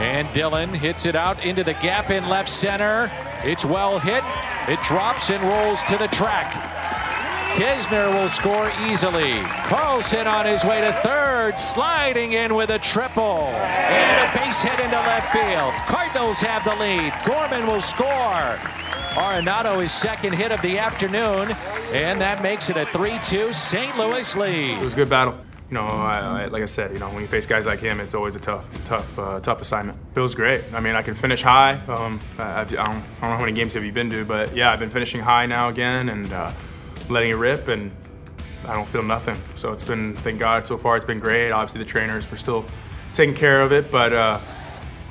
And 0.00 0.32
Dillon 0.32 0.70
hits 0.70 1.06
it 1.06 1.14
out 1.14 1.44
into 1.44 1.62
the 1.62 1.74
gap 1.74 2.10
in 2.10 2.28
left 2.28 2.48
center. 2.48 3.10
It's 3.44 3.64
well 3.64 3.98
hit. 3.98 4.24
It 4.68 4.82
drops 4.82 5.30
and 5.30 5.42
rolls 5.42 5.82
to 5.84 5.96
the 5.96 6.08
track. 6.08 6.52
Knizner 7.54 8.12
will 8.12 8.28
score 8.28 8.70
easily. 8.88 9.40
Carlson 9.66 10.26
on 10.26 10.46
his 10.46 10.64
way 10.64 10.80
to 10.80 10.92
third, 11.02 11.58
sliding 11.58 12.32
in 12.32 12.54
with 12.54 12.70
a 12.70 12.78
triple. 12.78 13.48
And 13.48 14.30
a 14.30 14.38
base 14.38 14.62
hit 14.62 14.78
into 14.78 14.96
left 14.96 15.32
field. 15.32 15.74
Cardinals 15.86 16.38
have 16.38 16.64
the 16.64 16.74
lead. 16.76 17.12
Gorman 17.26 17.66
will 17.66 17.80
score. 17.80 18.58
Arenado 19.16 19.82
his 19.82 19.92
second 19.92 20.34
hit 20.34 20.52
of 20.52 20.62
the 20.62 20.78
afternoon, 20.78 21.50
and 21.92 22.20
that 22.20 22.42
makes 22.42 22.70
it 22.70 22.76
a 22.76 22.84
3-2 22.86 23.52
St. 23.52 23.98
Louis 23.98 24.36
lead. 24.36 24.78
It 24.78 24.84
was 24.84 24.92
a 24.92 24.96
good 24.96 25.10
battle. 25.10 25.36
You 25.70 25.74
know, 25.76 25.86
I, 25.86 26.42
I, 26.42 26.44
like 26.46 26.62
I 26.62 26.66
said, 26.66 26.92
you 26.92 26.98
know, 26.98 27.08
when 27.10 27.22
you 27.22 27.28
face 27.28 27.46
guys 27.46 27.64
like 27.64 27.78
him, 27.78 28.00
it's 28.00 28.14
always 28.14 28.34
a 28.34 28.40
tough, 28.40 28.66
tough, 28.86 29.18
uh, 29.18 29.38
tough 29.38 29.60
assignment. 29.60 29.96
Feels 30.14 30.34
great. 30.34 30.64
I 30.72 30.80
mean, 30.80 30.96
I 30.96 31.02
can 31.02 31.14
finish 31.14 31.42
high. 31.42 31.74
Um, 31.86 32.18
I, 32.38 32.62
I, 32.62 32.64
don't, 32.64 32.78
I, 32.78 32.84
don't, 32.86 32.96
know 32.96 33.36
how 33.36 33.38
many 33.38 33.52
games 33.52 33.74
have 33.74 33.84
you 33.84 33.92
been 33.92 34.10
to, 34.10 34.24
but 34.24 34.54
yeah, 34.54 34.72
I've 34.72 34.80
been 34.80 34.90
finishing 34.90 35.20
high 35.20 35.46
now 35.46 35.68
again 35.68 36.08
and 36.08 36.32
uh, 36.32 36.52
letting 37.08 37.30
it 37.30 37.36
rip, 37.36 37.68
and 37.68 37.92
I 38.66 38.74
don't 38.74 38.88
feel 38.88 39.04
nothing. 39.04 39.40
So 39.54 39.68
it's 39.70 39.84
been, 39.84 40.16
thank 40.16 40.40
God, 40.40 40.66
so 40.66 40.76
far 40.76 40.96
it's 40.96 41.06
been 41.06 41.20
great. 41.20 41.52
Obviously, 41.52 41.78
the 41.78 41.88
trainers 41.88 42.28
were 42.28 42.36
still 42.36 42.64
taking 43.14 43.34
care 43.34 43.62
of 43.62 43.72
it, 43.72 43.90
but. 43.90 44.12
Uh, 44.12 44.40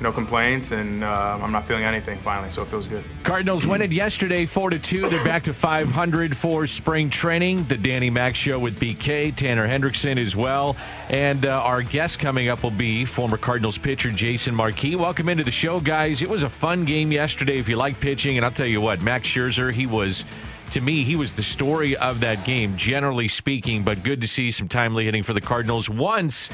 no 0.00 0.12
complaints, 0.12 0.70
and 0.70 1.04
uh, 1.04 1.38
I'm 1.40 1.52
not 1.52 1.66
feeling 1.66 1.84
anything 1.84 2.18
finally, 2.20 2.50
so 2.50 2.62
it 2.62 2.68
feels 2.68 2.88
good. 2.88 3.04
Cardinals 3.22 3.66
win 3.66 3.82
it 3.82 3.92
yesterday, 3.92 4.46
four 4.46 4.70
to 4.70 4.78
two. 4.78 5.08
They're 5.08 5.24
back 5.24 5.44
to 5.44 5.54
500 5.54 6.36
for 6.36 6.66
spring 6.66 7.10
training. 7.10 7.64
The 7.64 7.76
Danny 7.76 8.10
Mac 8.10 8.34
Show 8.34 8.58
with 8.58 8.78
BK, 8.78 9.34
Tanner 9.34 9.68
Hendrickson 9.68 10.18
as 10.18 10.34
well, 10.34 10.76
and 11.08 11.46
uh, 11.46 11.62
our 11.62 11.82
guest 11.82 12.18
coming 12.18 12.48
up 12.48 12.62
will 12.62 12.70
be 12.70 13.04
former 13.04 13.36
Cardinals 13.36 13.78
pitcher 13.78 14.10
Jason 14.10 14.54
Marquis. 14.54 14.96
Welcome 14.96 15.28
into 15.28 15.44
the 15.44 15.50
show, 15.50 15.80
guys. 15.80 16.22
It 16.22 16.30
was 16.30 16.42
a 16.42 16.50
fun 16.50 16.84
game 16.84 17.12
yesterday. 17.12 17.58
If 17.58 17.68
you 17.68 17.76
like 17.76 18.00
pitching, 18.00 18.36
and 18.36 18.44
I'll 18.44 18.52
tell 18.52 18.66
you 18.66 18.80
what, 18.80 19.02
Max 19.02 19.28
Scherzer, 19.28 19.72
he 19.72 19.86
was 19.86 20.24
to 20.70 20.80
me, 20.80 21.02
he 21.02 21.16
was 21.16 21.32
the 21.32 21.42
story 21.42 21.96
of 21.96 22.20
that 22.20 22.44
game, 22.44 22.76
generally 22.76 23.26
speaking, 23.28 23.82
but 23.82 24.02
good 24.02 24.20
to 24.20 24.28
see 24.28 24.50
some 24.50 24.68
timely 24.68 25.04
hitting 25.04 25.24
for 25.24 25.32
the 25.32 25.40
Cardinals. 25.40 25.90
Once 25.90 26.48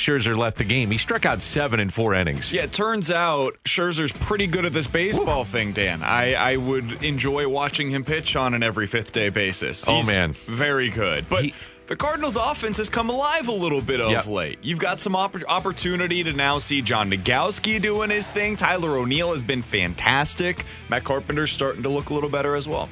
Scherzer 0.00 0.34
left 0.36 0.56
the 0.56 0.64
game. 0.64 0.90
He 0.90 0.96
struck 0.96 1.26
out 1.26 1.42
seven 1.42 1.78
in 1.78 1.90
four 1.90 2.14
innings. 2.14 2.54
Yeah, 2.54 2.62
it 2.62 2.72
turns 2.72 3.10
out 3.10 3.58
Scherzer's 3.66 4.12
pretty 4.12 4.46
good 4.46 4.64
at 4.64 4.72
this 4.72 4.86
baseball 4.86 5.44
thing, 5.44 5.72
Dan. 5.72 6.02
I, 6.02 6.32
I 6.32 6.56
would 6.56 7.02
enjoy 7.04 7.46
watching 7.46 7.90
him 7.90 8.02
pitch 8.02 8.34
on 8.34 8.54
an 8.54 8.62
every 8.62 8.86
fifth 8.86 9.12
day 9.12 9.28
basis. 9.28 9.86
Oh, 9.86 10.02
man. 10.02 10.32
Very 10.46 10.88
good. 10.88 11.28
But. 11.28 11.44
He- 11.44 11.54
the 11.86 11.96
Cardinals' 11.96 12.36
offense 12.36 12.76
has 12.76 12.88
come 12.88 13.10
alive 13.10 13.48
a 13.48 13.52
little 13.52 13.80
bit 13.80 14.00
of 14.00 14.12
Yep. 14.12 14.26
late. 14.28 14.58
You've 14.62 14.78
got 14.78 15.00
some 15.00 15.14
oppor- 15.14 15.42
opportunity 15.48 16.22
to 16.22 16.32
now 16.32 16.58
see 16.60 16.82
John 16.82 17.10
Nogowski 17.10 17.82
doing 17.82 18.10
his 18.10 18.30
thing. 18.30 18.54
Tyler 18.54 18.96
O'Neill 18.96 19.32
has 19.32 19.42
been 19.42 19.60
fantastic. 19.60 20.64
Matt 20.88 21.02
Carpenter's 21.02 21.50
starting 21.50 21.82
to 21.82 21.88
look 21.88 22.10
a 22.10 22.14
little 22.14 22.30
better 22.30 22.54
as 22.54 22.68
well. 22.68 22.88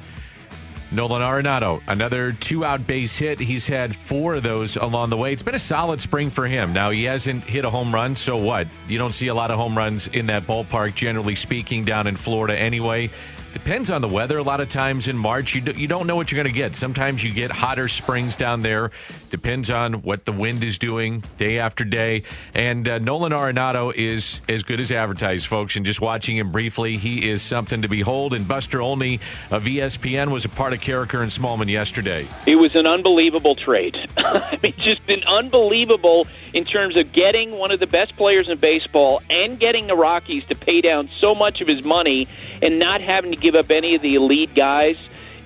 Nolan 0.91 1.21
Arenado, 1.21 1.81
another 1.87 2.31
two 2.31 2.65
out 2.65 2.87
base 2.87 3.15
hit. 3.15 3.39
He's 3.39 3.67
had 3.67 3.95
four 3.95 4.35
of 4.35 4.43
those 4.43 4.75
along 4.75 5.11
the 5.11 5.17
way. 5.17 5.31
It's 5.31 5.43
been 5.43 5.53
a 5.53 5.59
solid 5.59 6.01
spring 6.01 6.31
for 6.31 6.47
him. 6.47 6.73
Now, 6.73 6.89
he 6.89 7.03
hasn't 7.03 7.43
hit 7.43 7.63
a 7.63 7.69
home 7.69 7.93
run, 7.93 8.15
so 8.15 8.37
what? 8.37 8.67
You 8.87 8.97
don't 8.97 9.13
see 9.13 9.27
a 9.27 9.35
lot 9.35 9.51
of 9.51 9.57
home 9.57 9.77
runs 9.77 10.07
in 10.07 10.25
that 10.27 10.47
ballpark, 10.47 10.95
generally 10.95 11.35
speaking, 11.35 11.85
down 11.85 12.07
in 12.07 12.15
Florida 12.15 12.57
anyway. 12.57 13.11
Depends 13.53 13.89
on 13.89 14.01
the 14.01 14.07
weather. 14.07 14.37
A 14.37 14.43
lot 14.43 14.61
of 14.61 14.69
times 14.69 15.07
in 15.07 15.17
March, 15.17 15.55
you, 15.55 15.61
do, 15.61 15.71
you 15.71 15.87
don't 15.87 16.05
know 16.05 16.15
what 16.15 16.31
you're 16.31 16.41
going 16.41 16.53
to 16.53 16.57
get. 16.57 16.75
Sometimes 16.75 17.23
you 17.23 17.33
get 17.33 17.49
hotter 17.49 17.87
springs 17.87 18.35
down 18.35 18.61
there. 18.61 18.91
Depends 19.31 19.71
on 19.71 20.01
what 20.03 20.25
the 20.25 20.31
wind 20.31 20.63
is 20.63 20.77
doing 20.77 21.23
day 21.37 21.57
after 21.57 21.83
day. 21.83 22.23
And 22.53 22.87
uh, 22.87 22.99
Nolan 22.99 23.31
Arenado 23.31 23.93
is 23.93 24.39
as 24.47 24.61
good 24.63 24.79
as 24.79 24.91
advertised, 24.91 25.47
folks. 25.47 25.75
And 25.75 25.85
just 25.85 25.99
watching 25.99 26.37
him 26.37 26.51
briefly, 26.51 26.97
he 26.97 27.27
is 27.27 27.41
something 27.41 27.81
to 27.81 27.87
behold. 27.87 28.35
And 28.35 28.47
Buster 28.47 28.81
Olney 28.81 29.19
of 29.49 29.63
ESPN 29.63 30.31
was 30.31 30.45
a 30.45 30.49
part 30.49 30.73
of 30.73 30.79
Karraker 30.79 31.21
and 31.21 31.31
Smallman 31.31 31.69
yesterday. 31.69 32.27
It 32.45 32.55
was 32.55 32.75
an 32.75 32.85
unbelievable 32.85 33.55
trade. 33.55 33.95
I 34.17 34.59
mean, 34.61 34.73
just 34.77 35.05
been 35.07 35.23
unbelievable 35.23 36.27
in 36.53 36.65
terms 36.65 36.97
of 36.97 37.11
getting 37.11 37.51
one 37.51 37.71
of 37.71 37.79
the 37.79 37.87
best 37.87 38.15
players 38.15 38.47
in 38.47 38.59
baseball 38.59 39.21
and 39.29 39.59
getting 39.59 39.87
the 39.87 39.95
Rockies 39.95 40.45
to 40.45 40.55
pay 40.55 40.81
down 40.81 41.09
so 41.19 41.33
much 41.33 41.61
of 41.61 41.67
his 41.67 41.83
money 41.83 42.27
and 42.61 42.79
not 42.79 43.01
having 43.01 43.31
to 43.31 43.37
give 43.39 43.55
up 43.55 43.71
any 43.71 43.95
of 43.95 44.01
the 44.01 44.15
elite 44.15 44.53
guys. 44.55 44.97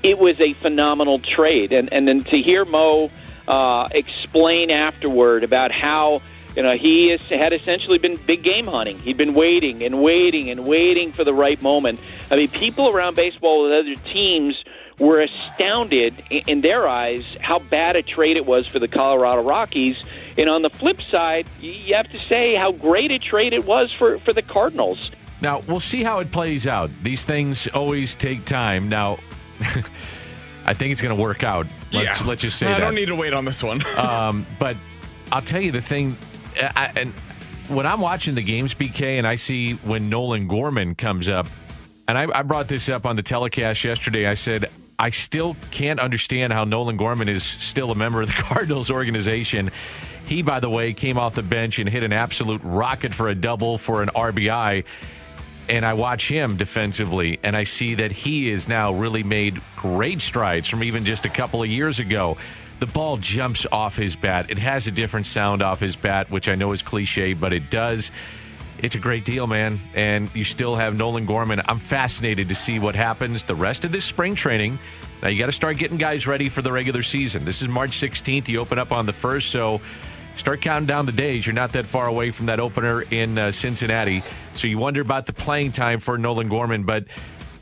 It 0.01 0.19
was 0.19 0.39
a 0.39 0.53
phenomenal 0.53 1.19
trade, 1.19 1.71
and 1.71 1.91
and 1.91 2.07
then 2.07 2.23
to 2.25 2.41
hear 2.41 2.65
Mo 2.65 3.09
uh, 3.47 3.87
explain 3.91 4.71
afterward 4.71 5.43
about 5.43 5.71
how 5.71 6.21
you 6.55 6.63
know 6.63 6.73
he 6.73 7.09
has, 7.09 7.21
had 7.23 7.53
essentially 7.53 7.97
been 7.97 8.17
big 8.17 8.43
game 8.43 8.67
hunting. 8.67 8.99
He'd 8.99 9.17
been 9.17 9.33
waiting 9.33 9.83
and 9.83 10.01
waiting 10.01 10.49
and 10.49 10.65
waiting 10.65 11.11
for 11.11 11.23
the 11.23 11.33
right 11.33 11.61
moment. 11.61 11.99
I 12.29 12.35
mean, 12.35 12.49
people 12.49 12.89
around 12.89 13.15
baseball 13.15 13.63
with 13.63 13.71
other 13.71 13.95
teams 14.11 14.61
were 14.99 15.21
astounded 15.21 16.23
in 16.29 16.61
their 16.61 16.87
eyes 16.87 17.23
how 17.41 17.59
bad 17.59 17.95
a 17.95 18.03
trade 18.03 18.37
it 18.37 18.45
was 18.45 18.67
for 18.67 18.79
the 18.79 18.87
Colorado 18.87 19.41
Rockies. 19.41 19.97
And 20.37 20.49
on 20.49 20.61
the 20.61 20.69
flip 20.69 21.01
side, 21.01 21.47
you 21.61 21.95
have 21.95 22.09
to 22.11 22.17
say 22.17 22.55
how 22.55 22.71
great 22.71 23.11
a 23.11 23.19
trade 23.19 23.53
it 23.53 23.65
was 23.65 23.91
for, 23.91 24.19
for 24.19 24.33
the 24.33 24.41
Cardinals. 24.41 25.11
Now, 25.43 25.61
we'll 25.67 25.81
see 25.81 26.03
how 26.03 26.19
it 26.19 26.31
plays 26.31 26.65
out. 26.67 26.89
These 27.03 27.25
things 27.25 27.67
always 27.67 28.15
take 28.15 28.45
time. 28.45 28.87
Now, 28.87 29.19
I 30.65 30.73
think 30.73 30.93
it's 30.93 31.01
going 31.01 31.15
to 31.15 31.21
work 31.21 31.43
out. 31.43 31.67
Let's, 31.91 32.21
Yeah. 32.21 32.27
let's 32.27 32.41
just 32.41 32.57
say 32.57 32.67
I 32.67 32.71
that. 32.71 32.79
don't 32.79 32.95
need 32.95 33.07
to 33.07 33.15
wait 33.15 33.33
on 33.33 33.43
this 33.45 33.61
one. 33.61 33.83
Um, 33.97 34.45
but 34.57 34.77
I'll 35.31 35.41
tell 35.41 35.61
you 35.61 35.71
the 35.73 35.81
thing, 35.81 36.15
I, 36.57 36.91
and 36.95 37.11
when 37.67 37.85
I'm 37.85 37.99
watching 37.99 38.35
the 38.35 38.41
games, 38.41 38.73
BK, 38.73 39.17
and 39.17 39.27
I 39.27 39.35
see 39.35 39.73
when 39.73 40.09
Nolan 40.09 40.47
Gorman 40.47 40.95
comes 40.95 41.27
up, 41.27 41.47
and 42.07 42.17
I, 42.17 42.27
I 42.39 42.41
brought 42.43 42.67
this 42.69 42.87
up 42.89 43.05
on 43.05 43.15
the 43.17 43.23
telecast 43.23 43.83
yesterday. 43.83 44.27
I 44.27 44.33
said 44.35 44.69
I 44.99 45.09
still 45.09 45.55
can't 45.71 45.99
understand 45.99 46.53
how 46.53 46.63
Nolan 46.65 46.95
Gorman 46.97 47.27
is 47.29 47.43
still 47.43 47.91
a 47.91 47.95
member 47.95 48.21
of 48.21 48.27
the 48.27 48.33
Cardinals 48.43 48.89
organization. 48.91 49.71
He, 50.25 50.41
by 50.41 50.59
the 50.61 50.69
way, 50.69 50.93
came 50.93 51.17
off 51.17 51.35
the 51.35 51.43
bench 51.43 51.79
and 51.79 51.89
hit 51.89 52.03
an 52.03 52.13
absolute 52.13 52.61
rocket 52.63 53.13
for 53.13 53.27
a 53.29 53.35
double 53.35 53.77
for 53.77 54.01
an 54.03 54.09
RBI 54.15 54.83
and 55.69 55.85
I 55.85 55.93
watch 55.93 56.27
him 56.27 56.57
defensively, 56.57 57.39
and 57.43 57.55
I 57.55 57.63
see 57.63 57.95
that 57.95 58.11
he 58.11 58.49
has 58.49 58.67
now 58.67 58.93
really 58.93 59.23
made 59.23 59.61
great 59.75 60.21
strides 60.21 60.67
from 60.67 60.83
even 60.83 61.05
just 61.05 61.25
a 61.25 61.29
couple 61.29 61.63
of 61.63 61.69
years 61.69 61.99
ago. 61.99 62.37
The 62.79 62.87
ball 62.87 63.17
jumps 63.17 63.65
off 63.71 63.95
his 63.95 64.15
bat. 64.15 64.49
It 64.49 64.57
has 64.57 64.87
a 64.87 64.91
different 64.91 65.27
sound 65.27 65.61
off 65.61 65.79
his 65.79 65.95
bat, 65.95 66.29
which 66.29 66.49
I 66.49 66.55
know 66.55 66.71
is 66.73 66.81
cliche, 66.81 67.33
but 67.33 67.53
it 67.53 67.69
does. 67.69 68.11
It's 68.79 68.95
a 68.95 68.99
great 68.99 69.23
deal, 69.23 69.47
man. 69.47 69.79
And 69.93 70.29
you 70.33 70.43
still 70.43 70.75
have 70.75 70.97
Nolan 70.97 71.25
Gorman. 71.25 71.61
I'm 71.67 71.79
fascinated 71.79 72.49
to 72.49 72.55
see 72.55 72.79
what 72.79 72.95
happens 72.95 73.43
the 73.43 73.55
rest 73.55 73.85
of 73.85 73.91
this 73.91 74.03
spring 74.03 74.35
training. 74.35 74.79
Now, 75.21 75.29
you 75.29 75.39
got 75.39 75.45
to 75.45 75.53
start 75.53 75.77
getting 75.77 75.97
guys 75.97 76.27
ready 76.27 76.49
for 76.49 76.61
the 76.61 76.71
regular 76.71 77.03
season. 77.03 77.45
This 77.45 77.61
is 77.61 77.69
March 77.69 77.91
16th. 77.91 78.49
You 78.49 78.59
open 78.59 78.77
up 78.77 78.91
on 78.91 79.05
the 79.05 79.13
1st, 79.13 79.43
so 79.43 79.79
start 80.35 80.61
counting 80.61 80.87
down 80.87 81.05
the 81.05 81.11
days. 81.11 81.45
You're 81.45 81.53
not 81.53 81.73
that 81.73 81.85
far 81.85 82.07
away 82.07 82.31
from 82.31 82.47
that 82.47 82.59
opener 82.59 83.03
in 83.11 83.37
uh, 83.37 83.51
Cincinnati. 83.51 84.23
So 84.53 84.67
you 84.67 84.77
wonder 84.77 85.01
about 85.01 85.25
the 85.25 85.33
playing 85.33 85.71
time 85.71 85.99
for 85.99 86.17
Nolan 86.17 86.49
Gorman, 86.49 86.83
but 86.83 87.05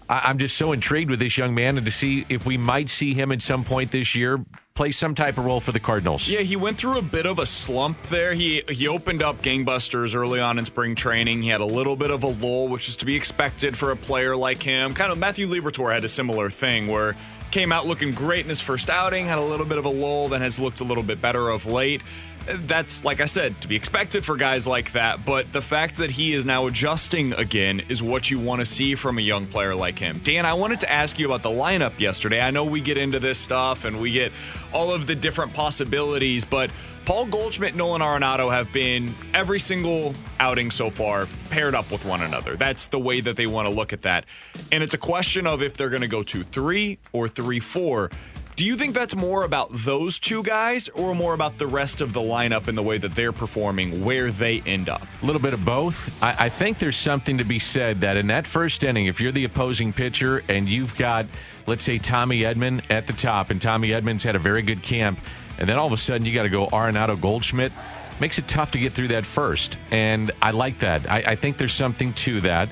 I- 0.10 0.22
I'm 0.26 0.38
just 0.38 0.58
so 0.58 0.72
intrigued 0.72 1.10
with 1.10 1.20
this 1.20 1.38
young 1.38 1.54
man 1.56 1.78
and 1.78 1.86
to 1.86 1.92
see 1.92 2.26
if 2.30 2.46
we 2.46 2.58
might 2.58 2.90
see 2.90 3.14
him 3.14 3.32
at 3.32 3.42
some 3.42 3.64
point 3.64 3.92
this 3.92 4.16
year 4.16 4.44
play 4.74 4.92
some 4.92 5.14
type 5.14 5.38
of 5.38 5.44
role 5.46 5.60
for 5.60 5.74
the 5.74 5.80
Cardinals. 5.82 6.28
Yeah, 6.30 6.40
he 6.40 6.56
went 6.56 6.78
through 6.78 6.98
a 6.98 7.02
bit 7.02 7.26
of 7.26 7.40
a 7.40 7.46
slump 7.46 8.02
there. 8.04 8.34
He 8.34 8.64
he 8.70 8.88
opened 8.88 9.22
up 9.22 9.42
gangbusters 9.42 10.16
early 10.16 10.40
on 10.40 10.58
in 10.58 10.64
spring 10.66 10.96
training. 10.96 11.44
He 11.44 11.50
had 11.50 11.60
a 11.60 11.66
little 11.66 11.98
bit 11.98 12.10
of 12.10 12.24
a 12.24 12.28
lull, 12.28 12.70
which 12.70 12.88
is 12.88 12.96
to 12.98 13.06
be 13.06 13.16
expected 13.16 13.78
for 13.78 13.92
a 13.92 13.98
player 13.98 14.36
like 14.36 14.64
him. 14.64 14.94
Kind 14.94 15.12
of 15.12 15.18
Matthew 15.18 15.46
Liberatore 15.48 15.94
had 15.94 16.06
a 16.06 16.10
similar 16.10 16.50
thing 16.50 16.88
where 16.88 17.18
came 17.52 17.74
out 17.74 17.86
looking 17.86 18.12
great 18.14 18.46
in 18.46 18.50
his 18.50 18.62
first 18.62 18.90
outing, 18.90 19.26
had 19.26 19.38
a 19.38 19.44
little 19.44 19.66
bit 19.66 19.78
of 19.78 19.84
a 19.84 19.90
lull, 19.90 20.30
then 20.30 20.40
has 20.40 20.58
looked 20.58 20.80
a 20.80 20.86
little 20.86 21.04
bit 21.04 21.20
better 21.22 21.50
of 21.50 21.66
late. 21.66 22.02
That's 22.46 23.06
like 23.06 23.22
I 23.22 23.26
said 23.26 23.60
to 23.62 23.68
be 23.68 23.76
expected 23.76 24.26
for 24.26 24.36
guys 24.36 24.66
like 24.68 24.92
that. 24.94 25.26
But 25.26 25.52
the 25.52 25.62
fact 25.62 25.98
that 25.98 26.12
he 26.12 26.34
is 26.34 26.46
now 26.46 26.68
adjusting 26.68 27.34
again 27.34 27.82
is 27.90 28.02
what 28.02 28.32
you 28.32 28.40
want 28.40 28.60
to 28.62 28.66
see 28.66 28.96
from 28.96 29.18
a 29.18 29.22
young 29.22 29.46
player 29.46 29.76
like 29.76 30.00
him. 30.00 30.20
Dan, 30.24 30.46
I 30.46 30.54
wanted 30.54 30.80
to 30.82 30.92
ask 30.92 31.20
you 31.20 31.26
about 31.26 31.44
the 31.44 31.50
lineup 31.50 32.00
yesterday. 32.00 32.42
I 32.42 32.52
know 32.52 32.64
we 32.64 32.82
get 32.82 32.98
into 32.98 33.20
this 33.20 33.38
stuff 33.38 33.86
and 33.86 34.00
we 34.00 34.12
get 34.12 34.32
all 34.74 34.92
of 34.92 35.08
the 35.08 35.16
different 35.16 35.54
possibilities, 35.54 36.46
but 36.46 36.72
Paul 37.06 37.26
Goldschmidt, 37.26 37.76
Nolan 37.76 38.02
Arenado 38.02 38.52
have 38.52 38.72
been 38.72 39.14
every 39.34 39.60
single 39.60 40.14
outing 40.40 40.70
so 40.70 40.92
far 40.92 41.28
paired 41.50 41.74
up 41.74 41.90
with 41.92 42.06
one 42.06 42.22
another. 42.22 42.56
That's 42.56 42.88
the 42.88 43.00
way 43.00 43.22
that 43.22 43.36
they 43.36 43.48
want 43.48 43.68
to 43.68 43.74
look 43.74 43.92
at 43.92 44.04
that. 44.04 44.26
And 44.72 44.84
it's 44.84 44.94
a 44.94 45.00
question 45.00 45.48
of 45.48 45.64
if 45.64 45.74
they're 45.74 45.90
going 45.90 46.04
to 46.04 46.08
go 46.08 46.22
2 46.22 46.44
3 46.44 47.00
or 47.12 47.28
3 47.28 47.60
4. 47.60 48.12
Do 48.56 48.66
you 48.66 48.76
think 48.76 48.94
that's 48.94 49.16
more 49.16 49.44
about 49.44 49.70
those 49.72 50.20
two 50.20 50.44
guys 50.44 50.90
or 50.90 51.16
more 51.16 51.34
about 51.34 51.58
the 51.58 51.68
rest 51.68 52.02
of 52.02 52.14
the 52.14 52.20
lineup 52.20 52.68
and 52.68 52.78
the 52.78 52.84
way 52.84 52.98
that 52.98 53.16
they're 53.16 53.32
performing, 53.32 54.04
where 54.04 54.30
they 54.30 54.62
end 54.66 54.90
up? 54.90 55.02
A 55.22 55.26
little 55.26 55.42
bit 55.42 55.54
of 55.54 55.64
both. 55.64 56.10
I, 56.22 56.46
I, 56.46 56.50
think 56.50 56.78
there's 56.78 56.98
something 56.98 57.38
to 57.38 57.46
be 57.46 57.60
said 57.60 58.02
that 58.02 58.18
in 58.18 58.28
that 58.28 58.46
first 58.46 58.84
inning, 58.84 59.06
if 59.06 59.22
you're 59.22 59.32
the 59.32 59.46
opposing 59.46 59.94
pitcher 59.94 60.44
and 60.50 60.68
you've 60.68 60.96
got, 60.96 61.26
let's 61.66 61.84
say, 61.84 61.98
Tommy 61.98 62.42
Edman 62.42 62.84
at 62.92 63.08
the 63.08 63.14
top, 63.14 63.52
and 63.52 63.62
Tommy 63.62 63.90
Edman's 63.90 64.24
had 64.24 64.36
a 64.36 64.40
very 64.40 64.62
good 64.62 64.84
camp, 64.84 65.20
and 65.58 65.68
then 65.68 65.78
all 65.78 65.88
of 65.88 65.94
a 65.94 65.98
sudden 65.98 66.26
you 66.26 66.34
got 66.34 66.44
to 66.44 66.50
go 66.50 66.68
Arenado 66.68 67.20
Goldschmidt, 67.20 67.72
makes 68.20 68.38
it 68.38 68.48
tough 68.48 68.72
to 68.72 68.80
get 68.80 68.94
through 68.94 69.08
that 69.10 69.26
first. 69.26 69.78
And 69.92 70.30
I 70.42 70.52
like 70.52 70.80
that. 70.80 71.10
I, 71.10 71.24
I 71.26 71.36
think 71.36 71.58
there's 71.58 71.74
something 71.74 72.14
to 72.14 72.42
that. 72.42 72.70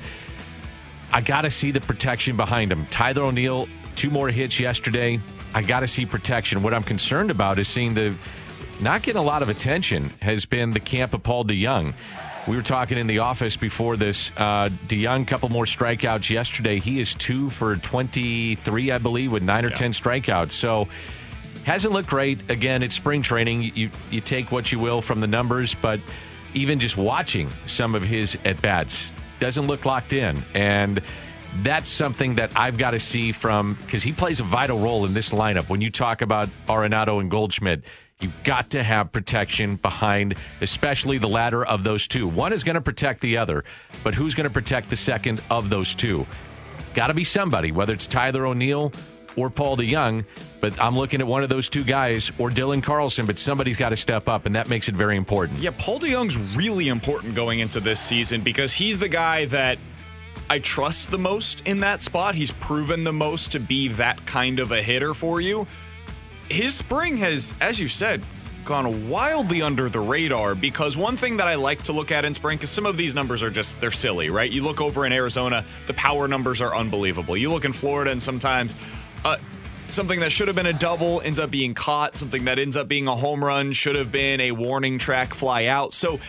I 1.12 1.22
got 1.22 1.42
to 1.42 1.52
see 1.52 1.72
the 1.72 1.82
protection 1.82 2.38
behind 2.38 2.72
him. 2.72 2.86
Tyler 2.88 3.24
O'Neill, 3.24 3.68
two 3.96 4.12
more 4.12 4.30
hits 4.30 4.60
yesterday. 4.60 5.20
I 5.54 5.62
got 5.62 5.82
to 5.82 5.88
see 5.88 6.06
protection. 6.06 6.62
What 6.64 6.74
I'm 6.74 6.84
concerned 6.84 7.32
about 7.32 7.60
is 7.60 7.68
seeing 7.68 7.94
the 7.94 8.14
not 8.80 9.02
getting 9.02 9.20
a 9.20 9.26
lot 9.26 9.42
of 9.42 9.50
attention 9.50 10.10
has 10.22 10.46
been 10.46 10.72
the 10.72 10.80
camp 10.80 11.14
of 11.14 11.22
Paul 11.22 11.44
DeJong. 11.44 11.94
We 12.48 12.56
were 12.56 12.64
talking 12.64 12.98
in 12.98 13.08
the 13.08 13.20
office 13.20 13.58
before 13.58 13.98
this. 13.98 14.32
Uh, 14.38 14.70
DeJong, 14.88 15.28
couple 15.28 15.50
more 15.50 15.66
strikeouts 15.66 16.30
yesterday. 16.30 16.80
He 16.80 17.00
is 17.00 17.14
two 17.14 17.50
for 17.50 17.76
23, 17.76 18.92
I 18.92 18.98
believe, 18.98 19.32
with 19.32 19.44
nine 19.44 19.66
or 19.66 19.70
yeah. 19.70 19.76
10 19.76 19.92
strikeouts. 19.92 20.52
So 20.52 20.88
hasn't 21.66 21.94
looked 21.94 22.10
great. 22.10 22.50
Again, 22.50 22.82
it's 22.82 22.96
spring 22.96 23.22
training. 23.22 23.72
You, 23.76 23.92
you 24.10 24.22
take 24.22 24.52
what 24.52 24.72
you 24.72 24.80
will 24.80 25.02
from 25.02 25.20
the 25.20 25.28
numbers, 25.28 25.76
but 25.76 26.00
even 26.54 26.80
just 26.80 26.98
watching 26.98 27.50
some 27.68 27.96
of 27.96 28.02
his 28.02 28.38
at 28.46 28.62
bats 28.62 29.12
doesn't 29.40 29.68
look 29.68 29.86
locked 29.86 30.14
in. 30.14 30.42
And 30.54 31.02
that's 31.62 31.90
something 31.90 32.36
that 32.36 32.52
I've 32.56 32.78
got 32.78 32.92
to 32.92 33.00
see 33.00 33.32
from 33.32 33.78
because 33.82 34.04
he 34.04 34.12
plays 34.12 34.40
a 34.40 34.44
vital 34.44 34.80
role 34.80 35.06
in 35.06 35.14
this 35.14 35.32
lineup. 35.32 35.70
When 35.70 35.82
you 35.82 35.90
talk 35.90 36.22
about 36.22 36.50
Arenado 36.68 37.20
and 37.20 37.30
Goldschmidt, 37.30 37.84
you've 38.22 38.44
got 38.44 38.70
to 38.72 38.84
have 38.84 39.12
protection 39.12 39.76
behind, 39.78 40.36
especially 40.62 41.18
the 41.18 41.28
latter 41.28 41.66
of 41.66 41.84
those 41.84 42.08
two. 42.08 42.28
One 42.28 42.54
is 42.54 42.64
going 42.64 42.76
to 42.76 42.82
protect 42.82 43.22
the 43.22 43.38
other, 43.38 43.64
but 44.04 44.14
who's 44.14 44.36
going 44.36 44.48
to 44.48 44.54
protect 44.54 44.90
the 44.90 44.96
second 44.96 45.42
of 45.50 45.70
those 45.70 45.96
two? 45.96 46.26
Got 46.94 47.08
to 47.08 47.14
be 47.14 47.24
somebody, 47.24 47.72
whether 47.72 47.94
it's 47.94 48.08
Tyler 48.08 48.46
O'Neill 48.46 48.92
or 49.36 49.50
Paul 49.50 49.78
DeJong. 49.78 50.26
But 50.60 50.80
I'm 50.82 50.98
looking 50.98 51.22
at 51.22 51.28
one 51.28 51.44
of 51.44 51.50
those 51.50 51.70
two 51.70 51.84
guys 51.84 52.32
or 52.38 52.50
Dylan 52.50 52.84
Carlson, 52.84 53.26
but 53.26 53.40
somebody's 53.40 53.78
got 53.78 53.90
to 53.90 53.96
step 53.96 54.28
up, 54.28 54.46
and 54.46 54.56
that 54.56 54.70
makes 54.70 54.90
it 54.90 54.96
very 54.96 55.16
important. 55.16 55.60
Yeah, 55.60 55.72
Paul 55.78 56.00
DeJong's 56.00 56.38
really 56.58 56.90
important 56.90 57.36
going 57.36 57.60
into 57.60 57.80
this 57.80 58.00
season 58.00 58.42
because 58.42 58.74
he's 58.74 59.00
the 59.00 59.08
guy 59.08 59.46
that 59.46 59.78
I 60.50 60.60
trust 60.60 61.12
the 61.12 61.20
most 61.20 61.62
in 61.66 61.78
that 61.80 62.02
spot. 62.02 62.34
He's 62.34 62.52
proven 62.52 63.04
the 63.04 63.14
most 63.14 63.52
to 63.52 63.60
be 63.60 63.90
that 63.90 64.26
kind 64.26 64.60
of 64.60 64.72
a 64.72 64.82
hitter 64.82 65.14
for 65.14 65.40
you. 65.40 65.68
His 66.50 66.74
spring 66.74 67.18
has, 67.18 67.54
as 67.62 67.80
you 67.80 67.88
said, 67.88 68.24
gone 68.66 69.10
wildly 69.10 69.62
under 69.62 69.90
the 69.90 70.00
radar 70.00 70.56
because 70.56 70.98
one 70.98 71.18
thing 71.18 71.38
that 71.38 71.48
I 71.48 71.56
like 71.56 71.84
to 71.84 71.94
look 71.94 72.12
at 72.12 72.26
in 72.26 72.34
spring, 72.34 72.58
because 72.58 72.72
some 72.72 72.86
of 72.86 72.98
these 72.98 73.14
numbers 73.14 73.44
are 73.44 73.50
just, 73.50 73.80
they're 73.80 73.92
silly, 73.92 74.30
right? 74.30 74.50
You 74.50 74.64
look 74.64 74.82
over 74.82 75.06
in 75.06 75.14
Arizona, 75.14 75.66
the 75.88 75.94
power 75.94 76.28
numbers 76.28 76.62
are 76.62 76.76
unbelievable. 76.76 77.38
You 77.38 77.52
look 77.52 77.66
in 77.66 77.74
Florida, 77.74 78.12
and 78.12 78.22
sometimes 78.22 78.76
uh, 79.26 79.38
something 79.88 80.20
that 80.20 80.32
should 80.32 80.48
have 80.48 80.56
been 80.56 80.66
a 80.66 80.74
double 80.74 81.22
ends 81.22 81.40
up 81.40 81.52
being 81.52 81.74
caught, 81.74 82.18
something 82.18 82.46
that 82.46 82.60
ends 82.60 82.78
up 82.78 82.88
being 82.88 83.08
a 83.08 83.16
home 83.16 83.44
run 83.44 83.74
should 83.74 83.96
have 83.96 84.12
been 84.12 84.42
a 84.42 84.52
warning 84.52 84.98
track 84.98 85.34
fly 85.34 85.66
out. 85.66 85.94
So 85.94 86.20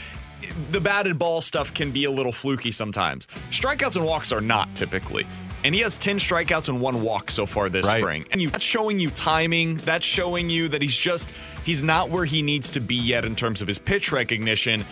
the 0.70 0.80
batted 0.80 1.18
ball 1.18 1.40
stuff 1.40 1.72
can 1.74 1.90
be 1.90 2.04
a 2.04 2.10
little 2.10 2.32
fluky 2.32 2.70
sometimes. 2.70 3.26
Strikeouts 3.50 3.96
and 3.96 4.04
walks 4.04 4.32
are 4.32 4.40
not 4.40 4.74
typically. 4.74 5.26
And 5.62 5.74
he 5.74 5.82
has 5.82 5.98
10 5.98 6.18
strikeouts 6.18 6.68
and 6.68 6.80
one 6.80 7.02
walk 7.02 7.30
so 7.30 7.44
far 7.44 7.68
this 7.68 7.86
right. 7.86 8.00
spring. 8.00 8.24
And 8.30 8.40
you, 8.40 8.50
that's 8.50 8.64
showing 8.64 8.98
you 8.98 9.10
timing. 9.10 9.76
That's 9.76 10.06
showing 10.06 10.48
you 10.48 10.68
that 10.68 10.80
he's 10.80 10.96
just, 10.96 11.32
he's 11.64 11.82
not 11.82 12.08
where 12.08 12.24
he 12.24 12.40
needs 12.40 12.70
to 12.70 12.80
be 12.80 12.94
yet 12.94 13.24
in 13.24 13.36
terms 13.36 13.60
of 13.60 13.68
his 13.68 13.78
pitch 13.78 14.10
recognition. 14.10 14.84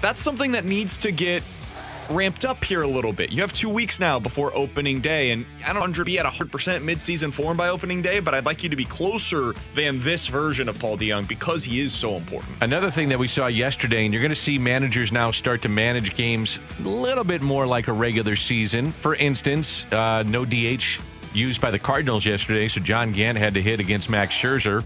That's 0.00 0.20
something 0.20 0.52
that 0.52 0.64
needs 0.64 0.96
to 0.98 1.10
get 1.10 1.42
ramped 2.10 2.44
up 2.44 2.64
here 2.64 2.82
a 2.82 2.86
little 2.86 3.12
bit. 3.12 3.30
You 3.30 3.40
have 3.40 3.52
two 3.52 3.68
weeks 3.68 4.00
now 4.00 4.18
before 4.18 4.54
opening 4.54 5.00
day, 5.00 5.30
and 5.30 5.44
I 5.64 5.72
don't 5.72 5.80
want 5.80 5.96
to 5.96 6.04
be 6.04 6.18
at 6.18 6.26
100% 6.26 6.50
midseason 6.50 7.32
form 7.32 7.56
by 7.56 7.68
opening 7.68 8.02
day, 8.02 8.20
but 8.20 8.34
I'd 8.34 8.44
like 8.44 8.62
you 8.62 8.68
to 8.68 8.76
be 8.76 8.84
closer 8.84 9.54
than 9.74 10.00
this 10.02 10.26
version 10.26 10.68
of 10.68 10.78
Paul 10.78 10.96
DeJong 10.96 11.28
because 11.28 11.64
he 11.64 11.80
is 11.80 11.92
so 11.92 12.16
important. 12.16 12.54
Another 12.60 12.90
thing 12.90 13.08
that 13.08 13.18
we 13.18 13.28
saw 13.28 13.46
yesterday, 13.46 14.04
and 14.04 14.12
you're 14.12 14.22
going 14.22 14.30
to 14.30 14.36
see 14.36 14.58
managers 14.58 15.12
now 15.12 15.30
start 15.30 15.62
to 15.62 15.68
manage 15.68 16.14
games 16.14 16.58
a 16.84 16.88
little 16.88 17.24
bit 17.24 17.42
more 17.42 17.66
like 17.66 17.88
a 17.88 17.92
regular 17.92 18.36
season. 18.36 18.92
For 18.92 19.14
instance, 19.14 19.84
uh, 19.92 20.22
no 20.26 20.44
DH 20.44 21.00
used 21.34 21.60
by 21.60 21.70
the 21.70 21.78
Cardinals 21.78 22.24
yesterday, 22.24 22.68
so 22.68 22.80
John 22.80 23.12
Gant 23.12 23.38
had 23.38 23.54
to 23.54 23.62
hit 23.62 23.80
against 23.80 24.08
Max 24.08 24.34
Scherzer. 24.34 24.84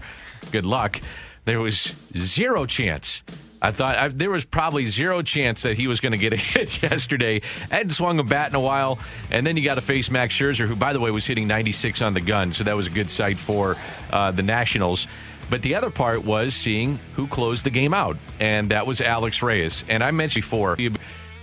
Good 0.51 0.65
luck. 0.65 0.99
There 1.45 1.59
was 1.59 1.93
zero 2.15 2.65
chance 2.65 3.23
I 3.61 3.71
thought 3.71 3.95
I, 3.95 4.07
there 4.07 4.31
was 4.31 4.43
probably 4.43 4.87
zero 4.87 5.21
chance 5.21 5.61
that 5.61 5.77
he 5.77 5.87
was 5.87 5.99
going 5.99 6.13
to 6.13 6.17
get 6.17 6.33
a 6.33 6.35
hit 6.37 6.81
yesterday. 6.81 7.41
Hadn't 7.69 7.91
swung 7.91 8.19
a 8.19 8.23
bat 8.23 8.49
in 8.49 8.55
a 8.55 8.59
while, 8.59 8.99
and 9.29 9.45
then 9.45 9.57
you 9.57 9.63
got 9.63 9.75
to 9.75 9.81
face 9.81 10.09
Max 10.09 10.35
Scherzer, 10.35 10.67
who, 10.67 10.75
by 10.75 10.93
the 10.93 10.99
way, 10.99 11.11
was 11.11 11.25
hitting 11.25 11.47
96 11.47 12.01
on 12.01 12.13
the 12.13 12.21
gun, 12.21 12.53
so 12.53 12.63
that 12.63 12.75
was 12.75 12.87
a 12.87 12.91
good 12.91 13.09
sight 13.09 13.37
for 13.37 13.77
uh, 14.11 14.31
the 14.31 14.43
Nationals. 14.43 15.07
But 15.49 15.61
the 15.61 15.75
other 15.75 15.89
part 15.89 16.23
was 16.23 16.55
seeing 16.55 16.97
who 17.15 17.27
closed 17.27 17.65
the 17.65 17.69
game 17.69 17.93
out, 17.93 18.17
and 18.39 18.69
that 18.69 18.87
was 18.87 19.01
Alex 19.01 19.41
Reyes. 19.41 19.83
And 19.89 20.03
I 20.03 20.11
mentioned 20.11 20.43
before, 20.43 20.77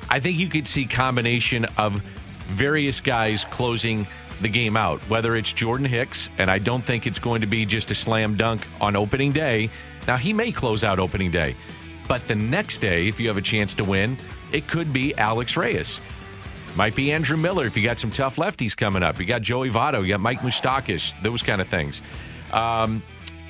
I 0.08 0.20
think 0.20 0.38
you 0.38 0.48
could 0.48 0.66
see 0.66 0.86
combination 0.86 1.66
of 1.76 2.00
various 2.48 3.00
guys 3.00 3.44
closing 3.44 4.06
the 4.40 4.48
game 4.48 4.76
out, 4.76 5.00
whether 5.10 5.36
it's 5.36 5.52
Jordan 5.52 5.84
Hicks, 5.84 6.30
and 6.38 6.50
I 6.50 6.58
don't 6.58 6.82
think 6.82 7.06
it's 7.06 7.18
going 7.18 7.42
to 7.42 7.46
be 7.46 7.66
just 7.66 7.90
a 7.90 7.94
slam 7.94 8.36
dunk 8.36 8.66
on 8.80 8.96
opening 8.96 9.32
day. 9.32 9.68
Now, 10.06 10.16
he 10.16 10.32
may 10.32 10.52
close 10.52 10.84
out 10.84 10.98
opening 10.98 11.30
day. 11.30 11.54
But 12.08 12.26
the 12.26 12.34
next 12.34 12.78
day, 12.78 13.06
if 13.06 13.20
you 13.20 13.28
have 13.28 13.36
a 13.36 13.42
chance 13.42 13.74
to 13.74 13.84
win, 13.84 14.16
it 14.50 14.66
could 14.66 14.92
be 14.92 15.14
Alex 15.16 15.56
Reyes. 15.56 16.00
Might 16.74 16.94
be 16.94 17.12
Andrew 17.12 17.36
Miller 17.36 17.66
if 17.66 17.76
you 17.76 17.82
got 17.82 17.98
some 17.98 18.10
tough 18.10 18.36
lefties 18.36 18.76
coming 18.76 19.02
up. 19.02 19.18
You 19.18 19.26
got 19.26 19.42
Joey 19.42 19.70
Votto, 19.70 20.02
you 20.02 20.08
got 20.08 20.20
Mike 20.20 20.40
Moustakas, 20.40 21.12
those 21.22 21.42
kind 21.42 21.60
of 21.60 21.68
things. 21.68 22.02
Um, 22.52 23.02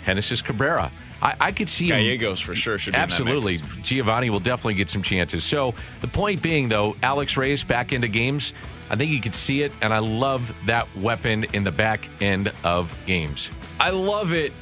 Genesis 0.05 0.43
Cabrera. 0.43 0.91
I, 1.21 1.35
I, 1.41 1.53
could 1.53 1.69
see 1.69 1.89
Gallegos 1.89 2.41
for 2.41 2.55
sure 2.55 2.79
should 2.79 2.95
absolutely. 2.95 3.59
Giovanny 3.59 4.31
will 4.31 4.41
definitely 4.41 4.75
get 4.75 4.89
some 4.89 5.03
chances. 5.03 5.43
So 5.45 5.75
the 6.01 6.09
point 6.09 6.41
being, 6.43 6.69
though, 6.69 6.97
Alex 7.03 7.37
Reyes 7.37 7.65
back 7.65 7.93
into 7.93 8.09
games. 8.09 8.53
I 8.89 8.97
think 8.97 9.11
you 9.11 9.21
could 9.21 9.35
see 9.35 9.63
it, 9.63 9.73
and 9.83 9.93
I 9.93 9.99
love 9.99 10.51
that 10.65 10.89
weapon 10.97 11.45
in 11.53 11.65
the 11.65 11.73
back 11.73 12.09
end 12.23 12.53
of 12.65 12.95
games. 13.05 13.51
I 13.79 13.91
love 13.91 14.33
it. 14.33 14.53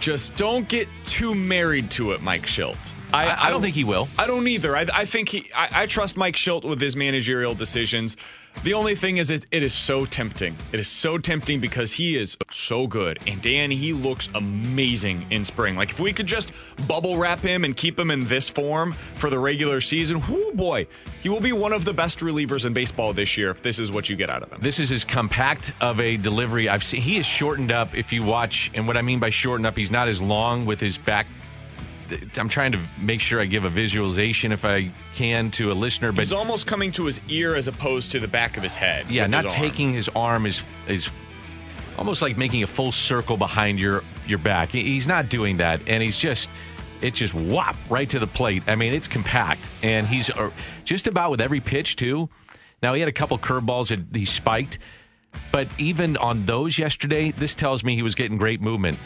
Just 0.00 0.36
don't 0.36 0.66
get 0.68 0.88
too 1.04 1.34
married 1.34 1.90
to 1.92 2.12
it, 2.12 2.22
Mike 2.22 2.46
Shildt. 2.46 2.94
I, 3.12 3.26
I, 3.26 3.46
I 3.46 3.50
don't 3.50 3.62
think 3.62 3.74
he 3.74 3.84
will. 3.84 4.08
I 4.18 4.26
don't 4.26 4.46
either. 4.46 4.76
I, 4.76 4.86
I 4.92 5.04
think 5.04 5.28
he. 5.28 5.50
I, 5.54 5.82
I, 5.82 5.86
trust 5.86 6.16
Mike 6.16 6.36
Shildt 6.36 6.64
with 6.64 6.80
his 6.80 6.96
managerial 6.96 7.54
decisions. 7.54 8.16
The 8.64 8.72
only 8.72 8.96
thing 8.96 9.18
is, 9.18 9.30
it, 9.30 9.46
it 9.50 9.62
is 9.62 9.74
so 9.74 10.06
tempting. 10.06 10.56
It 10.72 10.80
is 10.80 10.88
so 10.88 11.18
tempting 11.18 11.60
because 11.60 11.92
he 11.92 12.16
is 12.16 12.36
so 12.50 12.86
good, 12.86 13.18
and 13.26 13.40
Dan, 13.42 13.70
he 13.70 13.92
looks 13.92 14.28
amazing 14.34 15.26
in 15.30 15.44
spring. 15.44 15.76
Like 15.76 15.90
if 15.90 16.00
we 16.00 16.12
could 16.12 16.26
just 16.26 16.52
bubble 16.88 17.16
wrap 17.16 17.40
him 17.40 17.64
and 17.64 17.76
keep 17.76 17.98
him 17.98 18.10
in 18.10 18.26
this 18.26 18.48
form 18.48 18.94
for 19.16 19.30
the 19.30 19.38
regular 19.38 19.80
season, 19.80 20.20
whoo 20.20 20.52
boy, 20.52 20.86
he 21.22 21.28
will 21.28 21.40
be 21.40 21.52
one 21.52 21.72
of 21.72 21.84
the 21.84 21.92
best 21.92 22.20
relievers 22.20 22.64
in 22.64 22.72
baseball 22.72 23.12
this 23.12 23.36
year. 23.36 23.50
If 23.50 23.62
this 23.62 23.78
is 23.78 23.92
what 23.92 24.08
you 24.08 24.16
get 24.16 24.30
out 24.30 24.42
of 24.42 24.50
him, 24.50 24.60
this 24.62 24.80
is 24.80 24.90
as 24.90 25.04
compact 25.04 25.72
of 25.80 26.00
a 26.00 26.16
delivery 26.16 26.68
I've 26.68 26.84
seen. 26.84 27.02
He 27.02 27.18
is 27.18 27.26
shortened 27.26 27.70
up. 27.70 27.94
If 27.94 28.12
you 28.12 28.24
watch, 28.24 28.70
and 28.74 28.86
what 28.86 28.96
I 28.96 29.02
mean 29.02 29.20
by 29.20 29.30
shortened 29.30 29.66
up, 29.66 29.76
he's 29.76 29.90
not 29.90 30.08
as 30.08 30.20
long 30.20 30.64
with 30.64 30.80
his 30.80 30.98
back 30.98 31.26
I'm 32.36 32.48
trying 32.48 32.72
to 32.72 32.80
make 33.00 33.20
sure 33.20 33.40
I 33.40 33.46
give 33.46 33.64
a 33.64 33.70
visualization 33.70 34.52
if 34.52 34.64
I 34.64 34.90
can 35.14 35.50
to 35.52 35.72
a 35.72 35.74
listener. 35.74 36.12
But 36.12 36.20
he's 36.20 36.32
almost 36.32 36.66
coming 36.66 36.92
to 36.92 37.04
his 37.04 37.20
ear 37.28 37.54
as 37.54 37.68
opposed 37.68 38.12
to 38.12 38.20
the 38.20 38.28
back 38.28 38.56
of 38.56 38.62
his 38.62 38.74
head. 38.74 39.10
Yeah, 39.10 39.26
not 39.26 39.44
his 39.44 39.54
taking 39.54 39.92
his 39.92 40.08
arm 40.10 40.46
is 40.46 40.66
is 40.88 41.10
almost 41.98 42.22
like 42.22 42.36
making 42.36 42.62
a 42.62 42.66
full 42.66 42.92
circle 42.92 43.36
behind 43.36 43.78
your 43.78 44.04
your 44.26 44.38
back. 44.38 44.70
He's 44.70 45.08
not 45.08 45.28
doing 45.28 45.58
that, 45.58 45.80
and 45.86 46.02
he's 46.02 46.18
just 46.18 46.48
it's 47.02 47.18
just 47.18 47.34
whop 47.34 47.76
right 47.88 48.08
to 48.10 48.18
the 48.18 48.26
plate. 48.26 48.62
I 48.66 48.74
mean, 48.74 48.92
it's 48.92 49.08
compact, 49.08 49.68
and 49.82 50.06
he's 50.06 50.30
uh, 50.30 50.50
just 50.84 51.06
about 51.06 51.30
with 51.30 51.40
every 51.40 51.60
pitch 51.60 51.96
too. 51.96 52.28
Now 52.82 52.94
he 52.94 53.00
had 53.00 53.08
a 53.08 53.12
couple 53.12 53.38
curveballs 53.38 53.88
that 53.88 54.16
he 54.16 54.24
spiked, 54.24 54.78
but 55.50 55.68
even 55.78 56.16
on 56.16 56.44
those 56.44 56.78
yesterday, 56.78 57.30
this 57.32 57.54
tells 57.54 57.84
me 57.84 57.94
he 57.94 58.02
was 58.02 58.14
getting 58.14 58.36
great 58.36 58.60
movement 58.60 58.98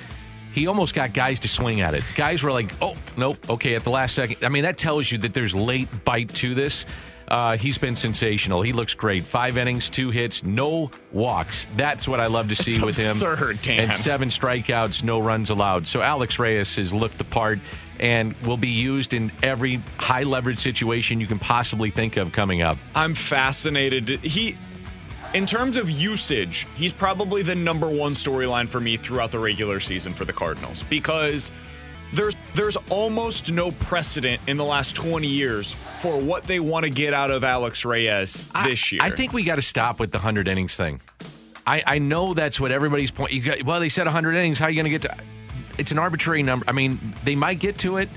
he 0.53 0.67
almost 0.67 0.95
got 0.95 1.13
guys 1.13 1.41
to 1.41 1.49
swing 1.49 1.81
at 1.81 1.95
it. 1.95 2.05
Guys 2.15 2.43
were 2.43 2.53
like, 2.53 2.73
"Oh, 2.81 2.95
nope, 3.17 3.39
okay." 3.49 3.75
At 3.75 3.85
the 3.85 3.91
last 3.91 4.15
second, 4.15 4.45
I 4.45 4.49
mean, 4.49 4.65
that 4.65 4.79
tells 4.79 5.11
you 5.11 5.19
that 5.19 5.35
there's 5.35 5.55
late 5.55 5.89
bite 6.05 6.33
to 6.37 6.55
this. 6.55 6.85
Uh, 7.29 7.57
he's 7.57 7.79
been 7.79 7.95
sensational. 7.95 8.61
He 8.61 8.73
looks 8.73 8.93
great. 8.93 9.23
Five 9.23 9.57
innings, 9.57 9.89
two 9.89 10.11
hits, 10.11 10.43
no 10.43 10.91
walks. 11.13 11.69
That's 11.77 12.09
what 12.09 12.19
I 12.19 12.27
love 12.27 12.49
to 12.49 12.57
see 12.57 12.73
It's 12.73 12.81
with 12.85 12.97
him. 12.97 13.15
Dan. 13.63 13.85
And 13.85 13.93
seven 13.93 14.31
strikeouts, 14.31 15.05
no 15.05 15.21
runs 15.21 15.51
allowed. 15.51 15.87
So 15.87 16.03
Alex 16.03 16.41
Reyes 16.41 16.75
has 16.75 16.93
looked 16.93 17.19
the 17.19 17.25
part 17.25 17.61
and 18.01 18.35
will 18.39 18.57
be 18.57 18.69
used 18.69 19.13
in 19.13 19.31
every 19.45 19.81
high 19.97 20.25
leverage 20.25 20.59
situation 20.59 21.21
you 21.21 21.29
can 21.29 21.39
possibly 21.39 21.91
think 21.91 22.17
of 22.17 22.33
coming 22.33 22.63
up. 22.63 22.79
I'm 22.97 23.15
fascinated. 23.15 24.09
He, 24.09 24.57
in 25.35 25.47
terms 25.47 25.77
of 25.77 25.89
usage, 25.89 26.67
he's 26.77 26.93
probably 26.93 27.43
the 27.43 27.55
number 27.55 27.89
one 27.89 28.15
storyline 28.15 28.69
for 28.69 28.81
me 28.81 28.97
throughout 28.97 29.31
the 29.31 29.39
regular 29.39 29.81
season 29.81 30.13
for 30.13 30.25
the 30.25 30.33
Cardinals 30.33 30.83
because 30.85 31.51
there's 32.13 32.35
there's 32.55 32.77
almost 32.91 33.53
no 33.53 33.71
precedent 33.71 34.41
in 34.49 34.57
the 34.57 34.65
last 34.65 34.97
20 34.97 35.29
years 35.29 35.73
for 36.03 36.21
what 36.21 36.45
they 36.45 36.59
want 36.59 36.85
to 36.85 36.91
get 36.91 37.15
out 37.15 37.31
of 37.31 37.45
Alex 37.45 37.85
Reyes 37.85 38.51
this 38.65 38.91
year. 38.91 39.01
I 39.03 39.11
think 39.11 39.33
we 39.33 39.45
got 39.45 39.57
to 39.57 39.63
stop 39.63 40.01
with 40.01 40.11
the 40.11 40.19
100 40.19 40.49
innings 40.49 40.75
thing. 40.75 41.01
I, 41.67 41.83
I 41.87 41.99
know 41.99 42.35
that's 42.35 42.59
what 42.59 42.73
everybody's 42.73 43.13
point. 43.13 43.33
You 43.33 43.43
got, 43.43 43.63
well, 43.63 43.79
they 43.79 43.91
said 43.91 44.07
100 44.07 44.35
innings. 44.35 44.59
How 44.59 44.67
are 44.67 44.71
you 44.71 44.83
going 44.83 44.91
to 44.93 44.99
get 44.99 45.03
to? 45.03 45.17
It's 45.79 45.93
an 45.93 45.99
arbitrary 45.99 46.43
number. 46.43 46.65
I 46.67 46.73
mean, 46.73 47.15
they 47.23 47.37
might 47.37 47.61
get 47.61 47.79
to 47.79 47.99
it, 47.99 48.09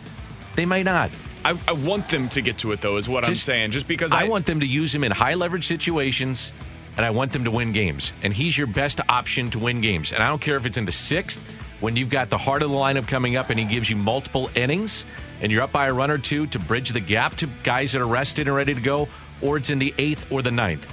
they 0.55 0.65
might 0.65 0.85
not. 0.85 1.11
I, 1.45 1.59
I 1.67 1.73
want 1.73 2.07
them 2.09 2.29
to 2.29 2.41
get 2.41 2.57
to 2.59 2.71
it 2.71 2.81
though, 2.81 2.97
is 2.97 3.07
what 3.07 3.25
I'm 3.25 3.33
Just- 3.33 3.45
saying. 3.45 3.71
Just 3.71 3.87
because 3.87 4.11
I 4.11 4.23
want 4.23 4.45
them 4.45 4.61
to 4.61 4.65
use 4.65 4.95
him 4.95 5.03
in 5.03 5.11
high 5.11 5.33
leverage 5.35 5.67
situations, 5.67 6.51
and 6.97 7.05
I 7.05 7.09
want 7.09 7.31
them 7.31 7.43
to 7.45 7.51
win 7.51 7.71
games. 7.71 8.11
And 8.21 8.33
he's 8.33 8.57
your 8.57 8.67
best 8.67 8.99
option 9.09 9.49
to 9.51 9.59
win 9.59 9.81
games. 9.81 10.11
And 10.11 10.21
I 10.21 10.29
don't 10.29 10.41
care 10.41 10.57
if 10.57 10.65
it's 10.65 10.77
in 10.77 10.85
the 10.85 10.91
sixth, 10.91 11.41
when 11.79 11.95
you've 11.95 12.09
got 12.09 12.29
the 12.29 12.37
heart 12.37 12.61
of 12.61 12.69
the 12.69 12.75
lineup 12.75 13.07
coming 13.07 13.35
up 13.35 13.49
and 13.49 13.59
he 13.59 13.65
gives 13.65 13.89
you 13.89 13.95
multiple 13.95 14.49
innings, 14.55 15.03
and 15.41 15.51
you're 15.51 15.63
up 15.63 15.71
by 15.73 15.87
a 15.87 15.93
run 15.93 16.09
or 16.11 16.17
two 16.17 16.47
to 16.47 16.59
bridge 16.59 16.89
the 16.91 16.99
gap 17.01 17.35
to 17.35 17.47
guys 17.63 17.91
that 17.91 18.01
are 18.01 18.07
rested 18.07 18.47
and 18.47 18.55
ready 18.55 18.73
to 18.73 18.79
go, 18.79 19.07
or 19.41 19.57
it's 19.57 19.69
in 19.69 19.79
the 19.79 19.93
eighth 19.97 20.31
or 20.31 20.41
the 20.41 20.51
ninth. 20.51 20.87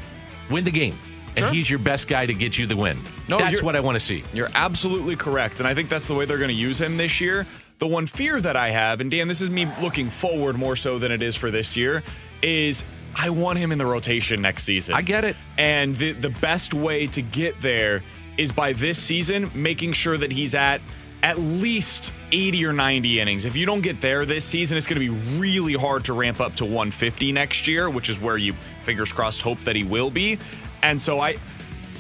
Win 0.51 0.65
the 0.65 0.71
game. 0.73 0.99
And 1.37 1.39
Sure. 1.39 1.51
he's 1.51 1.71
your 1.71 1.79
best 1.79 2.09
guy 2.09 2.27
to 2.27 2.35
get 2.35 2.59
you 2.59 2.67
the 2.67 2.77
win. 2.77 2.99
No, 3.29 3.39
That's 3.39 3.63
what 3.63 3.77
I 3.77 3.81
want 3.81 3.95
to 3.95 4.01
see. 4.01 4.25
You're 4.33 4.51
absolutely 4.53 5.15
correct. 5.15 5.61
And 5.61 5.69
I 5.69 5.75
think 5.75 5.89
that's 5.89 6.09
the 6.09 6.15
way 6.15 6.25
they're 6.25 6.39
going 6.39 6.49
to 6.49 6.55
use 6.55 6.81
him 6.81 6.97
this 6.97 7.21
year. 7.21 7.47
The 7.79 7.87
one 7.87 8.09
fear 8.09 8.41
that 8.41 8.57
I 8.57 8.71
have, 8.71 9.01
and 9.01 9.11
Dan, 9.13 9.29
this 9.29 9.41
is 9.41 9.49
me 9.49 9.69
looking 9.81 10.11
forward 10.11 10.59
more 10.59 10.75
so 10.75 10.99
than 10.99 11.13
it 11.13 11.23
is 11.23 11.37
for 11.37 11.53
this 11.53 11.77
year, 11.77 12.03
is 12.43 12.83
I 13.15 13.31
want 13.31 13.59
him 13.59 13.73
in 13.73 13.79
the 13.79 13.87
rotation 13.87 14.41
next 14.43 14.65
season. 14.65 14.95
I 14.95 15.03
get 15.03 15.25
it. 15.25 15.37
And 15.59 15.97
the, 15.97 16.13
the 16.13 16.31
best 16.31 16.75
way 16.75 17.07
to 17.09 17.23
get 17.23 17.61
there 17.61 18.03
is 18.39 18.53
by 18.53 18.73
this 18.73 18.99
season 18.99 19.51
making 19.55 19.93
sure 19.93 20.17
that 20.17 20.33
he's 20.33 20.55
at 20.55 20.81
at 21.23 21.39
least 21.39 22.13
80 22.33 22.65
or 22.65 22.73
90 22.73 23.21
innings. 23.21 23.45
If 23.45 23.57
you 23.57 23.67
don't 23.67 23.83
get 23.83 24.01
there 24.01 24.25
this 24.25 24.45
season, 24.45 24.79
it's 24.79 24.87
going 24.87 25.01
to 25.01 25.13
be 25.13 25.39
really 25.39 25.75
hard 25.75 26.05
to 26.07 26.15
ramp 26.15 26.41
up 26.41 26.55
to 26.57 26.65
150 26.65 27.33
next 27.33 27.67
year, 27.69 27.91
which 27.91 28.09
is 28.09 28.19
where 28.19 28.39
you 28.39 28.55
fingers 28.85 29.13
crossed 29.13 29.43
hope 29.43 29.63
that 29.65 29.77
he 29.77 29.85
will 29.85 30.11
be. 30.11 30.39
And 30.83 31.01
so 31.01 31.21
I 31.21 31.37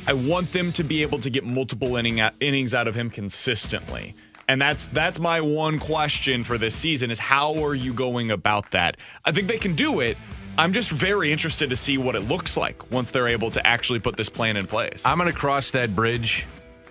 I 0.06 0.14
want 0.14 0.50
them 0.52 0.72
to 0.72 0.82
be 0.82 1.02
able 1.02 1.18
to 1.18 1.30
get 1.30 1.44
multiple 1.44 1.96
inning 1.96 2.20
uh, 2.20 2.30
innings 2.40 2.72
out 2.72 2.88
of 2.88 2.94
him 2.94 3.10
consistently. 3.10 4.14
And 4.48 4.60
that's 4.60 4.88
that's 4.88 5.20
my 5.20 5.40
one 5.40 5.78
question 5.78 6.42
for 6.42 6.58
this 6.58 6.74
season 6.74 7.10
is 7.10 7.18
how 7.18 7.62
are 7.62 7.74
you 7.74 7.92
going 7.92 8.30
about 8.30 8.70
that? 8.70 8.96
I 9.24 9.32
think 9.32 9.46
they 9.46 9.58
can 9.58 9.74
do 9.74 10.00
it. 10.00 10.16
I'm 10.60 10.74
just 10.74 10.90
very 10.90 11.32
interested 11.32 11.70
to 11.70 11.76
see 11.76 11.96
what 11.96 12.14
it 12.14 12.28
looks 12.28 12.54
like 12.54 12.92
once 12.92 13.10
they're 13.10 13.28
able 13.28 13.50
to 13.52 13.66
actually 13.66 13.98
put 13.98 14.18
this 14.18 14.28
plan 14.28 14.58
in 14.58 14.66
place. 14.66 15.00
I'm 15.06 15.16
going 15.16 15.32
to 15.32 15.36
cross 15.38 15.70
that 15.70 15.96
bridge 15.96 16.44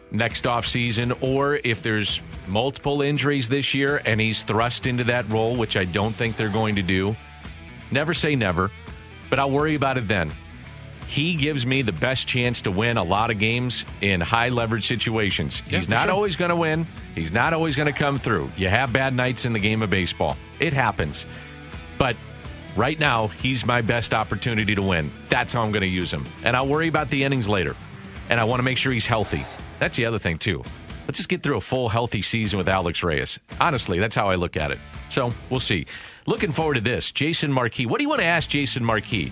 next 0.09 0.45
offseason, 0.45 1.15
or 1.21 1.59
if 1.63 1.83
there's 1.83 2.19
multiple 2.47 3.03
injuries 3.03 3.47
this 3.47 3.75
year 3.75 4.01
and 4.07 4.19
he's 4.19 4.41
thrust 4.41 4.88
into 4.88 5.03
that 5.03 5.29
role, 5.29 5.55
which 5.55 5.77
I 5.77 5.85
don't 5.85 6.13
think 6.13 6.35
they're 6.35 6.49
going 6.49 6.77
to 6.77 6.81
do. 6.81 7.15
Never 7.91 8.15
say 8.15 8.35
never, 8.35 8.71
but 9.29 9.38
I'll 9.38 9.51
worry 9.51 9.75
about 9.75 9.99
it 9.99 10.07
then. 10.07 10.31
He 11.05 11.35
gives 11.35 11.63
me 11.63 11.83
the 11.83 11.91
best 11.91 12.27
chance 12.27 12.63
to 12.63 12.71
win 12.71 12.97
a 12.97 13.03
lot 13.03 13.29
of 13.29 13.38
games 13.38 13.85
in 14.01 14.19
high 14.19 14.49
leverage 14.49 14.88
situations. 14.88 15.59
He's 15.67 15.88
not 15.88 16.05
sure. 16.05 16.13
always 16.13 16.35
going 16.35 16.49
to 16.49 16.55
win. 16.55 16.88
He's 17.13 17.31
not 17.31 17.53
always 17.53 17.75
going 17.75 17.91
to 17.91 17.99
come 17.99 18.17
through. 18.17 18.49
You 18.57 18.67
have 18.69 18.91
bad 18.91 19.13
nights 19.13 19.45
in 19.45 19.53
the 19.53 19.59
game 19.59 19.83
of 19.83 19.91
baseball. 19.91 20.38
It 20.59 20.73
happens. 20.73 21.27
But 21.99 22.15
right 22.79 22.98
now, 22.98 23.27
he's 23.27 23.65
my 23.65 23.81
best 23.81 24.13
opportunity 24.13 24.74
to 24.74 24.81
win. 24.81 25.12
That's 25.27 25.51
how 25.53 25.62
I'm 25.62 25.71
going 25.71 25.81
to 25.81 25.88
use 25.88 26.12
him. 26.12 26.25
And 26.43 26.55
I'll 26.55 26.67
worry 26.67 26.88
about 26.88 27.09
the 27.09 27.24
innings 27.24 27.48
later. 27.48 27.75
And 28.29 28.39
I 28.39 28.43
want 28.45 28.59
to 28.59 28.63
make 28.63 28.77
sure 28.77 28.91
he's 28.91 29.05
healthy. 29.05 29.45
That's 29.79 29.98
the 29.98 30.05
other 30.05 30.19
thing, 30.19 30.38
too. 30.38 30.63
Let's 31.05 31.17
just 31.17 31.29
get 31.29 31.43
through 31.43 31.57
a 31.57 31.62
full, 31.62 31.89
healthy 31.89 32.21
season 32.21 32.57
with 32.57 32.69
Alex 32.69 33.03
Reyes. 33.03 33.39
Honestly, 33.59 34.00
that's 34.00 34.15
how 34.15 34.29
I 34.29 34.36
look 34.36 34.55
at 34.55 34.71
it. 34.71 34.79
So 35.09 35.33
we'll 35.50 35.59
see. 35.59 35.88
Looking 36.25 36.51
forward 36.51 36.75
to 36.75 36.81
this. 36.81 37.12
Jason 37.12 37.51
Marquis. 37.51 37.86
What 37.88 37.98
do 37.98 38.03
you 38.03 38.09
want 38.09 38.21
to 38.21 38.27
ask 38.27 38.50
Jason 38.50 38.86
Marquis? 38.86 39.31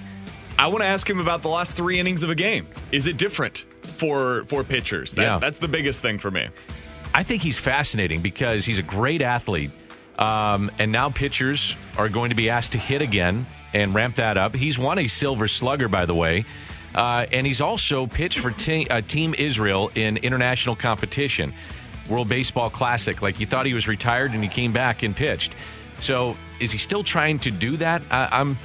I 0.60 0.68
want 0.68 0.82
to 0.82 0.88
ask 0.88 1.08
him 1.08 1.20
about 1.20 1.44
the 1.44 1.50
last 1.50 1.78
three 1.78 2.00
innings 2.00 2.24
of 2.24 2.32
a 2.32 2.36
game. 2.36 2.68
Is 2.92 3.06
it 3.06 3.18
different 3.18 3.60
for 3.84 4.44
for 4.46 4.64
pitchers? 4.64 5.14
That, 5.14 5.22
Yeah. 5.22 5.38
That's 5.38 5.60
the 5.60 5.68
biggest 5.68 6.02
thing 6.02 6.18
for 6.18 6.32
me. 6.32 6.48
I 7.14 7.22
think 7.22 7.44
he's 7.44 7.60
fascinating 7.60 8.22
because 8.22 8.66
he's 8.66 8.80
a 8.80 8.84
great 8.84 9.22
athlete. 9.22 9.70
Um, 10.18 10.72
and 10.80 10.92
now 10.92 11.10
pitchers 11.10 11.76
are 11.98 12.10
going 12.10 12.30
to 12.30 12.36
be 12.36 12.50
asked 12.50 12.72
to 12.72 12.78
hit 12.78 13.02
again 13.02 13.46
and 13.74 13.94
ramp 13.94 14.16
that 14.16 14.38
up. 14.38 14.56
He's 14.56 14.80
won 14.80 14.98
a 14.98 15.08
silver 15.08 15.48
slugger, 15.48 15.88
by 15.88 16.06
the 16.06 16.16
way. 16.16 16.46
Uh, 16.96 17.26
and 17.32 17.46
he's 17.46 17.62
also 17.62 18.08
pitched 18.08 18.40
for 18.40 18.52
te- 18.52 18.88
uh, 18.88 19.02
Team 19.02 19.36
Israel 19.38 19.92
in 19.94 20.18
international 20.18 20.76
competition, 20.76 21.54
World 22.10 22.30
Baseball 22.30 22.70
Classic. 22.70 23.22
Like 23.22 23.40
you 23.40 23.46
thought 23.46 23.66
he 23.66 23.74
was 23.76 23.88
retired 23.88 24.32
and 24.32 24.42
he 24.42 24.50
came 24.50 24.72
back 24.74 25.04
and 25.04 25.16
pitched. 25.16 25.54
So 26.02 26.36
is 26.60 26.72
he 26.72 26.78
still 26.78 27.04
trying 27.04 27.40
to 27.40 27.52
do 27.52 27.78
that? 27.78 28.02
I- 28.10 28.30
I'm 28.32 28.58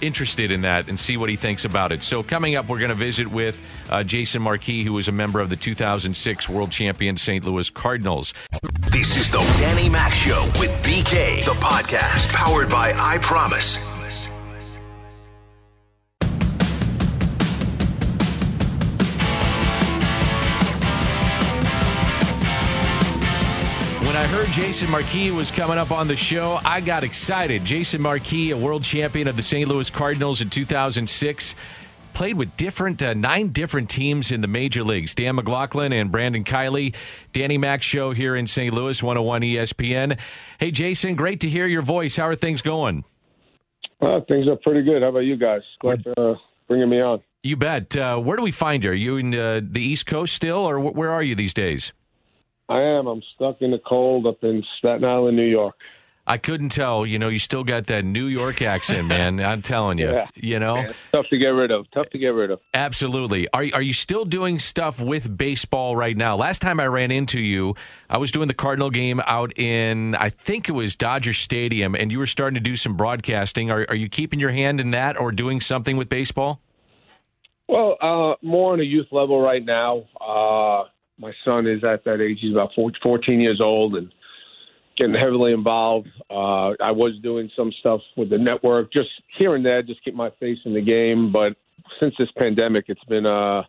interested 0.00 0.50
in 0.50 0.62
that 0.62 0.88
and 0.88 0.98
see 0.98 1.16
what 1.16 1.28
he 1.30 1.36
thinks 1.36 1.64
about 1.64 1.92
it. 1.92 2.02
So 2.02 2.22
coming 2.22 2.56
up, 2.56 2.68
we're 2.68 2.78
going 2.78 2.90
to 2.90 2.94
visit 2.94 3.26
with 3.26 3.60
uh, 3.88 4.02
Jason 4.02 4.42
Marquis, 4.42 4.84
who 4.84 4.94
was 4.94 5.08
a 5.08 5.12
member 5.12 5.40
of 5.40 5.50
the 5.50 5.56
2006 5.56 6.48
World 6.48 6.70
Champion 6.70 7.16
St. 7.16 7.44
Louis 7.44 7.68
Cardinals. 7.70 8.34
This 8.90 9.16
is 9.16 9.30
the 9.30 9.38
Danny 9.58 9.88
Mac 9.88 10.12
Show 10.12 10.44
with 10.58 10.70
BK, 10.82 11.44
the 11.44 11.52
podcast 11.52 12.32
powered 12.32 12.70
by 12.70 12.92
I 12.96 13.18
Promise. 13.18 13.99
Heard 24.30 24.46
Jason 24.52 24.88
Marquis 24.88 25.32
was 25.32 25.50
coming 25.50 25.76
up 25.76 25.90
on 25.90 26.06
the 26.06 26.14
show, 26.14 26.60
I 26.64 26.80
got 26.80 27.02
excited. 27.02 27.64
Jason 27.64 28.00
Marquis, 28.00 28.52
a 28.52 28.56
world 28.56 28.84
champion 28.84 29.26
of 29.26 29.36
the 29.36 29.42
St. 29.42 29.68
Louis 29.68 29.90
Cardinals 29.90 30.40
in 30.40 30.48
2006, 30.48 31.56
played 32.14 32.36
with 32.36 32.56
different 32.56 33.02
uh, 33.02 33.12
nine 33.14 33.48
different 33.48 33.90
teams 33.90 34.30
in 34.30 34.40
the 34.40 34.46
major 34.46 34.84
leagues. 34.84 35.16
Dan 35.16 35.34
McLaughlin 35.34 35.92
and 35.92 36.12
Brandon 36.12 36.44
Kiley, 36.44 36.94
Danny 37.32 37.58
Mac 37.58 37.82
show 37.82 38.12
here 38.12 38.36
in 38.36 38.46
St. 38.46 38.72
Louis, 38.72 39.02
101 39.02 39.42
ESPN. 39.42 40.16
Hey, 40.60 40.70
Jason, 40.70 41.16
great 41.16 41.40
to 41.40 41.48
hear 41.48 41.66
your 41.66 41.82
voice. 41.82 42.14
How 42.14 42.28
are 42.28 42.36
things 42.36 42.62
going? 42.62 43.02
Uh, 44.00 44.20
things 44.28 44.46
are 44.46 44.56
pretty 44.62 44.82
good. 44.82 45.02
How 45.02 45.08
about 45.08 45.24
you 45.24 45.36
guys? 45.36 45.62
Glad 45.80 46.04
for 46.04 46.14
uh, 46.16 46.34
bringing 46.68 46.88
me 46.88 47.00
on. 47.00 47.20
You 47.42 47.56
bet. 47.56 47.96
Uh, 47.96 48.18
where 48.18 48.36
do 48.36 48.44
we 48.44 48.52
find 48.52 48.84
you? 48.84 48.90
Are 48.90 48.94
you 48.94 49.16
in 49.16 49.34
uh, 49.34 49.60
the 49.64 49.82
East 49.82 50.06
Coast 50.06 50.34
still, 50.36 50.58
or 50.58 50.78
wh- 50.78 50.94
where 50.94 51.10
are 51.10 51.22
you 51.22 51.34
these 51.34 51.52
days? 51.52 51.92
I 52.70 52.80
am. 52.82 53.06
I'm 53.08 53.22
stuck 53.34 53.60
in 53.60 53.72
the 53.72 53.80
cold 53.80 54.26
up 54.26 54.42
in 54.44 54.64
Staten 54.78 55.04
Island, 55.04 55.36
New 55.36 55.42
York. 55.44 55.74
I 56.26 56.38
couldn't 56.38 56.68
tell. 56.68 57.04
You 57.04 57.18
know, 57.18 57.28
you 57.28 57.40
still 57.40 57.64
got 57.64 57.86
that 57.88 58.04
New 58.04 58.26
York 58.26 58.62
accent, 58.62 59.08
man. 59.14 59.40
I'm 59.40 59.62
telling 59.62 59.98
you. 59.98 60.10
Yeah. 60.10 60.28
You 60.36 60.60
know, 60.60 60.76
Yeah, 60.76 60.92
tough 61.12 61.26
to 61.30 61.38
get 61.38 61.48
rid 61.48 61.72
of. 61.72 61.90
Tough 61.90 62.08
to 62.10 62.18
get 62.18 62.28
rid 62.28 62.52
of. 62.52 62.60
absolutely. 62.72 63.48
Are 63.52 63.66
are 63.72 63.82
you 63.82 63.92
still 63.92 64.24
doing 64.24 64.60
stuff 64.60 65.00
with 65.00 65.36
baseball 65.36 65.96
right 65.96 66.16
now? 66.16 66.36
Last 66.36 66.62
time 66.62 66.78
I 66.78 66.86
ran 66.86 67.10
into 67.10 67.40
you, 67.40 67.74
I 68.08 68.18
was 68.18 68.30
doing 68.30 68.46
the 68.46 68.54
Cardinal 68.54 68.90
game 68.90 69.20
out 69.26 69.58
in 69.58 70.14
I 70.14 70.28
think 70.28 70.68
it 70.68 70.72
was 70.72 70.94
Dodger 70.94 71.32
Stadium, 71.32 71.96
and 71.96 72.12
you 72.12 72.20
were 72.20 72.26
starting 72.26 72.54
to 72.54 72.60
do 72.60 72.76
some 72.76 72.96
broadcasting. 72.96 73.72
Are 73.72 73.84
are 73.88 73.96
you 73.96 74.08
keeping 74.08 74.38
your 74.38 74.52
hand 74.52 74.80
in 74.80 74.92
that, 74.92 75.18
or 75.18 75.32
doing 75.32 75.60
something 75.60 75.96
with 75.96 76.08
baseball? 76.08 76.60
Well, 77.66 77.96
uh, 78.00 78.34
more 78.42 78.72
on 78.72 78.80
a 78.80 78.84
youth 78.84 79.08
level 79.10 79.40
right 79.40 79.64
now. 79.64 80.04
Uh, 80.20 80.84
my 81.20 81.32
son 81.44 81.66
is 81.66 81.84
at 81.84 82.04
that 82.04 82.20
age. 82.20 82.38
He's 82.40 82.52
about 82.52 82.70
14 82.74 82.98
14 83.02 83.40
years 83.40 83.60
old 83.62 83.94
and 83.94 84.12
getting 84.96 85.14
heavily 85.14 85.52
involved. 85.52 86.08
Uh, 86.30 86.70
I 86.82 86.90
was 86.90 87.12
doing 87.22 87.50
some 87.56 87.72
stuff 87.80 88.00
with 88.16 88.30
the 88.30 88.38
network, 88.38 88.92
just 88.92 89.08
here 89.38 89.54
and 89.54 89.64
there, 89.64 89.82
just 89.82 90.02
keep 90.02 90.14
my 90.14 90.30
face 90.40 90.58
in 90.64 90.74
the 90.74 90.80
game. 90.80 91.30
But 91.32 91.56
since 92.00 92.14
this 92.18 92.28
pandemic, 92.36 92.86
it's 92.88 93.04
been 93.04 93.26
uh, 93.26 93.62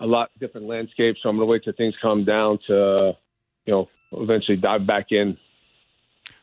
a 0.00 0.06
lot 0.06 0.30
different 0.40 0.66
landscape. 0.66 1.16
So 1.22 1.28
I'm 1.28 1.36
going 1.36 1.46
to 1.46 1.50
wait 1.50 1.64
till 1.64 1.72
things 1.76 1.94
calm 2.00 2.24
down 2.24 2.58
to, 2.68 3.12
you 3.66 3.72
know, 3.72 3.88
eventually 4.12 4.56
dive 4.56 4.86
back 4.86 5.06
in. 5.10 5.36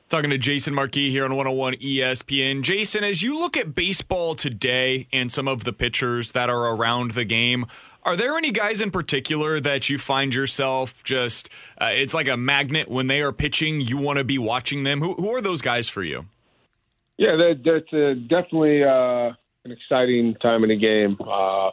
Talking 0.09 0.31
to 0.31 0.39
Jason 0.39 0.73
Marquis 0.73 1.11
here 1.11 1.23
on 1.23 1.35
101 1.35 1.75
ESPN. 1.75 2.63
Jason, 2.63 3.03
as 3.03 3.21
you 3.21 3.37
look 3.37 3.55
at 3.55 3.75
baseball 3.75 4.33
today 4.33 5.07
and 5.13 5.31
some 5.31 5.47
of 5.47 5.65
the 5.65 5.73
pitchers 5.73 6.31
that 6.31 6.49
are 6.49 6.73
around 6.73 7.11
the 7.11 7.25
game, 7.25 7.67
Are 8.03 8.15
there 8.15 8.37
any 8.37 8.51
guys 8.51 8.81
in 8.81 8.91
particular 8.91 9.59
that 9.59 9.89
you 9.89 9.97
find 9.97 10.33
yourself 10.33 11.03
just, 11.03 11.49
uh, 11.79 11.89
it's 11.91 12.13
like 12.13 12.27
a 12.27 12.37
magnet 12.37 12.89
when 12.89 13.07
they 13.07 13.21
are 13.21 13.31
pitching, 13.31 13.81
you 13.81 13.97
want 13.97 14.17
to 14.17 14.23
be 14.23 14.37
watching 14.37 14.83
them? 14.83 15.01
Who, 15.01 15.15
who 15.15 15.33
are 15.35 15.41
those 15.41 15.61
guys 15.61 15.89
for 15.89 16.03
you? 16.03 16.25
Yeah, 17.17 17.35
that, 17.35 17.61
that's 17.65 17.93
uh, 17.93 18.13
definitely 18.29 18.83
uh, 18.83 19.33
an 19.65 19.71
exciting 19.71 20.35
time 20.41 20.63
in 20.63 20.69
the 20.69 20.77
game. 20.77 21.17
Uh, 21.19 21.71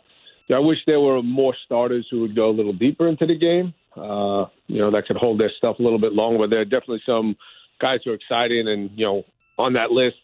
I 0.54 0.58
wish 0.58 0.78
there 0.86 1.00
were 1.00 1.22
more 1.22 1.54
starters 1.64 2.06
who 2.10 2.20
would 2.22 2.34
go 2.34 2.50
a 2.50 2.52
little 2.52 2.72
deeper 2.72 3.08
into 3.08 3.26
the 3.26 3.36
game. 3.36 3.72
Uh, 3.96 4.46
you 4.66 4.80
know, 4.80 4.90
that 4.90 5.06
could 5.06 5.16
hold 5.16 5.40
their 5.40 5.50
stuff 5.56 5.78
a 5.78 5.82
little 5.82 5.98
bit 5.98 6.12
longer. 6.12 6.38
But 6.38 6.50
there 6.50 6.60
are 6.60 6.64
definitely 6.64 7.02
some 7.06 7.36
guys 7.80 8.00
who 8.04 8.10
are 8.10 8.14
exciting, 8.14 8.68
and 8.68 8.90
you 8.94 9.06
know, 9.06 9.24
on 9.58 9.72
that 9.72 9.90
list, 9.90 10.16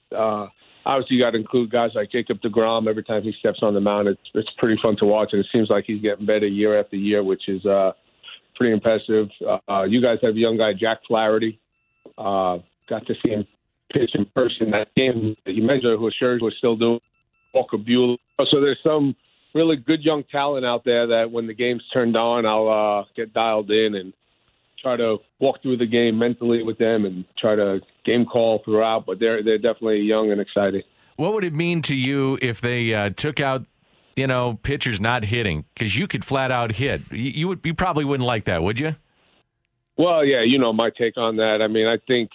obviously 0.85 1.17
you 1.17 1.23
got 1.23 1.31
to 1.31 1.39
include 1.39 1.71
guys 1.71 1.91
like 1.95 2.11
Jacob 2.11 2.41
Degrom. 2.41 2.89
Every 2.89 3.05
time 3.05 3.23
he 3.23 3.33
steps 3.39 3.61
on 3.63 3.75
the 3.75 3.81
mound, 3.81 4.09
it's 4.09 4.21
it's 4.35 4.51
pretty 4.59 4.81
fun 4.83 4.97
to 4.97 5.05
watch, 5.05 5.31
and 5.33 5.41
it 5.45 5.47
seems 5.53 5.71
like 5.71 5.85
he's 5.87 6.03
getting 6.03 6.27
better 6.27 6.47
year 6.47 6.79
after 6.79 6.97
year, 6.97 7.23
which 7.23 7.49
is 7.49 7.65
uh, 7.67 7.93
pretty 8.57 8.73
impressive. 8.73 9.29
Uh, 9.69 9.85
you 9.85 10.03
guys 10.03 10.19
have 10.23 10.35
a 10.35 10.39
young 10.39 10.57
guy, 10.57 10.73
Jack 10.73 10.99
Flaherty. 11.07 11.59
Uh, 12.19 12.59
got 12.89 13.07
to 13.07 13.15
see 13.23 13.31
him 13.31 13.47
pitch 13.93 14.13
in 14.15 14.25
person 14.27 14.71
that 14.71 14.95
game 14.95 15.37
that 15.45 15.53
you 15.53 15.63
mentioned, 15.63 15.99
who 15.99 16.11
Scherzer 16.11 16.43
was 16.43 16.55
still 16.57 16.77
doing. 16.77 17.01
Walker 17.55 17.77
Buehler. 17.77 18.17
So 18.47 18.61
there's 18.61 18.79
some 18.83 19.15
really 19.55 19.77
good 19.77 20.03
young 20.03 20.25
talent 20.25 20.65
out 20.65 20.85
there 20.85 21.07
that 21.09 21.31
when 21.31 21.47
the 21.47 21.55
game's 21.55 21.83
turned 21.93 22.17
on, 22.17 22.47
I'll 22.47 22.69
uh, 22.69 23.05
get 23.15 23.33
dialed 23.33 23.71
in 23.71 23.95
and 23.95 24.13
try 24.83 24.97
to 24.97 25.19
walk 25.39 25.63
through 25.63 25.77
the 25.77 25.87
game 25.87 26.19
mentally 26.19 26.63
with 26.63 26.79
them 26.79 27.05
and 27.05 27.25
try 27.39 27.55
to 27.55 27.81
game 28.05 28.27
call 28.27 28.63
throughout. 28.65 29.07
But 29.07 29.21
they're 29.21 29.43
they're 29.43 29.59
definitely 29.59 30.01
young 30.01 30.31
and 30.31 30.41
exciting. 30.41 30.83
What 31.17 31.35
would 31.35 31.45
it 31.45 31.55
mean 31.55 31.83
to 31.83 31.95
you 31.95 32.39
if 32.43 32.61
they 32.61 32.93
uh, 32.93 33.11
took 33.11 33.39
out, 33.41 33.65
you 34.17 34.27
know, 34.27 34.59
pitchers 34.63 35.01
not 35.01 35.25
hitting? 35.25 35.65
Because 35.75 35.97
you 35.97 36.09
could 36.09 36.25
flat 36.25 36.51
out 36.51 36.73
hit. 36.73 37.03
You, 37.11 37.31
you 37.31 37.49
would 37.49 37.61
you 37.65 37.75
probably 37.75 38.05
wouldn't 38.05 38.27
like 38.27 38.45
that, 38.45 38.63
would 38.63 38.81
you? 38.81 38.97
Well, 39.97 40.25
yeah, 40.25 40.43
you 40.43 40.59
know 40.59 40.73
my 40.73 40.91
take 40.91 41.17
on 41.17 41.37
that. 41.37 41.61
I 41.63 41.69
mean, 41.69 41.87
I 41.87 41.99
think 42.07 42.31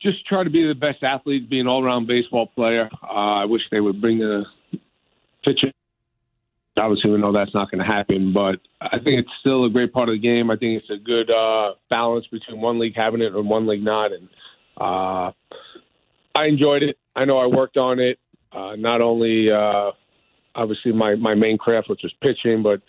just 0.00 0.26
try 0.26 0.44
to 0.44 0.50
be 0.50 0.66
the 0.66 0.74
best 0.74 1.02
athlete, 1.02 1.48
be 1.48 1.60
an 1.60 1.68
all-around 1.68 2.06
baseball 2.06 2.46
player. 2.48 2.90
Uh, 3.02 3.06
I 3.06 3.44
wish 3.44 3.62
they 3.70 3.80
would 3.80 4.00
bring 4.00 4.18
the 4.18 4.44
pitching. 5.44 5.72
Obviously, 6.78 7.10
we 7.10 7.18
know 7.18 7.32
that's 7.32 7.54
not 7.54 7.70
going 7.70 7.86
to 7.86 7.92
happen, 7.92 8.32
but 8.32 8.58
I 8.80 8.98
think 8.98 9.20
it's 9.20 9.30
still 9.40 9.66
a 9.66 9.70
great 9.70 9.92
part 9.92 10.08
of 10.08 10.14
the 10.14 10.18
game. 10.18 10.50
I 10.50 10.56
think 10.56 10.80
it's 10.80 10.90
a 10.90 10.96
good 10.96 11.30
uh, 11.30 11.74
balance 11.90 12.26
between 12.28 12.60
one 12.62 12.78
league 12.78 12.96
having 12.96 13.20
it 13.20 13.34
and 13.34 13.48
one 13.48 13.66
league 13.66 13.84
not. 13.84 14.10
And 14.12 14.28
uh, 14.80 15.32
I 16.34 16.46
enjoyed 16.46 16.82
it. 16.82 16.96
I 17.14 17.26
know 17.26 17.36
I 17.36 17.46
worked 17.46 17.76
on 17.76 18.00
it. 18.00 18.18
Uh, 18.52 18.74
not 18.76 19.02
only 19.02 19.50
uh, 19.50 19.92
obviously 20.54 20.92
my 20.92 21.14
my 21.14 21.34
main 21.34 21.58
craft, 21.58 21.90
which 21.90 22.02
was 22.02 22.12
pitching, 22.22 22.62
but 22.62 22.80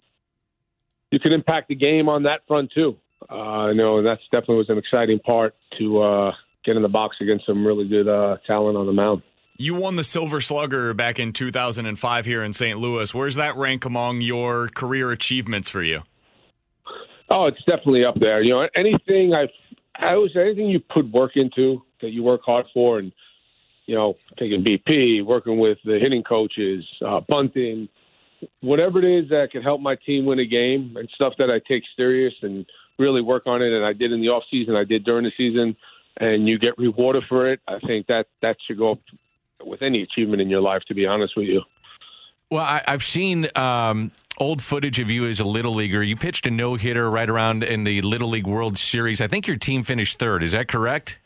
you 1.11 1.19
can 1.19 1.33
impact 1.33 1.67
the 1.67 1.75
game 1.75 2.09
on 2.09 2.23
that 2.23 2.41
front 2.47 2.71
too. 2.73 2.97
Uh, 3.29 3.67
I 3.69 3.73
know, 3.73 3.97
and 3.97 4.07
that's 4.07 4.21
definitely 4.31 4.57
was 4.57 4.69
an 4.69 4.77
exciting 4.77 5.19
part 5.19 5.55
to 5.79 6.01
uh, 6.01 6.31
get 6.65 6.75
in 6.75 6.81
the 6.81 6.89
box 6.89 7.17
against 7.21 7.45
some 7.45 7.65
really 7.65 7.87
good 7.87 8.07
uh, 8.07 8.37
talent 8.47 8.77
on 8.77 8.85
the 8.85 8.93
mound. 8.93 9.23
You 9.55 9.75
won 9.75 9.98
the 9.98 10.03
Silver 10.03 10.41
Slugger 10.41 10.95
back 10.95 11.19
in 11.19 11.31
2005 11.31 12.25
here 12.25 12.43
in 12.43 12.53
St. 12.53 12.79
Louis. 12.79 13.13
Where's 13.13 13.36
that 13.36 13.55
rank 13.55 13.86
among 13.86 14.22
your 14.22 14.69
career 14.69 15.12
achievements 15.12 15.69
for 15.69 15.83
you? 15.83 16.01
Oh, 17.29 17.45
it's 17.45 17.63
definitely 17.65 18.03
up 18.03 18.15
there. 18.19 18.41
You 18.41 18.50
know, 18.50 18.67
anything 18.75 19.36
I've, 19.36 19.50
I 19.95 20.15
was 20.15 20.31
anything 20.36 20.69
you 20.69 20.79
put 20.79 21.12
work 21.12 21.33
into 21.36 21.83
that 22.01 22.10
you 22.10 22.24
work 22.24 22.41
hard 22.43 22.65
for, 22.74 22.98
and 22.98 23.12
you 23.86 23.93
know, 23.93 24.15
taking 24.39 24.63
BP, 24.63 25.24
working 25.24 25.60
with 25.60 25.77
the 25.86 26.00
hitting 26.00 26.24
coaches, 26.24 26.83
uh, 27.05 27.19
bunting, 27.27 27.88
whatever 28.62 28.98
it 28.98 29.05
is 29.05 29.29
that 29.29 29.50
can 29.51 29.62
help 29.62 29.81
my 29.81 29.95
team 29.95 30.25
win 30.25 30.39
a 30.39 30.45
game, 30.48 30.95
and 30.98 31.07
stuff 31.13 31.33
that 31.38 31.51
I 31.51 31.62
take 31.67 31.83
serious 31.95 32.33
and 32.41 32.65
really 32.98 33.22
work 33.22 33.43
on 33.45 33.62
it. 33.62 33.72
And 33.72 33.86
I 33.86 33.93
did 33.93 34.12
in 34.12 34.19
the 34.19 34.29
off 34.29 34.43
season, 34.50 34.75
I 34.75 34.83
did 34.83 35.03
during 35.03 35.25
the 35.25 35.31
season, 35.38 35.75
and 36.17 36.48
you 36.48 36.57
get 36.57 36.75
rewarded 36.79 37.24
for 37.29 37.51
it. 37.51 37.60
I 37.67 37.77
think 37.86 38.07
that 38.07 38.25
that 38.41 38.57
should 38.65 38.79
go 38.79 38.98
with 39.65 39.82
any 39.82 40.01
achievement 40.01 40.41
in 40.41 40.50
your 40.50 40.62
life, 40.62 40.82
to 40.88 40.93
be 40.93 41.05
honest 41.05 41.36
with 41.36 41.48
you. 41.48 41.62
Well, 42.50 42.62
I, 42.62 42.84
have 42.88 43.03
seen 43.03 43.48
um, 43.55 44.12
old 44.38 44.62
footage 44.62 45.00
of 45.00 45.10
you 45.10 45.25
as 45.25 45.39
a 45.39 45.46
little 45.46 45.74
leaguer. 45.74 46.03
You 46.03 46.15
pitched 46.15 46.46
a 46.46 46.51
no 46.51 46.75
hitter 46.75 47.10
right 47.10 47.29
around 47.29 47.63
in 47.63 47.84
the 47.84 48.01
Little 48.01 48.29
League 48.29 48.48
World 48.48 48.77
Series. 48.77 49.22
I 49.22 49.27
think 49.27 49.48
your 49.48 49.58
team 49.58 49.84
finished 49.84 50.20
third. 50.20 50.43
Is 50.43 50.51
that 50.51 50.67
correct? 50.67 51.17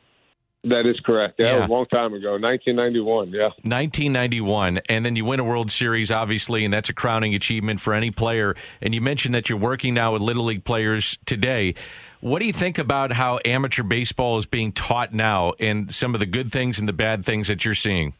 That 0.63 0.85
is 0.85 0.99
correct. 1.01 1.35
Yeah, 1.37 1.57
yeah. 1.57 1.65
a 1.65 1.67
long 1.67 1.85
time 1.85 2.13
ago, 2.13 2.31
1991. 2.31 3.29
Yeah, 3.29 3.43
1991, 3.63 4.79
and 4.89 5.05
then 5.05 5.15
you 5.15 5.23
win 5.23 5.39
a 5.39 5.43
World 5.43 5.71
Series, 5.71 6.11
obviously, 6.11 6.65
and 6.65 6.73
that's 6.73 6.89
a 6.89 6.93
crowning 6.93 7.35
achievement 7.35 7.79
for 7.79 7.93
any 7.93 8.11
player. 8.11 8.55
And 8.81 8.93
you 8.93 8.99
mentioned 9.01 9.35
that 9.35 9.49
you're 9.49 9.59
working 9.59 9.93
now 9.93 10.13
with 10.13 10.21
Little 10.21 10.45
League 10.45 10.63
players 10.63 11.17
today. 11.25 11.75
What 12.21 12.39
do 12.39 12.47
you 12.47 12.53
think 12.53 12.79
about 12.79 13.11
how 13.11 13.39
amateur 13.45 13.83
baseball 13.83 14.37
is 14.37 14.45
being 14.45 14.71
taught 14.71 15.13
now, 15.13 15.53
and 15.59 15.93
some 15.93 16.13
of 16.13 16.19
the 16.19 16.25
good 16.25 16.51
things 16.51 16.79
and 16.79 16.87
the 16.87 16.93
bad 16.93 17.23
things 17.23 17.47
that 17.47 17.63
you're 17.63 17.75
seeing? 17.75 18.13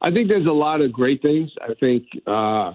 I 0.00 0.10
think 0.10 0.28
there's 0.28 0.46
a 0.46 0.52
lot 0.52 0.80
of 0.80 0.92
great 0.92 1.22
things. 1.22 1.50
I 1.60 1.74
think 1.74 2.04
uh, 2.26 2.74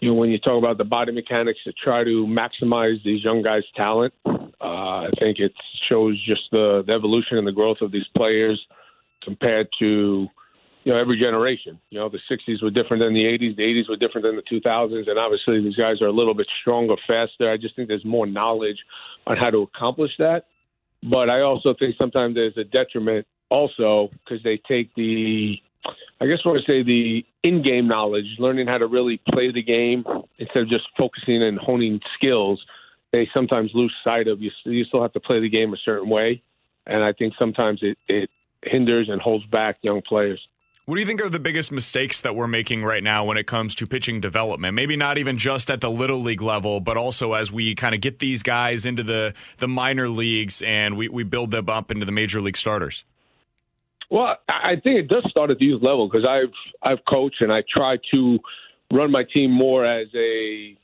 you 0.00 0.10
know 0.10 0.14
when 0.14 0.30
you 0.30 0.38
talk 0.38 0.58
about 0.58 0.78
the 0.78 0.84
body 0.84 1.12
mechanics 1.12 1.60
to 1.64 1.72
try 1.72 2.04
to 2.04 2.26
maximize 2.26 3.02
these 3.04 3.22
young 3.22 3.42
guys' 3.42 3.64
talent. 3.74 4.14
Uh, 4.26 5.06
I 5.06 5.10
think 5.18 5.38
it 5.38 5.52
shows 5.88 6.18
just 6.26 6.42
the, 6.50 6.82
the 6.86 6.94
evolution 6.94 7.38
and 7.38 7.46
the 7.46 7.52
growth 7.52 7.78
of 7.82 7.92
these 7.92 8.06
players 8.16 8.60
compared 9.22 9.68
to 9.78 10.28
you 10.84 10.92
know 10.92 10.98
every 10.98 11.20
generation. 11.20 11.78
You 11.90 11.98
know 11.98 12.08
the 12.08 12.20
'60s 12.30 12.62
were 12.62 12.70
different 12.70 13.02
than 13.02 13.12
the 13.12 13.24
'80s, 13.24 13.56
the 13.56 13.62
'80s 13.62 13.88
were 13.88 13.96
different 13.96 14.26
than 14.26 14.36
the 14.36 14.42
2000s, 14.42 15.10
and 15.10 15.18
obviously 15.18 15.62
these 15.62 15.76
guys 15.76 16.00
are 16.00 16.06
a 16.06 16.12
little 16.12 16.34
bit 16.34 16.46
stronger, 16.62 16.94
faster. 17.06 17.50
I 17.50 17.58
just 17.58 17.76
think 17.76 17.88
there's 17.88 18.04
more 18.04 18.26
knowledge 18.26 18.78
on 19.26 19.36
how 19.36 19.50
to 19.50 19.58
accomplish 19.58 20.12
that. 20.18 20.46
But 21.02 21.28
I 21.28 21.42
also 21.42 21.74
think 21.78 21.96
sometimes 21.98 22.34
there's 22.34 22.56
a 22.56 22.64
detriment 22.64 23.26
also 23.50 24.10
because 24.24 24.42
they 24.42 24.60
take 24.66 24.94
the 24.94 25.56
I 26.20 26.26
guess 26.26 26.38
what 26.44 26.58
I 26.58 26.64
say 26.66 26.82
the 26.82 27.24
in-game 27.42 27.88
knowledge, 27.88 28.26
learning 28.38 28.66
how 28.68 28.78
to 28.78 28.86
really 28.86 29.20
play 29.28 29.52
the 29.52 29.62
game 29.62 30.04
instead 30.38 30.62
of 30.62 30.68
just 30.68 30.84
focusing 30.96 31.42
and 31.42 31.58
honing 31.58 32.00
skills. 32.14 32.64
They 33.12 33.28
sometimes 33.34 33.70
lose 33.74 33.94
sight 34.02 34.26
of 34.26 34.40
you. 34.40 34.50
You 34.64 34.84
still 34.84 35.02
have 35.02 35.12
to 35.12 35.20
play 35.20 35.40
the 35.40 35.48
game 35.48 35.72
a 35.72 35.76
certain 35.84 36.08
way, 36.08 36.42
and 36.86 37.04
I 37.04 37.12
think 37.12 37.34
sometimes 37.38 37.80
it, 37.82 37.98
it 38.08 38.30
hinders 38.62 39.08
and 39.10 39.20
holds 39.20 39.46
back 39.46 39.78
young 39.82 40.02
players. 40.02 40.40
What 40.86 40.94
do 40.94 41.00
you 41.00 41.06
think 41.06 41.20
are 41.20 41.28
the 41.28 41.40
biggest 41.40 41.72
mistakes 41.72 42.20
that 42.20 42.36
we're 42.36 42.46
making 42.46 42.84
right 42.84 43.02
now 43.02 43.24
when 43.24 43.36
it 43.36 43.48
comes 43.48 43.74
to 43.74 43.88
pitching 43.88 44.20
development? 44.20 44.74
Maybe 44.74 44.94
not 44.94 45.18
even 45.18 45.36
just 45.36 45.68
at 45.68 45.80
the 45.80 45.90
little 45.90 46.22
league 46.22 46.40
level, 46.40 46.78
but 46.78 46.96
also 46.96 47.32
as 47.32 47.50
we 47.50 47.74
kind 47.74 47.92
of 47.92 48.00
get 48.00 48.20
these 48.20 48.44
guys 48.44 48.86
into 48.86 49.02
the, 49.02 49.34
the 49.58 49.66
minor 49.66 50.08
leagues 50.08 50.62
and 50.62 50.96
we, 50.96 51.08
we 51.08 51.24
build 51.24 51.50
them 51.50 51.68
up 51.68 51.90
into 51.90 52.06
the 52.06 52.12
major 52.12 52.40
league 52.40 52.56
starters. 52.56 53.04
Well, 54.10 54.36
I 54.48 54.76
think 54.82 55.00
it 55.00 55.08
does 55.08 55.24
start 55.28 55.50
at 55.50 55.58
the 55.58 55.64
youth 55.64 55.82
level 55.82 56.08
because 56.08 56.26
I've 56.26 56.52
I've 56.82 57.04
coached 57.06 57.40
and 57.40 57.52
I 57.52 57.62
try 57.68 57.98
to 58.14 58.38
run 58.92 59.10
my 59.10 59.24
team 59.24 59.50
more 59.50 59.84
as 59.84 60.08
a 60.14 60.76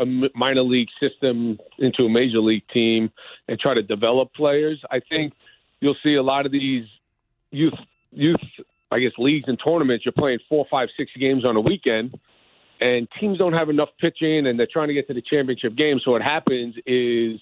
a 0.00 0.06
minor 0.34 0.62
league 0.62 0.88
system 1.00 1.58
into 1.78 2.04
a 2.04 2.08
major 2.08 2.38
league 2.40 2.66
team 2.72 3.10
and 3.48 3.58
try 3.58 3.74
to 3.74 3.82
develop 3.82 4.32
players. 4.34 4.80
I 4.90 5.00
think 5.00 5.32
you'll 5.80 5.96
see 6.02 6.14
a 6.14 6.22
lot 6.22 6.46
of 6.46 6.52
these 6.52 6.86
youth 7.50 7.78
youth 8.12 8.40
I 8.90 8.98
guess 9.00 9.12
leagues 9.18 9.48
and 9.48 9.58
tournaments. 9.62 10.04
You're 10.04 10.12
playing 10.12 10.40
four, 10.48 10.66
five, 10.70 10.88
six 10.96 11.12
games 11.18 11.44
on 11.44 11.56
a 11.56 11.60
weekend, 11.60 12.18
and 12.80 13.06
teams 13.20 13.38
don't 13.38 13.52
have 13.52 13.68
enough 13.68 13.90
pitching, 14.00 14.46
and 14.46 14.58
they're 14.58 14.68
trying 14.70 14.88
to 14.88 14.94
get 14.94 15.06
to 15.08 15.14
the 15.14 15.22
championship 15.22 15.76
game. 15.76 16.00
So 16.02 16.12
what 16.12 16.22
happens 16.22 16.74
is 16.86 17.38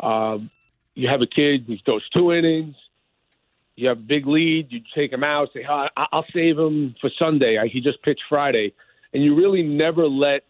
um, 0.00 0.50
you 0.94 1.08
have 1.08 1.22
a 1.22 1.26
kid 1.26 1.64
who 1.66 1.76
throws 1.84 2.02
two 2.12 2.32
innings 2.32 2.74
you 3.76 3.88
have 3.88 3.98
a 3.98 4.02
big 4.02 4.26
lead, 4.26 4.68
you 4.70 4.80
take 4.94 5.12
him 5.12 5.24
out, 5.24 5.48
say, 5.54 5.64
oh, 5.68 5.86
I'll 5.96 6.26
save 6.32 6.58
him 6.58 6.94
for 7.00 7.10
Sunday. 7.18 7.58
He 7.72 7.80
just 7.80 8.02
pitched 8.02 8.22
Friday. 8.28 8.74
And 9.14 9.22
you 9.22 9.34
really 9.34 9.62
never 9.62 10.06
let 10.06 10.42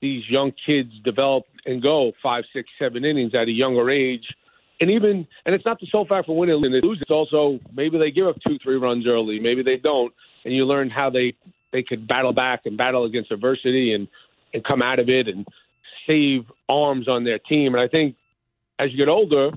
these 0.00 0.28
young 0.28 0.52
kids 0.66 0.90
develop 1.02 1.44
and 1.66 1.82
go 1.82 2.12
five, 2.22 2.44
six, 2.52 2.68
seven 2.78 3.04
innings 3.04 3.34
at 3.34 3.48
a 3.48 3.50
younger 3.50 3.88
age. 3.90 4.26
And 4.80 4.90
even, 4.90 5.26
and 5.46 5.54
it's 5.54 5.64
not 5.64 5.80
the 5.80 5.86
sole 5.86 6.04
factor 6.06 6.24
for 6.24 6.36
winning 6.36 6.64
and 6.64 6.84
lose. 6.84 6.98
It's 7.00 7.10
also 7.10 7.60
maybe 7.74 7.98
they 7.98 8.10
give 8.10 8.26
up 8.26 8.36
two, 8.46 8.58
three 8.62 8.76
runs 8.76 9.06
early. 9.06 9.40
Maybe 9.40 9.62
they 9.62 9.76
don't. 9.76 10.12
And 10.44 10.52
you 10.54 10.66
learn 10.66 10.90
how 10.90 11.08
they, 11.08 11.34
they 11.72 11.82
could 11.82 12.06
battle 12.06 12.32
back 12.32 12.62
and 12.66 12.76
battle 12.76 13.04
against 13.04 13.30
adversity 13.30 13.94
and, 13.94 14.08
and 14.52 14.62
come 14.64 14.82
out 14.82 14.98
of 14.98 15.08
it 15.08 15.28
and 15.28 15.46
save 16.06 16.44
arms 16.68 17.08
on 17.08 17.24
their 17.24 17.38
team. 17.38 17.74
And 17.74 17.82
I 17.82 17.88
think 17.88 18.16
as 18.78 18.90
you 18.90 18.98
get 18.98 19.08
older, 19.08 19.52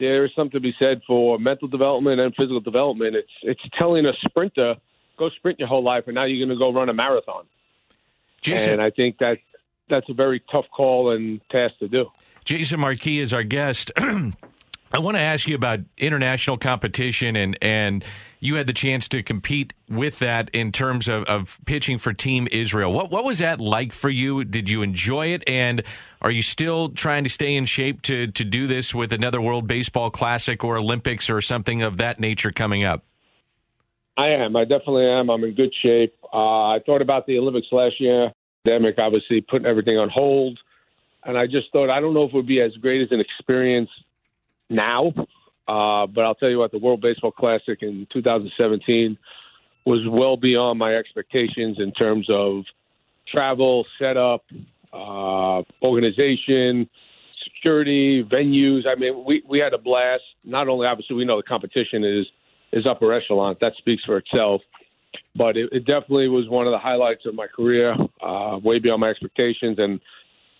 there 0.00 0.24
is 0.24 0.32
something 0.34 0.52
to 0.52 0.60
be 0.60 0.74
said 0.78 1.00
for 1.06 1.38
mental 1.38 1.68
development 1.68 2.20
and 2.20 2.34
physical 2.34 2.60
development. 2.60 3.16
It's 3.16 3.32
it's 3.42 3.62
telling 3.78 4.06
a 4.06 4.12
sprinter 4.26 4.76
go 5.16 5.30
sprint 5.30 5.58
your 5.58 5.68
whole 5.68 5.82
life, 5.82 6.04
and 6.06 6.14
now 6.14 6.24
you're 6.24 6.44
going 6.44 6.56
to 6.56 6.62
go 6.62 6.72
run 6.72 6.88
a 6.88 6.94
marathon. 6.94 7.44
Jason, 8.40 8.74
and 8.74 8.82
I 8.82 8.90
think 8.90 9.18
that 9.18 9.38
that's 9.88 10.08
a 10.08 10.14
very 10.14 10.42
tough 10.50 10.66
call 10.74 11.12
and 11.12 11.40
task 11.50 11.78
to 11.78 11.88
do. 11.88 12.06
Jason 12.44 12.80
Marquis 12.80 13.20
is 13.20 13.32
our 13.32 13.42
guest. 13.42 13.90
I 13.96 14.98
want 14.98 15.16
to 15.16 15.20
ask 15.20 15.48
you 15.48 15.54
about 15.54 15.80
international 15.98 16.58
competition 16.58 17.36
and 17.36 17.58
and 17.62 18.04
you 18.44 18.56
had 18.56 18.66
the 18.66 18.74
chance 18.74 19.08
to 19.08 19.22
compete 19.22 19.72
with 19.88 20.18
that 20.18 20.50
in 20.50 20.70
terms 20.70 21.08
of, 21.08 21.24
of 21.24 21.58
pitching 21.64 21.96
for 21.96 22.12
Team 22.12 22.46
Israel. 22.52 22.92
What 22.92 23.10
what 23.10 23.24
was 23.24 23.38
that 23.38 23.58
like 23.58 23.94
for 23.94 24.10
you? 24.10 24.44
Did 24.44 24.68
you 24.68 24.82
enjoy 24.82 25.28
it? 25.28 25.42
And 25.46 25.82
are 26.20 26.30
you 26.30 26.42
still 26.42 26.90
trying 26.90 27.24
to 27.24 27.30
stay 27.30 27.56
in 27.56 27.64
shape 27.64 28.02
to 28.02 28.26
to 28.26 28.44
do 28.44 28.66
this 28.66 28.94
with 28.94 29.14
another 29.14 29.40
World 29.40 29.66
Baseball 29.66 30.10
Classic 30.10 30.62
or 30.62 30.76
Olympics 30.76 31.30
or 31.30 31.40
something 31.40 31.80
of 31.80 31.96
that 31.96 32.20
nature 32.20 32.52
coming 32.52 32.84
up? 32.84 33.02
I 34.18 34.28
am. 34.28 34.54
I 34.56 34.64
definitely 34.64 35.06
am. 35.06 35.30
I'm 35.30 35.42
in 35.42 35.54
good 35.54 35.72
shape. 35.82 36.14
Uh, 36.32 36.68
I 36.68 36.80
thought 36.84 37.00
about 37.00 37.26
the 37.26 37.38
Olympics 37.38 37.68
last 37.72 37.98
year. 37.98 38.30
Pandemic, 38.64 38.96
obviously, 38.98 39.40
putting 39.40 39.66
everything 39.66 39.96
on 39.96 40.10
hold. 40.10 40.58
And 41.24 41.38
I 41.38 41.46
just 41.46 41.72
thought, 41.72 41.88
I 41.88 42.00
don't 42.00 42.12
know 42.12 42.24
if 42.24 42.30
it 42.30 42.36
would 42.36 42.46
be 42.46 42.60
as 42.60 42.72
great 42.74 43.00
as 43.00 43.08
an 43.10 43.20
experience 43.20 43.90
now. 44.68 45.12
Uh, 45.66 46.06
but 46.06 46.24
I'll 46.24 46.34
tell 46.34 46.50
you 46.50 46.58
what, 46.58 46.72
the 46.72 46.78
World 46.78 47.00
Baseball 47.00 47.32
Classic 47.32 47.78
in 47.82 48.06
2017 48.12 49.16
was 49.84 50.00
well 50.08 50.36
beyond 50.36 50.78
my 50.78 50.94
expectations 50.94 51.78
in 51.78 51.92
terms 51.92 52.26
of 52.30 52.64
travel, 53.28 53.86
setup, 53.98 54.44
uh, 54.92 55.62
organization, 55.82 56.88
security, 57.44 58.22
venues. 58.22 58.86
I 58.86 58.94
mean, 58.94 59.24
we, 59.24 59.42
we 59.48 59.58
had 59.58 59.72
a 59.72 59.78
blast. 59.78 60.22
Not 60.44 60.68
only, 60.68 60.86
obviously, 60.86 61.16
we 61.16 61.24
know 61.24 61.36
the 61.36 61.42
competition 61.42 62.04
is– 62.04 62.26
is 62.74 62.84
upper 62.86 63.12
echelon. 63.12 63.56
That 63.60 63.72
speaks 63.78 64.02
for 64.04 64.18
itself. 64.18 64.60
But 65.36 65.56
it, 65.56 65.68
it 65.72 65.86
definitely 65.86 66.28
was 66.28 66.48
one 66.48 66.66
of 66.66 66.72
the 66.72 66.78
highlights 66.78 67.24
of 67.24 67.34
my 67.34 67.46
career, 67.46 67.94
uh, 68.20 68.58
way 68.62 68.80
beyond 68.80 69.00
my 69.00 69.10
expectations. 69.10 69.78
And 69.78 70.00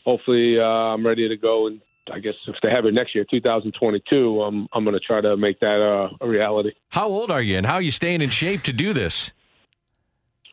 hopefully, 0.04 0.58
uh, 0.58 0.62
I'm 0.62 1.04
ready 1.04 1.28
to 1.28 1.36
go. 1.36 1.66
And 1.66 1.80
I 2.12 2.18
guess 2.18 2.34
if 2.46 2.56
they 2.62 2.70
have 2.70 2.84
it 2.84 2.94
next 2.94 3.14
year, 3.14 3.24
2022, 3.30 4.42
I'm 4.42 4.68
I'm 4.72 4.84
going 4.84 4.94
to 4.94 5.00
try 5.00 5.20
to 5.20 5.36
make 5.36 5.60
that 5.60 5.80
uh, 5.80 6.10
a 6.20 6.28
reality. 6.28 6.72
How 6.90 7.08
old 7.08 7.30
are 7.30 7.42
you, 7.42 7.56
and 7.56 7.66
how 7.66 7.74
are 7.74 7.82
you 7.82 7.90
staying 7.90 8.20
in 8.20 8.30
shape 8.30 8.62
to 8.64 8.72
do 8.72 8.92
this? 8.92 9.30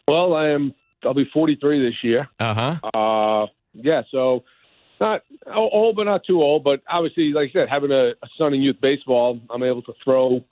Well, 0.07 0.33
I 0.33 0.49
am. 0.49 0.73
I'll 1.03 1.13
be 1.13 1.29
43 1.33 1.89
this 1.89 1.95
year. 2.03 2.29
Uh-huh. 2.39 2.79
Uh 2.93 3.47
Yeah. 3.73 4.03
So 4.11 4.43
not 4.99 5.23
old, 5.47 5.95
but 5.95 6.03
not 6.03 6.23
too 6.25 6.41
old. 6.41 6.63
But 6.63 6.81
obviously, 6.87 7.33
like 7.33 7.49
I 7.55 7.59
said, 7.59 7.69
having 7.69 7.91
a, 7.91 8.11
a 8.11 8.27
son 8.37 8.53
in 8.53 8.61
youth 8.61 8.79
baseball, 8.81 9.39
I'm 9.49 9.63
able 9.63 9.81
to 9.83 9.93
throw 10.03 10.43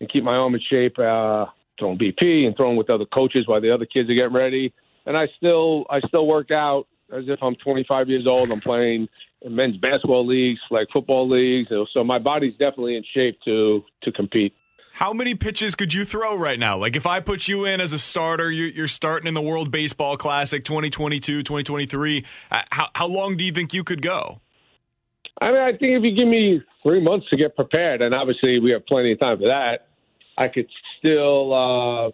and 0.00 0.10
keep 0.10 0.24
my 0.24 0.34
arm 0.34 0.54
in 0.54 0.60
shape, 0.68 0.98
uh, 0.98 1.46
throwing 1.78 1.98
BP 1.98 2.46
and 2.46 2.56
throwing 2.56 2.76
with 2.76 2.90
other 2.90 3.06
coaches 3.06 3.46
while 3.46 3.60
the 3.60 3.72
other 3.72 3.86
kids 3.86 4.10
are 4.10 4.14
getting 4.14 4.34
ready. 4.34 4.74
And 5.06 5.16
I 5.16 5.28
still 5.36 5.86
I 5.88 6.00
still 6.00 6.26
work 6.26 6.50
out 6.50 6.86
as 7.12 7.24
if 7.28 7.42
I'm 7.42 7.54
25 7.56 8.08
years 8.08 8.26
old. 8.26 8.50
I'm 8.50 8.60
playing 8.60 9.08
in 9.42 9.54
men's 9.54 9.76
basketball 9.76 10.26
leagues, 10.26 10.60
like 10.70 10.88
football 10.92 11.28
leagues. 11.28 11.70
So 11.92 12.04
my 12.04 12.18
body's 12.18 12.52
definitely 12.52 12.96
in 12.96 13.04
shape 13.14 13.38
to 13.44 13.84
to 14.02 14.12
compete. 14.12 14.54
How 14.94 15.12
many 15.12 15.34
pitches 15.34 15.74
could 15.74 15.94
you 15.94 16.04
throw 16.04 16.36
right 16.36 16.58
now? 16.58 16.76
Like 16.76 16.96
if 16.96 17.06
I 17.06 17.20
put 17.20 17.48
you 17.48 17.64
in 17.64 17.80
as 17.80 17.92
a 17.92 17.98
starter, 17.98 18.50
you're 18.50 18.88
starting 18.88 19.26
in 19.26 19.34
the 19.34 19.40
World 19.40 19.70
Baseball 19.70 20.18
Classic 20.18 20.62
2022, 20.62 21.42
2023. 21.42 22.24
Uh, 22.50 22.62
how, 22.70 22.88
how 22.94 23.06
long 23.06 23.36
do 23.36 23.44
you 23.44 23.52
think 23.52 23.72
you 23.72 23.84
could 23.84 24.02
go? 24.02 24.42
I 25.40 25.50
mean, 25.50 25.60
I 25.60 25.70
think 25.70 25.96
if 25.96 26.02
you 26.02 26.14
give 26.14 26.28
me 26.28 26.62
three 26.82 27.02
months 27.02 27.26
to 27.30 27.38
get 27.38 27.56
prepared, 27.56 28.02
and 28.02 28.14
obviously 28.14 28.58
we 28.58 28.70
have 28.72 28.84
plenty 28.84 29.12
of 29.12 29.20
time 29.20 29.38
for 29.38 29.46
that, 29.46 29.88
I 30.36 30.48
could 30.48 30.68
still 30.98 31.54
uh, 31.54 32.08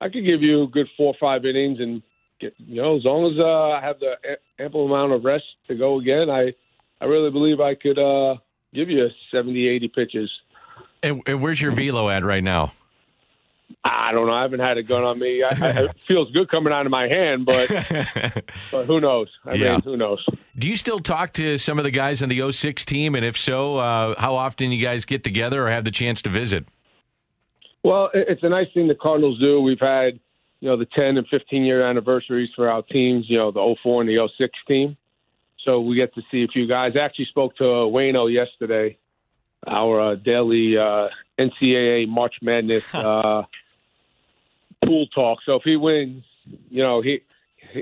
I 0.00 0.08
could 0.08 0.26
give 0.26 0.42
you 0.42 0.62
a 0.62 0.66
good 0.66 0.88
four 0.96 1.08
or 1.08 1.16
five 1.20 1.44
innings 1.44 1.78
and 1.78 2.02
get 2.40 2.54
you 2.58 2.82
know 2.82 2.96
as 2.96 3.04
long 3.04 3.32
as 3.32 3.38
uh, 3.38 3.44
I 3.44 3.80
have 3.80 3.98
the 4.00 4.14
ample 4.58 4.86
amount 4.86 5.12
of 5.12 5.24
rest 5.24 5.44
to 5.68 5.74
go 5.74 6.00
again, 6.00 6.30
I 6.30 6.52
I 7.00 7.06
really 7.06 7.30
believe 7.30 7.60
I 7.60 7.74
could 7.74 7.98
uh, 7.98 8.36
give 8.74 8.90
you 8.90 9.08
70, 9.32 9.68
80 9.68 9.88
pitches. 9.88 10.30
And, 11.02 11.22
and 11.26 11.40
where's 11.40 11.60
your 11.60 11.72
velo 11.72 12.10
at 12.10 12.24
right 12.24 12.42
now? 12.42 12.72
I 13.84 14.12
don't 14.12 14.26
know. 14.26 14.32
I 14.32 14.42
haven't 14.42 14.60
had 14.60 14.78
a 14.78 14.82
gun 14.82 15.04
on 15.04 15.18
me. 15.18 15.42
I, 15.42 15.48
I, 15.48 15.70
it 15.84 15.96
feels 16.08 16.30
good 16.32 16.50
coming 16.50 16.72
out 16.72 16.86
of 16.86 16.92
my 16.92 17.06
hand, 17.06 17.44
but 17.44 17.68
but 18.70 18.86
who 18.86 19.00
knows? 19.00 19.28
I 19.44 19.54
yeah. 19.54 19.72
mean, 19.72 19.82
who 19.82 19.96
knows? 19.96 20.24
Do 20.56 20.68
you 20.68 20.76
still 20.76 21.00
talk 21.00 21.34
to 21.34 21.58
some 21.58 21.78
of 21.78 21.84
the 21.84 21.90
guys 21.90 22.22
on 22.22 22.28
the 22.28 22.50
06 22.50 22.84
team? 22.84 23.14
And 23.14 23.24
if 23.24 23.36
so, 23.36 23.76
uh, 23.76 24.18
how 24.18 24.34
often 24.34 24.72
you 24.72 24.82
guys 24.82 25.04
get 25.04 25.22
together 25.22 25.66
or 25.66 25.70
have 25.70 25.84
the 25.84 25.90
chance 25.90 26.22
to 26.22 26.30
visit? 26.30 26.66
Well, 27.84 28.10
it's 28.12 28.42
a 28.42 28.48
nice 28.48 28.66
thing 28.74 28.88
the 28.88 28.94
Cardinals 28.94 29.38
do. 29.38 29.60
We've 29.60 29.78
had, 29.78 30.18
you 30.60 30.68
know, 30.68 30.76
the 30.76 30.86
10 30.86 31.16
and 31.16 31.26
15 31.28 31.64
year 31.64 31.82
anniversaries 31.82 32.50
for 32.54 32.68
our 32.68 32.82
teams, 32.82 33.26
you 33.28 33.38
know, 33.38 33.50
the 33.50 33.76
04 33.82 34.02
and 34.02 34.10
the 34.10 34.28
06 34.36 34.52
team. 34.66 34.96
So 35.64 35.80
we 35.80 35.96
get 35.96 36.14
to 36.14 36.22
see 36.30 36.44
a 36.44 36.48
few 36.48 36.66
guys. 36.66 36.92
I 36.96 37.00
actually 37.00 37.26
spoke 37.26 37.56
to 37.56 37.64
Wayno 37.64 38.32
yesterday, 38.32 38.96
our 39.66 40.00
uh, 40.00 40.14
daily 40.14 40.78
uh, 40.78 41.08
NCAA 41.38 42.08
March 42.08 42.36
Madness 42.42 42.84
uh, 42.94 43.42
pool 44.84 45.06
talk. 45.08 45.40
So 45.44 45.56
if 45.56 45.62
he 45.64 45.76
wins, 45.76 46.24
you 46.70 46.82
know, 46.82 47.02
he 47.02 47.22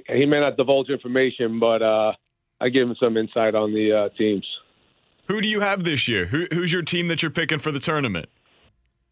he 0.08 0.26
may 0.26 0.40
not 0.40 0.56
divulge 0.56 0.88
information, 0.88 1.60
but 1.60 1.82
uh, 1.82 2.12
I 2.60 2.70
give 2.70 2.88
him 2.88 2.96
some 3.00 3.16
insight 3.16 3.54
on 3.54 3.72
the 3.72 3.92
uh, 3.92 4.08
teams. 4.16 4.44
Who 5.28 5.40
do 5.40 5.48
you 5.48 5.60
have 5.60 5.84
this 5.84 6.08
year? 6.08 6.26
Who, 6.26 6.46
who's 6.52 6.72
your 6.72 6.82
team 6.82 7.08
that 7.08 7.22
you're 7.22 7.30
picking 7.30 7.58
for 7.58 7.70
the 7.70 7.80
tournament? 7.80 8.28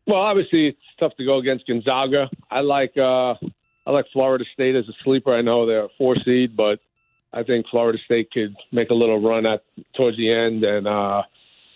Well, 0.06 0.20
obviously 0.20 0.68
it's 0.68 0.78
tough 0.98 1.16
to 1.16 1.24
go 1.24 1.38
against 1.38 1.66
Gonzaga. 1.66 2.28
I 2.50 2.60
like 2.60 2.96
uh, 2.96 3.34
I 3.86 3.90
like 3.90 4.06
Florida 4.12 4.44
State 4.52 4.76
as 4.76 4.88
a 4.88 4.92
sleeper. 5.02 5.34
I 5.34 5.42
know 5.42 5.66
they're 5.66 5.86
a 5.86 5.88
four 5.96 6.16
seed, 6.24 6.56
but 6.56 6.78
I 7.32 7.42
think 7.42 7.66
Florida 7.70 7.98
State 8.04 8.30
could 8.30 8.54
make 8.70 8.90
a 8.90 8.94
little 8.94 9.20
run 9.20 9.46
at 9.46 9.62
towards 9.96 10.16
the 10.16 10.34
end, 10.34 10.64
and 10.64 10.86
uh, 10.86 11.22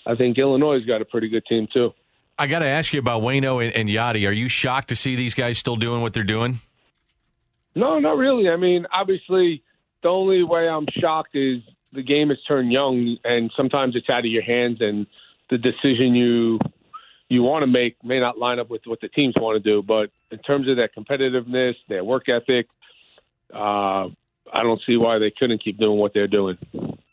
I 0.06 0.14
think 0.14 0.38
Illinois 0.38 0.74
has 0.74 0.84
got 0.84 1.00
a 1.00 1.04
pretty 1.04 1.28
good 1.28 1.44
team 1.46 1.66
too. 1.72 1.92
I 2.38 2.46
got 2.46 2.60
to 2.60 2.66
ask 2.66 2.92
you 2.92 3.00
about 3.00 3.22
Wayno 3.22 3.64
and, 3.64 3.74
and 3.74 3.88
Yadi. 3.88 4.28
Are 4.28 4.32
you 4.32 4.48
shocked 4.48 4.90
to 4.90 4.96
see 4.96 5.16
these 5.16 5.34
guys 5.34 5.58
still 5.58 5.76
doing 5.76 6.02
what 6.02 6.12
they're 6.12 6.22
doing? 6.22 6.60
No, 7.74 7.98
not 7.98 8.16
really. 8.16 8.48
I 8.48 8.56
mean, 8.56 8.86
obviously, 8.92 9.62
the 10.02 10.08
only 10.08 10.44
way 10.44 10.68
I'm 10.68 10.86
shocked 11.00 11.34
is 11.34 11.58
the 11.92 12.02
game 12.02 12.28
has 12.28 12.38
turned 12.46 12.72
young, 12.72 13.16
and 13.24 13.50
sometimes 13.56 13.96
it's 13.96 14.08
out 14.08 14.20
of 14.20 14.26
your 14.26 14.42
hands, 14.42 14.78
and 14.80 15.06
the 15.50 15.58
decision 15.58 16.14
you 16.14 16.60
you 17.28 17.42
want 17.42 17.62
to 17.62 17.66
make 17.66 17.96
may 18.02 18.20
not 18.20 18.38
line 18.38 18.58
up 18.58 18.70
with 18.70 18.82
what 18.86 19.00
the 19.00 19.08
teams 19.08 19.34
want 19.36 19.62
to 19.62 19.70
do. 19.70 19.82
But 19.82 20.10
in 20.30 20.38
terms 20.38 20.68
of 20.68 20.76
their 20.76 20.88
competitiveness, 20.88 21.74
their 21.88 22.04
work 22.04 22.28
ethic, 22.28 22.66
uh, 23.54 24.08
I 24.52 24.62
don't 24.62 24.80
see 24.86 24.96
why 24.96 25.18
they 25.18 25.30
couldn't 25.30 25.62
keep 25.62 25.78
doing 25.78 25.98
what 25.98 26.14
they're 26.14 26.26
doing. 26.26 26.58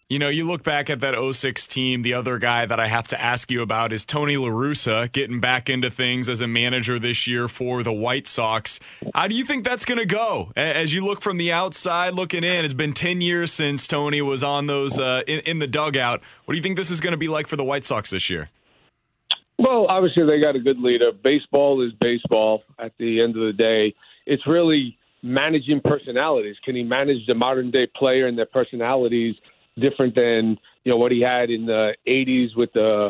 You 0.08 0.20
know, 0.20 0.30
you 0.30 0.46
look 0.46 0.62
back 0.62 0.92
at 0.92 1.00
that 1.00 1.16
06 1.34 1.66
team, 1.66 2.04
the 2.04 2.14
other 2.14 2.38
guy 2.38 2.68
that 2.68 2.80
I 2.80 2.86
have 2.86 3.08
to 3.08 3.20
ask 3.20 3.50
you 3.50 3.64
about 3.64 3.92
is 3.92 4.06
Tony 4.06 4.36
LaRussa 4.36 5.12
getting 5.12 5.40
back 5.40 5.68
into 5.68 5.90
things 5.90 6.30
as 6.30 6.42
a 6.42 6.48
manager 6.48 7.00
this 7.00 7.26
year 7.26 7.48
for 7.48 7.82
the 7.82 7.92
White 7.92 8.28
Sox. 8.28 8.80
How 9.16 9.28
do 9.28 9.34
you 9.34 9.44
think 9.44 9.66
that's 9.66 9.84
going 9.84 9.98
to 9.98 10.06
go? 10.06 10.52
As 10.56 10.94
you 10.94 11.04
look 11.04 11.24
from 11.24 11.38
the 11.38 11.52
outside 11.52 12.14
looking 12.14 12.44
in, 12.44 12.64
it's 12.64 12.76
been 12.76 12.94
10 12.94 13.20
years 13.20 13.52
since 13.52 13.88
Tony 13.88 14.22
was 14.22 14.44
on 14.44 14.68
those 14.68 15.00
uh, 15.00 15.24
in, 15.26 15.40
in 15.40 15.58
the 15.58 15.68
dugout. 15.68 16.22
What 16.46 16.52
do 16.52 16.58
you 16.58 16.64
think 16.64 16.78
this 16.78 16.92
is 16.92 17.00
going 17.00 17.14
to 17.14 17.18
be 17.18 17.28
like 17.28 17.48
for 17.48 17.56
the 17.56 17.64
White 17.64 17.84
Sox 17.84 18.12
this 18.12 18.30
year? 18.30 18.52
Well, 19.58 19.88
obviously 19.88 20.26
they 20.26 20.42
got 20.42 20.56
a 20.56 20.60
good 20.60 20.80
leader. 20.80 21.12
Baseball 21.12 21.82
is 21.86 21.94
baseball. 22.00 22.64
At 22.78 22.92
the 22.98 23.22
end 23.22 23.38
of 23.38 23.44
the 23.44 23.54
day, 23.54 23.94
it's 24.26 24.46
really 24.46 24.98
managing 25.24 25.82
personalities. 25.82 26.58
Can 26.64 26.76
he 26.76 26.84
manage 26.84 27.26
the 27.26 27.36
modern 27.36 27.72
day 27.72 27.88
player 27.96 28.28
and 28.28 28.38
their 28.38 28.46
personalities 28.46 29.36
different 29.80 30.16
than 30.16 30.58
you 30.84 30.92
know 30.92 30.98
what 30.98 31.12
he 31.12 31.22
had 31.22 31.50
in 31.50 31.66
the 31.66 31.96
'80s 32.08 32.56
with 32.56 32.74
the 32.74 33.10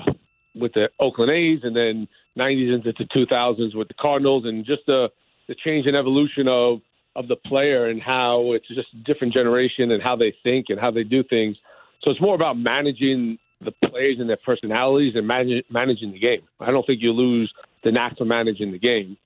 with 0.56 0.74
the 0.74 0.90
Oakland 1.00 1.32
A's, 1.32 1.60
and 1.64 1.76
then 1.76 2.08
'90s 2.38 2.74
into 2.74 2.94
the 2.98 3.06
2000s 3.06 3.76
with 3.76 3.88
the 3.88 3.94
Cardinals, 3.96 4.46
and 4.46 4.66
just 4.66 4.84
the 4.88 5.10
the 5.48 5.56
change 5.56 5.88
and 5.88 5.96
evolution 5.96 6.48
of 6.48 6.80
of 7.16 7.28
the 7.28 7.36
player 7.36 7.88
and 7.88 8.02
how 8.02 8.52
it's 8.54 8.68
just 8.68 8.94
a 8.94 8.98
different 8.98 9.34
generation 9.34 9.92
and 9.92 10.04
how 10.04 10.16
they 10.16 10.36
think 10.44 10.68
and 10.70 10.80
how 10.80 10.92
they 10.92 11.04
do 11.04 11.24
things. 11.24 11.56
So 12.02 12.12
it's 12.12 12.22
more 12.22 12.36
about 12.36 12.58
managing 12.58 13.40
the 13.66 13.90
players 13.90 14.18
and 14.20 14.30
their 14.30 14.38
personalities 14.38 15.16
and 15.16 15.28
manage, 15.28 15.66
managing 15.70 16.12
the 16.12 16.20
game. 16.20 16.42
I 16.60 16.72
don't 16.72 16.86
think 16.86 17.02
you 17.02 17.12
lose 17.12 17.54
the 17.84 17.92
knack 17.92 18.18
for 18.18 18.26
managing 18.26 18.72
the 18.72 18.80
game, 18.80 19.18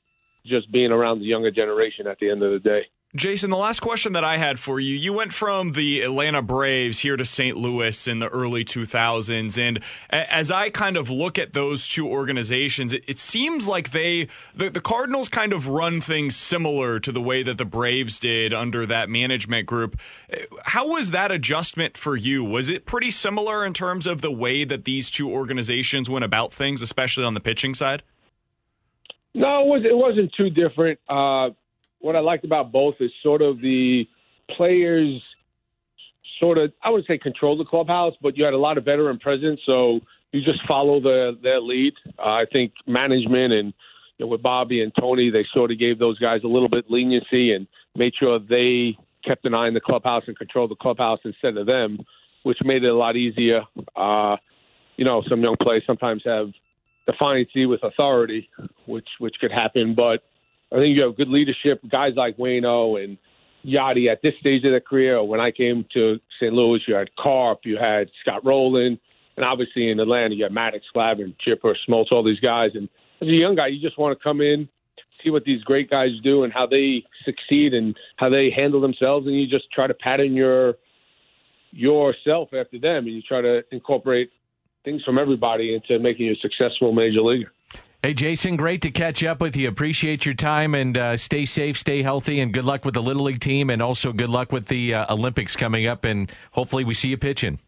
just 0.46 0.72
being 0.72 0.92
around 0.92 1.20
the 1.20 1.26
younger 1.26 1.52
generation 1.52 2.08
at 2.08 2.18
the 2.20 2.30
end 2.32 2.44
of 2.44 2.52
the 2.52 2.60
day. 2.60 2.88
Jason, 3.16 3.50
the 3.50 3.58
last 3.58 3.80
question 3.80 4.14
that 4.14 4.24
I 4.24 4.38
had 4.38 4.60
for 4.60 4.80
you 4.80 4.96
you 4.96 5.14
went 5.14 5.34
from 5.34 5.72
the 5.72 6.02
Atlanta 6.02 6.44
Braves 6.44 7.00
here 7.00 7.18
to 7.18 7.26
St. 7.26 7.58
Louis 7.58 8.08
in 8.08 8.20
the 8.20 8.28
early 8.28 8.64
2000s. 8.64 9.58
And 9.58 9.80
as 10.12 10.52
I 10.52 10.70
kind 10.70 10.96
of 10.96 11.10
look 11.10 11.40
at 11.40 11.54
those 11.54 11.88
two 11.88 12.08
organizations, 12.08 12.94
it, 12.94 13.18
seems 13.18 13.68
like 13.68 13.92
they, 13.92 14.28
the, 14.56 14.70
the 14.70 14.80
Cardinals 14.80 15.28
kind 15.28 15.54
of 15.54 15.68
run 15.68 16.02
things 16.02 16.36
similar 16.36 17.00
to 17.00 17.12
the 17.12 17.22
way 17.22 17.42
that 17.42 17.58
the 17.58 17.66
Braves 17.66 18.20
did 18.20 18.54
under 18.54 18.86
that 18.86 19.10
management 19.10 19.66
group. 19.66 20.00
How 20.66 20.88
was 20.88 21.10
that 21.10 21.32
adjustment 21.32 21.98
for 21.98 22.16
you? 22.16 22.44
Was 22.44 22.70
it 22.70 22.86
pretty 22.86 23.10
similar 23.10 23.66
in 23.66 23.74
terms 23.74 24.06
of 24.06 24.22
the 24.22 24.32
way 24.32 24.64
that 24.66 24.86
these 24.86 25.10
two 25.10 25.32
organizations 25.32 26.12
went 26.12 26.26
about 26.26 26.54
things, 26.54 26.84
especially 26.84 27.24
on 27.24 27.34
the 27.34 27.40
pitching 27.40 27.74
side? 27.74 28.04
No, 29.34 29.62
it, 29.62 29.68
was, 29.68 29.82
it 29.84 29.98
wasn't 29.98 30.32
too 30.38 30.52
different. 30.52 31.00
Uh, 31.10 31.50
what 32.00 32.16
I 32.16 32.20
liked 32.20 32.46
about 32.46 32.72
both 32.72 32.96
is 33.00 33.12
sort 33.22 33.42
of 33.42 33.62
the 33.62 34.08
players 34.56 35.22
sort 36.40 36.58
of 36.58 36.72
I 36.82 36.90
would 36.90 37.06
say 37.06 37.18
control 37.18 37.58
the 37.58 37.66
clubhouse, 37.66 38.14
but 38.22 38.38
you 38.38 38.46
had 38.46 38.54
a 38.54 38.58
lot 38.58 38.78
of 38.78 38.86
veteran 38.86 39.20
presence, 39.20 39.60
so 39.68 40.00
you 40.32 40.42
just 40.44 40.66
follow 40.68 41.00
the 41.00 41.38
their 41.42 41.60
lead. 41.60 41.94
Uh, 42.18 42.24
I 42.24 42.46
think 42.52 42.74
management 42.88 43.54
and 43.54 43.74
you 44.18 44.26
know, 44.26 44.28
with 44.28 44.42
Bobby 44.42 44.82
and 44.82 44.94
Tony, 44.98 45.30
they 45.30 45.46
sort 45.54 45.72
of 45.72 45.80
gave 45.80 45.98
those 45.98 46.20
guys 46.20 46.42
a 46.44 46.48
little 46.48 46.70
bit 46.70 46.90
leniency 46.90 47.54
and 47.54 47.68
made 47.96 48.14
sure 48.20 48.40
they 48.40 48.98
kept 49.26 49.46
an 49.46 49.54
eye 49.54 49.68
on 49.68 49.74
the 49.74 49.82
clubhouse 49.82 50.24
and 50.28 50.38
controlled 50.38 50.72
the 50.72 50.76
clubhouse 50.76 51.20
instead 51.24 51.58
of 51.58 51.68
them, 51.68 52.00
which 52.44 52.58
made 52.64 52.84
it 52.84 52.92
a 52.92 52.96
lot 52.96 53.16
easier. 53.16 53.62
Uh, 53.96 54.38
you 54.98 55.06
know, 55.06 55.24
some 55.30 55.42
young 55.42 55.56
players 55.62 55.84
sometimes 55.88 56.22
have 56.26 56.50
defiancy 57.08 57.68
with 57.68 57.82
authority, 57.84 58.50
which 58.86 59.08
which 59.20 59.36
could 59.40 59.52
happen. 59.52 59.96
But 59.96 60.24
I 60.72 60.78
think 60.78 60.98
you 60.98 61.04
have 61.04 61.18
good 61.18 61.30
leadership, 61.30 61.82
guys 61.90 62.14
like 62.16 62.38
Wayno 62.38 63.04
and 63.04 63.18
Yadi 63.66 64.10
at 64.10 64.22
this 64.22 64.34
stage 64.40 64.64
of 64.64 64.72
their 64.72 64.80
career. 64.80 65.24
When 65.24 65.40
I 65.40 65.52
came 65.52 65.86
to 65.94 66.20
St. 66.40 66.54
Louis, 66.54 66.82
you 66.88 66.96
had 66.96 67.10
Carp, 67.16 67.62
you 67.64 67.78
had 67.78 68.10
Scott 68.22 68.46
Rolen, 68.46 69.00
and 69.36 69.46
obviously 69.46 69.90
in 69.90 70.00
Atlanta, 70.00 70.36
you 70.36 70.44
had 70.44 70.52
Maddux, 70.52 70.82
Glavine, 70.96 71.36
Chipper, 71.40 71.76
Smoltz, 71.88 72.12
all 72.12 72.24
these 72.24 72.40
guys. 72.40 72.72
And 72.76 72.88
as 73.22 73.28
a 73.28 73.40
young 73.40 73.56
guy, 73.56 73.68
you 73.68 73.82
just 73.82 73.98
want 73.98 74.18
to 74.18 74.24
come 74.24 74.42
in, 74.42 74.70
see 75.24 75.30
what 75.30 75.44
these 75.44 75.64
great 75.64 75.90
guys 75.90 76.12
do 76.24 76.44
and 76.44 76.54
how 76.54 76.68
they 76.68 77.04
succeed 77.26 77.74
and 77.74 77.98
how 78.18 78.30
they 78.30 78.52
handle 78.56 78.80
themselves, 78.80 79.28
and 79.28 79.36
you 79.36 79.48
just 79.48 79.72
try 79.72 79.88
to 79.88 79.94
pattern 79.94 80.34
your 80.34 80.76
yourself 81.72 82.50
after 82.54 82.80
them, 82.80 83.06
and 83.06 83.16
you 83.16 83.22
try 83.22 83.42
to 83.42 83.64
incorporate 83.72 84.32
things 84.84 85.04
from 85.04 85.20
everybody 85.20 85.76
into 85.76 86.00
making 86.00 86.26
you 86.26 86.34
a 86.34 86.36
successful 86.38 86.92
major 86.92 87.22
leaguer. 87.22 87.52
Hey, 88.02 88.14
Jason, 88.14 88.56
great 88.56 88.82
to 88.84 88.92
catch 88.92 89.26
up 89.26 89.42
with 89.42 89.58
you. 89.58 89.68
Appreciate 89.68 90.26
your 90.26 90.34
time 90.34 90.74
and 90.74 90.98
uh, 90.98 91.18
stay 91.18 91.46
safe, 91.46 91.78
stay 91.78 92.02
healthy, 92.02 92.40
and 92.40 92.54
good 92.54 92.64
luck 92.64 92.86
with 92.86 92.94
the 92.94 93.02
Little 93.02 93.24
League 93.24 93.42
team, 93.42 93.70
and 93.70 93.82
also 93.82 94.14
good 94.14 94.30
luck 94.30 94.54
with 94.54 94.68
the 94.68 94.94
uh, 94.94 95.14
Olympics 95.14 95.58
coming 95.58 95.86
up. 95.86 96.06
And 96.06 96.32
hopefully, 96.54 96.86
we 96.86 96.94
see 96.94 97.10
you 97.10 97.18
pitching. 97.18 97.60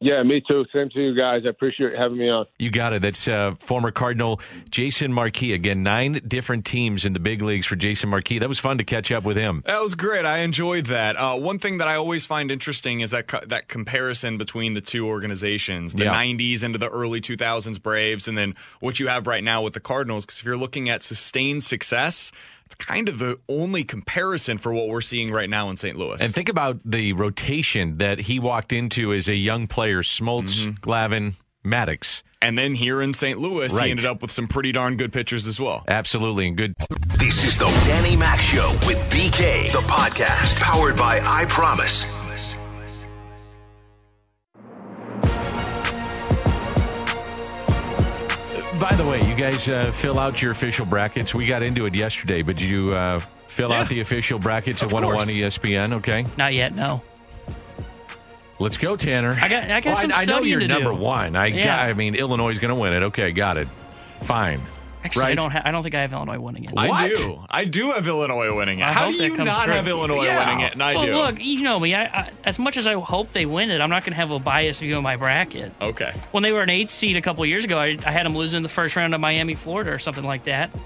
Yeah, 0.00 0.22
me 0.22 0.40
too. 0.46 0.64
Same 0.72 0.88
to 0.90 1.00
you 1.00 1.12
guys. 1.16 1.42
I 1.44 1.48
appreciate 1.48 1.96
having 1.98 2.18
me 2.18 2.28
on. 2.30 2.46
You 2.56 2.70
got 2.70 2.92
it. 2.92 3.02
That's 3.02 3.26
uh, 3.26 3.56
former 3.58 3.90
Cardinal 3.90 4.40
Jason 4.70 5.12
Marquis. 5.12 5.52
Again, 5.54 5.82
nine 5.82 6.20
different 6.28 6.64
teams 6.64 7.04
in 7.04 7.14
the 7.14 7.18
big 7.18 7.42
leagues 7.42 7.66
for 7.66 7.74
Jason 7.74 8.08
Marquis. 8.08 8.38
That 8.38 8.48
was 8.48 8.60
fun 8.60 8.78
to 8.78 8.84
catch 8.84 9.10
up 9.10 9.24
with 9.24 9.36
him. 9.36 9.64
That 9.66 9.82
was 9.82 9.96
great. 9.96 10.24
I 10.24 10.38
enjoyed 10.38 10.86
that. 10.86 11.16
Uh, 11.16 11.36
one 11.36 11.58
thing 11.58 11.78
that 11.78 11.88
I 11.88 11.96
always 11.96 12.24
find 12.24 12.52
interesting 12.52 13.00
is 13.00 13.10
that 13.10 13.26
co- 13.26 13.44
that 13.46 13.66
comparison 13.66 14.38
between 14.38 14.74
the 14.74 14.80
two 14.80 15.04
organizations, 15.04 15.94
the 15.94 16.04
Yeah. 16.04 16.14
90s 16.14 16.62
into 16.62 16.78
the 16.78 16.88
early 16.88 17.20
2000s 17.20 17.82
Braves, 17.82 18.28
and 18.28 18.38
then 18.38 18.54
what 18.78 19.00
you 19.00 19.08
have 19.08 19.26
right 19.26 19.42
now 19.42 19.62
with 19.62 19.72
the 19.74 19.80
Cardinals. 19.80 20.24
Because 20.24 20.38
if 20.38 20.44
you're 20.44 20.56
looking 20.56 20.88
at 20.88 21.02
sustained 21.02 21.64
success, 21.64 22.30
it's 22.68 22.74
kind 22.74 23.08
of 23.08 23.18
the 23.18 23.38
only 23.48 23.82
comparison 23.82 24.58
for 24.58 24.74
what 24.74 24.88
we're 24.88 25.00
seeing 25.00 25.32
right 25.32 25.48
now 25.48 25.70
in 25.70 25.78
St. 25.78 25.96
Louis. 25.96 26.20
And 26.20 26.34
think 26.34 26.50
about 26.50 26.78
the 26.84 27.14
rotation 27.14 27.96
that 27.96 28.20
he 28.20 28.38
walked 28.38 28.74
into 28.74 29.14
as 29.14 29.26
a 29.26 29.34
young 29.34 29.66
player: 29.66 30.02
Smoltz, 30.02 30.66
mm-hmm. 30.66 30.70
Glavine, 30.72 31.34
Maddux. 31.64 32.22
And 32.42 32.58
then 32.58 32.74
here 32.74 33.00
in 33.00 33.14
St. 33.14 33.38
Louis, 33.38 33.72
Right. 33.72 33.86
he 33.86 33.90
ended 33.90 34.04
up 34.04 34.20
with 34.20 34.30
some 34.30 34.48
pretty 34.48 34.70
darn 34.70 34.98
good 34.98 35.14
pitchers 35.14 35.46
as 35.46 35.58
well. 35.58 35.82
Absolutely, 35.88 36.46
and 36.46 36.58
good. 36.58 36.74
This 37.18 37.42
is 37.42 37.56
the 37.56 37.66
Danny 37.86 38.16
Mac 38.16 38.38
Show 38.38 38.70
with 38.86 38.98
BK, 39.10 39.72
the 39.72 39.80
podcast 39.80 40.60
powered 40.60 40.98
by 40.98 41.20
I 41.24 41.46
Promise. 41.46 42.17
By 48.78 48.94
the 48.94 49.04
way, 49.04 49.20
you 49.22 49.34
guys 49.34 49.68
uh, 49.68 49.90
fill 49.90 50.18
out 50.20 50.40
your 50.40 50.52
official 50.52 50.86
brackets. 50.86 51.34
We 51.34 51.46
got 51.46 51.62
into 51.62 51.86
it 51.86 51.94
yesterday, 51.96 52.42
but 52.42 52.56
did 52.56 52.68
you 52.70 52.94
uh, 52.94 53.18
fill 53.48 53.70
Yeah. 53.70 53.80
out 53.80 53.88
the 53.88 54.00
official 54.00 54.38
brackets 54.38 54.82
Of 54.82 54.88
at 54.88 54.94
101 54.94 55.26
course. 55.26 55.36
ESPN? 55.58 55.94
Okay, 55.94 56.24
Not 56.36 56.54
yet, 56.54 56.74
no. 56.74 57.00
let's 58.60 58.76
go, 58.76 58.96
Tanner. 58.96 59.36
I 59.40 59.48
got- 59.48 59.64
I 59.64 59.80
got 59.80 59.84
Well, 59.86 59.96
some 59.96 60.12
I, 60.14 60.24
know 60.24 60.34
studying 60.34 60.50
you're 60.52 60.60
to 60.60 60.68
number 60.68 60.90
do. 60.90 60.96
one. 60.96 61.34
I, 61.34 61.46
Yeah. 61.46 61.64
got, 61.64 61.88
I 61.88 61.92
mean, 61.94 62.14
Illinois 62.14 62.50
is 62.50 62.60
going 62.60 62.68
to 62.68 62.74
win 62.76 62.92
it. 62.92 63.02
Okay, 63.04 63.32
got 63.32 63.56
it. 63.56 63.66
Fine. 64.22 64.60
Actually, 65.04 65.24
I 65.26 65.34
don't. 65.34 65.50
Ha- 65.50 65.62
I 65.64 65.70
don't 65.70 65.82
think 65.82 65.94
I 65.94 66.00
have 66.00 66.12
Illinois 66.12 66.38
winning 66.40 66.64
it. 66.64 66.72
I 66.76 67.08
do. 67.08 67.40
I 67.48 67.64
do 67.64 67.92
have 67.92 68.06
Illinois 68.08 68.54
winning 68.54 68.80
it. 68.80 68.84
I 68.84 68.92
How 68.92 69.10
do 69.10 69.16
you 69.16 69.36
not 69.36 69.64
true. 69.64 69.72
have 69.74 69.86
Illinois 69.86 70.24
Yeah. 70.24 70.44
winning 70.48 70.64
it? 70.66 70.72
And 70.72 70.82
I 70.82 70.94
well, 70.94 71.06
do. 71.06 71.12
look, 71.14 71.44
you 71.44 71.62
know 71.62 71.78
me. 71.78 71.94
I, 71.94 72.02
I, 72.02 72.30
as 72.44 72.58
much 72.58 72.76
as 72.76 72.86
I 72.86 72.94
hope 72.94 73.30
they 73.32 73.46
win 73.46 73.70
it, 73.70 73.80
I'm 73.80 73.90
not 73.90 74.02
going 74.04 74.12
to 74.12 74.16
have 74.16 74.30
a 74.32 74.38
biased 74.40 74.80
view 74.80 74.96
of 74.96 75.02
my 75.02 75.16
bracket. 75.16 75.72
Okay. 75.80 76.12
When 76.32 76.42
they 76.42 76.52
were 76.52 76.62
an 76.62 76.70
eight 76.70 76.90
seed 76.90 77.16
a 77.16 77.22
couple 77.22 77.44
years 77.46 77.64
ago, 77.64 77.78
I, 77.78 77.96
I 78.04 78.10
had 78.10 78.26
them 78.26 78.36
losing 78.36 78.62
the 78.62 78.68
first 78.68 78.96
round 78.96 79.14
of 79.14 79.20
Miami, 79.20 79.54
Florida, 79.54 79.90
or 79.92 79.98
something 79.98 80.24
like 80.24 80.42
that. 80.44 80.76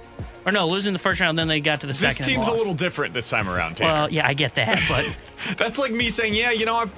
Or 0.45 0.51
no, 0.53 0.67
losing 0.67 0.93
the 0.93 0.99
first 0.99 1.21
round, 1.21 1.39
then 1.39 1.47
they 1.49 1.61
got 1.61 1.81
to 1.83 1.87
the 1.87 1.93
This 1.93 2.01
second. 2.01 2.27
and 2.27 2.27
team's 2.27 2.49
a 2.49 2.53
little 2.53 2.75
different 2.75 3.15
this 3.15 3.31
time 3.31 3.49
around, 3.49 3.77
Tanner. 3.77 3.93
Well, 3.93 4.13
yeah, 4.13 4.27
I 4.27 4.35
get 4.35 4.57
that, 4.57 4.83
but 4.89 5.07
That's 5.57 5.79
like 5.79 5.93
me 5.93 6.11
saying, 6.11 6.35
yeah, 6.35 6.51
you 6.51 6.67
know, 6.67 6.75
I've 6.77 6.91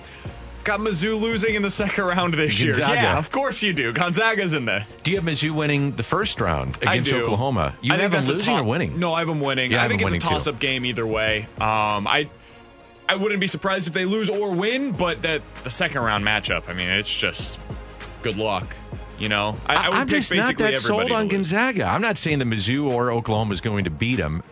got 0.64 0.80
Mizzou 0.80 1.20
losing 1.20 1.54
in 1.54 1.62
the 1.62 1.70
second 1.70 2.04
round 2.04 2.34
this 2.34 2.58
year. 2.60 2.74
Yeah, 2.76 3.18
of 3.18 3.30
course 3.30 3.62
you 3.62 3.72
do. 3.72 3.92
Gonzaga's 3.92 4.52
in 4.52 4.64
there. 4.64 4.86
Do 5.02 5.10
you 5.10 5.18
have 5.18 5.24
Mizzou 5.26 5.52
winning 5.52 5.92
the 5.92 6.02
first 6.02 6.40
round 6.40 6.76
against. 6.82 7.12
Oklahoma? 7.12 7.74
You 7.82 7.94
I 7.94 7.98
have 7.98 8.10
them 8.10 8.24
losing 8.24 8.56
or 8.56 8.64
winning? 8.64 8.98
No, 8.98 9.12
I 9.12 9.20
have 9.20 9.28
them 9.28 9.40
winning. 9.40 9.70
Yeah, 9.70 9.82
I 9.82 9.84
I 9.84 9.88
think 9.88 10.02
it's 10.02 10.12
a 10.12 10.18
toss-up 10.18 10.58
game 10.58 10.84
either 10.84 11.06
way. 11.06 11.42
Um, 11.60 12.06
I 12.06 12.28
I 13.08 13.16
wouldn't 13.16 13.40
be 13.40 13.46
surprised 13.46 13.86
if 13.86 13.94
they 13.94 14.04
lose 14.04 14.30
or 14.30 14.52
win, 14.52 14.92
but 14.92 15.22
that 15.22 15.42
the 15.62 15.70
second 15.70 16.02
round 16.02 16.24
matchup, 16.24 16.68
I 16.68 16.72
mean, 16.72 16.88
it's 16.88 17.12
just 17.12 17.58
good 18.22 18.36
luck. 18.36 18.74
You 19.18 19.28
know, 19.28 19.56
I, 19.66 20.00
am 20.00 20.08
just 20.08 20.32
not 20.32 20.38
basically 20.38 20.72
that 20.72 20.78
sold 20.78 21.12
on. 21.12 21.28
Gonzaga. 21.28 21.84
I'm 21.84 22.02
not 22.02 22.18
saying 22.18 22.40
that 22.40 22.48
Mizzou 22.48 22.90
or 22.90 23.12
Oklahoma 23.12 23.54
is 23.54 23.60
going 23.60 23.84
to 23.84 23.90
beat 23.90 24.16
them. 24.16 24.42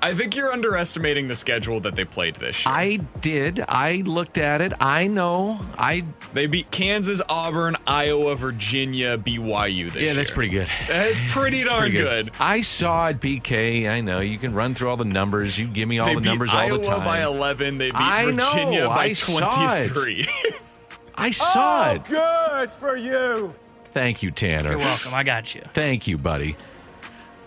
I 0.00 0.14
think 0.14 0.36
you're 0.36 0.52
underestimating 0.52 1.26
the 1.28 1.34
schedule 1.34 1.80
that 1.80 1.96
they 1.96 2.04
played 2.04 2.36
this 2.36 2.64
year. 2.64 2.74
I 2.74 2.96
did. 3.20 3.64
I 3.68 4.02
looked 4.06 4.38
at 4.38 4.60
it. 4.60 4.72
I 4.80 5.06
know. 5.06 5.58
I 5.76 6.04
they 6.34 6.46
beat 6.46 6.70
Kansas, 6.70 7.20
Auburn, 7.28 7.76
Iowa, 7.86 8.36
Virginia, 8.36 9.18
BYU 9.18 9.86
this 9.86 9.94
year. 9.94 10.04
yeah, 10.04 10.12
that's 10.12 10.30
pretty 10.30 10.50
good. 10.50 10.68
That's 10.86 11.20
pretty 11.32 11.64
darn 11.64 11.90
Pretty 11.90 11.98
good. 11.98 12.30
I 12.38 12.60
saw 12.60 13.08
it, 13.08 13.20
BK. 13.20 13.88
I 13.88 14.00
know 14.00 14.20
you 14.20 14.38
can 14.38 14.54
run 14.54 14.74
through 14.74 14.90
all 14.90 14.96
the 14.96 15.04
numbers. 15.04 15.58
You 15.58 15.66
give 15.66 15.88
me 15.88 15.98
all 15.98 16.06
they 16.06 16.14
the 16.14 16.20
numbers 16.20 16.50
Iowa 16.52 16.72
all 16.72 16.78
the 16.78 16.84
time. 16.84 17.04
by 17.04 17.24
11. 17.24 17.78
They 17.78 17.90
beat 17.90 17.96
I 17.96 18.30
know. 18.30 18.50
Virginia 18.52 18.86
by 18.88 19.04
I 19.04 19.12
saw 19.14 19.50
23. 19.50 20.28
I 21.16 21.30
saw 21.32 21.90
oh, 21.90 21.94
it. 21.94 22.04
Good 22.04 22.72
for 22.72 22.96
you. 22.96 23.52
Thank 23.92 24.22
you, 24.22 24.30
Tanner. 24.30 24.70
you're 24.70 24.78
welcome. 24.78 25.12
I 25.12 25.24
got 25.24 25.54
you. 25.54 25.62
Thank 25.74 26.06
you, 26.06 26.16
buddy. 26.18 26.56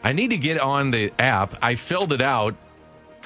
I 0.03 0.13
need 0.13 0.29
to 0.31 0.37
get 0.37 0.59
on 0.59 0.91
the 0.91 1.11
app. 1.19 1.57
I 1.61 1.75
filled 1.75 2.13
it 2.13 2.21
out, 2.21 2.55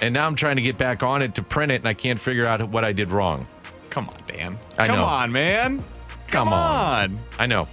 and 0.02 0.14
now 0.14 0.26
I'm 0.28 0.36
trying 0.36 0.58
to 0.58 0.62
get 0.62 0.78
back 0.78 1.04
on 1.04 1.22
it 1.22 1.36
to 1.36 1.44
print 1.44 1.72
it, 1.72 1.76
and 1.76 1.88
I 1.88 1.94
can't 1.94 2.20
figure 2.20 2.46
out 2.46 2.68
what 2.70 2.84
I 2.84 2.92
did 2.92 3.12
wrong. 3.12 3.48
Come 3.90 4.10
on, 4.10 4.18
Dan. 4.28 4.58
I 4.78 4.86
Come 4.88 4.98
know. 4.98 5.06
on, 5.06 5.32
man. 5.32 5.78
Come 5.80 5.88
Come 6.28 6.48
on. 6.50 7.14
on. 7.14 7.20
I 7.40 7.46
know. 7.46 7.68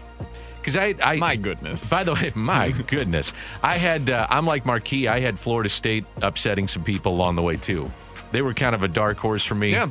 Because 0.60 0.76
I, 0.76 0.94
I, 1.02 1.16
My 1.16 1.34
goodness. 1.34 1.90
By 1.90 2.04
the 2.04 2.14
way, 2.14 2.30
my 2.36 2.70
goodness, 2.86 3.32
I 3.62 3.76
had. 3.76 4.08
Uh, 4.08 4.26
I'm 4.30 4.46
like 4.46 4.64
Marquis. 4.64 5.08
I 5.08 5.18
had 5.18 5.36
Florida 5.38 5.68
State 5.68 6.04
upsetting 6.22 6.68
some 6.68 6.84
people 6.84 7.12
along 7.12 7.34
the 7.34 7.42
way 7.42 7.56
too. 7.56 7.90
They 8.30 8.42
were 8.42 8.54
kind 8.54 8.74
of 8.74 8.84
a 8.84 8.88
dark 8.88 9.18
horse 9.18 9.44
for 9.44 9.56
me. 9.56 9.72
Yeah. 9.72 9.88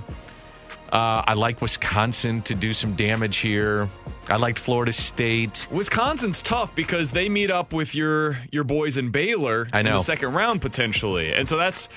Uh, 0.92 1.24
I 1.28 1.34
like 1.34 1.62
Wisconsin 1.62 2.42
to 2.44 2.56
do 2.56 2.74
some 2.74 2.94
damage 2.94 3.38
here. 3.38 3.90
I 4.30 4.36
liked 4.38 4.60
Florida 4.60 4.94
State. 4.94 5.68
Wisconsin's 5.72 6.42
tough 6.42 6.74
because 6.76 7.12
they 7.12 7.28
meet 7.28 7.50
up 7.52 7.74
with 7.74 7.96
your 7.96 8.38
your 8.52 8.64
boys 8.64 8.98
in 8.98 9.10
Baylor 9.10 9.68
I 9.74 9.80
in 9.80 9.86
know. 9.88 9.98
the 9.98 10.04
second 10.04 10.34
round 10.34 10.62
potentially. 10.62 11.34
And 11.34 11.48
so 11.48 11.58
that's 11.58 11.90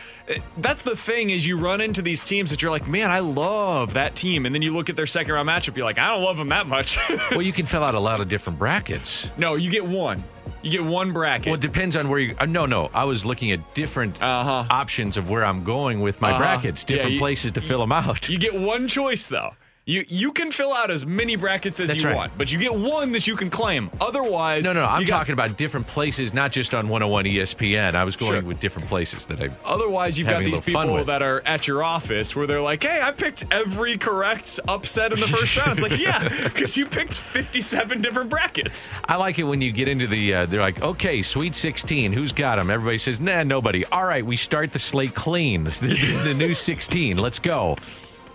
that's 0.58 0.82
the 0.82 0.96
thing 0.96 1.30
is 1.30 1.46
you 1.46 1.58
run 1.58 1.80
into 1.80 2.00
these 2.02 2.24
teams 2.24 2.50
that 2.50 2.62
you're 2.62 2.70
like, 2.70 2.88
"Man, 2.88 3.10
I 3.10 3.18
love 3.20 3.92
that 3.94 4.16
team." 4.16 4.46
And 4.46 4.54
then 4.54 4.62
you 4.62 4.72
look 4.74 4.88
at 4.88 4.96
their 4.96 5.06
second 5.06 5.34
round 5.34 5.48
matchup, 5.48 5.76
you're 5.76 5.84
like, 5.86 5.98
"I 5.98 6.08
don't 6.08 6.22
love 6.24 6.36
them 6.36 6.48
that 6.48 6.66
much." 6.66 6.98
Well, 7.30 7.42
you 7.42 7.52
can 7.52 7.66
fill 7.66 7.82
out 7.84 7.94
a 7.94 8.00
lot 8.00 8.20
of 8.20 8.28
different 8.28 8.58
brackets. 8.58 9.28
no, 9.36 9.56
you 9.56 9.70
get 9.70 9.86
one. 9.86 10.22
You 10.62 10.70
get 10.70 10.84
one 10.84 11.12
bracket. 11.12 11.46
Well, 11.46 11.54
it 11.56 11.60
depends 11.60 11.94
on 11.94 12.08
where 12.08 12.18
you. 12.20 12.34
Uh, 12.38 12.46
no, 12.46 12.64
no. 12.64 12.90
I 12.94 13.04
was 13.04 13.24
looking 13.24 13.52
at 13.52 13.74
different 13.74 14.20
Uh-huh. 14.22 14.64
options 14.70 15.16
of 15.18 15.28
where 15.28 15.44
I'm 15.44 15.62
going 15.62 16.00
with 16.00 16.20
my 16.22 16.30
Uh-huh. 16.30 16.38
brackets, 16.38 16.84
Yeah, 16.88 16.96
different 16.96 17.12
you- 17.14 17.18
places 17.18 17.52
to 17.52 17.60
fill 17.60 17.80
them 17.80 17.92
out. 17.92 18.28
You 18.30 18.38
get 18.38 18.54
one 18.54 18.88
choice 18.88 19.26
though. 19.26 19.54
You 19.86 20.02
you 20.08 20.32
can 20.32 20.50
fill 20.50 20.72
out 20.72 20.90
as 20.90 21.04
many 21.04 21.36
brackets 21.36 21.78
as 21.78 21.88
That's 21.90 22.00
you 22.02 22.08
right. 22.08 22.16
want, 22.16 22.38
but 22.38 22.50
you 22.50 22.58
get 22.58 22.74
one 22.74 23.12
that 23.12 23.26
you 23.26 23.36
can 23.36 23.50
claim. 23.50 23.90
Otherwise, 24.00 24.64
No, 24.64 24.72
no, 24.72 24.80
no. 24.80 24.86
I'm 24.86 25.04
got- 25.04 25.18
talking 25.18 25.34
about 25.34 25.58
different 25.58 25.86
places, 25.86 26.32
not 26.32 26.52
just 26.52 26.72
on 26.72 26.88
101 26.88 27.26
ESPN. 27.26 27.94
I 27.94 28.02
was 28.02 28.16
going 28.16 28.32
Sure. 28.32 28.40
with 28.42 28.60
different 28.60 28.88
places 28.88 29.26
that 29.26 29.42
I. 29.42 29.50
Otherwise, 29.62 30.18
you've 30.18 30.28
got 30.28 30.42
these 30.42 30.60
people 30.60 31.04
that 31.04 31.20
are 31.20 31.42
at 31.44 31.66
your 31.68 31.82
office 31.84 32.34
where 32.34 32.46
they're 32.46 32.62
like, 32.62 32.82
"Hey, 32.82 32.98
I 33.02 33.10
picked 33.10 33.44
every 33.50 33.98
correct 33.98 34.58
upset 34.68 35.12
in 35.12 35.20
the 35.20 35.26
first 35.26 35.54
round." 35.58 35.72
It's 35.78 35.82
like, 35.82 36.00
yeah, 36.00 36.28
because 36.44 36.78
you 36.78 36.86
picked 36.86 37.18
57 37.18 38.00
different 38.00 38.30
brackets. 38.30 38.90
I 39.04 39.16
like 39.16 39.38
it 39.38 39.44
when 39.44 39.60
you 39.60 39.70
get 39.70 39.86
into 39.88 40.06
the. 40.06 40.32
Uh, 40.34 40.46
they're 40.46 40.62
like, 40.62 40.80
okay, 40.82 41.20
Sweet 41.20 41.54
16. 41.54 42.10
Who's 42.14 42.32
got 42.32 42.58
them? 42.58 42.70
Everybody 42.70 42.96
says, 42.96 43.20
nah, 43.20 43.42
nobody. 43.42 43.84
All 43.92 44.06
right, 44.06 44.24
we 44.24 44.38
start 44.38 44.72
the 44.72 44.78
slate 44.78 45.14
clean. 45.14 45.64
The, 45.84 46.20
the 46.24 46.32
new 46.34 46.54
16. 46.54 47.18
Let's 47.18 47.38
go. 47.38 47.76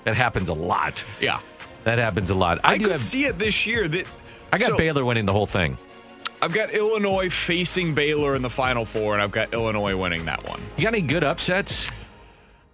That 0.06 0.16
happens 0.16 0.50
a 0.50 0.54
lot. 0.54 1.04
Yeah, 1.22 1.40
That 1.84 1.98
happens 2.00 2.30
a 2.30 2.36
lot. 2.36 2.60
I, 2.64 2.74
I, 2.74 2.78
could 2.78 2.92
have. 2.92 3.02
see 3.02 3.26
it 3.26 3.38
this 3.40 3.66
year. 3.66 3.88
That 3.88 4.06
I 4.52 4.58
got 4.58 4.70
so, 4.70 4.78
Baylor 4.78 5.06
winning 5.06 5.26
the 5.26 5.34
whole 5.34 5.46
thing. 5.48 5.78
I've 6.42 6.54
got 6.54 6.72
Illinois 6.72 7.30
facing 7.30 7.94
Baylor 7.94 8.36
in 8.36 8.42
the 8.42 8.50
Final 8.50 8.86
Four, 8.86 9.14
and 9.14 9.22
I've 9.22 9.32
got 9.32 9.54
Illinois 9.54 9.96
winning 9.96 10.26
that 10.26 10.48
one. 10.48 10.62
You 10.78 10.84
got 10.84 10.94
any 10.94 11.02
good 11.02 11.24
upsets? 11.24 11.90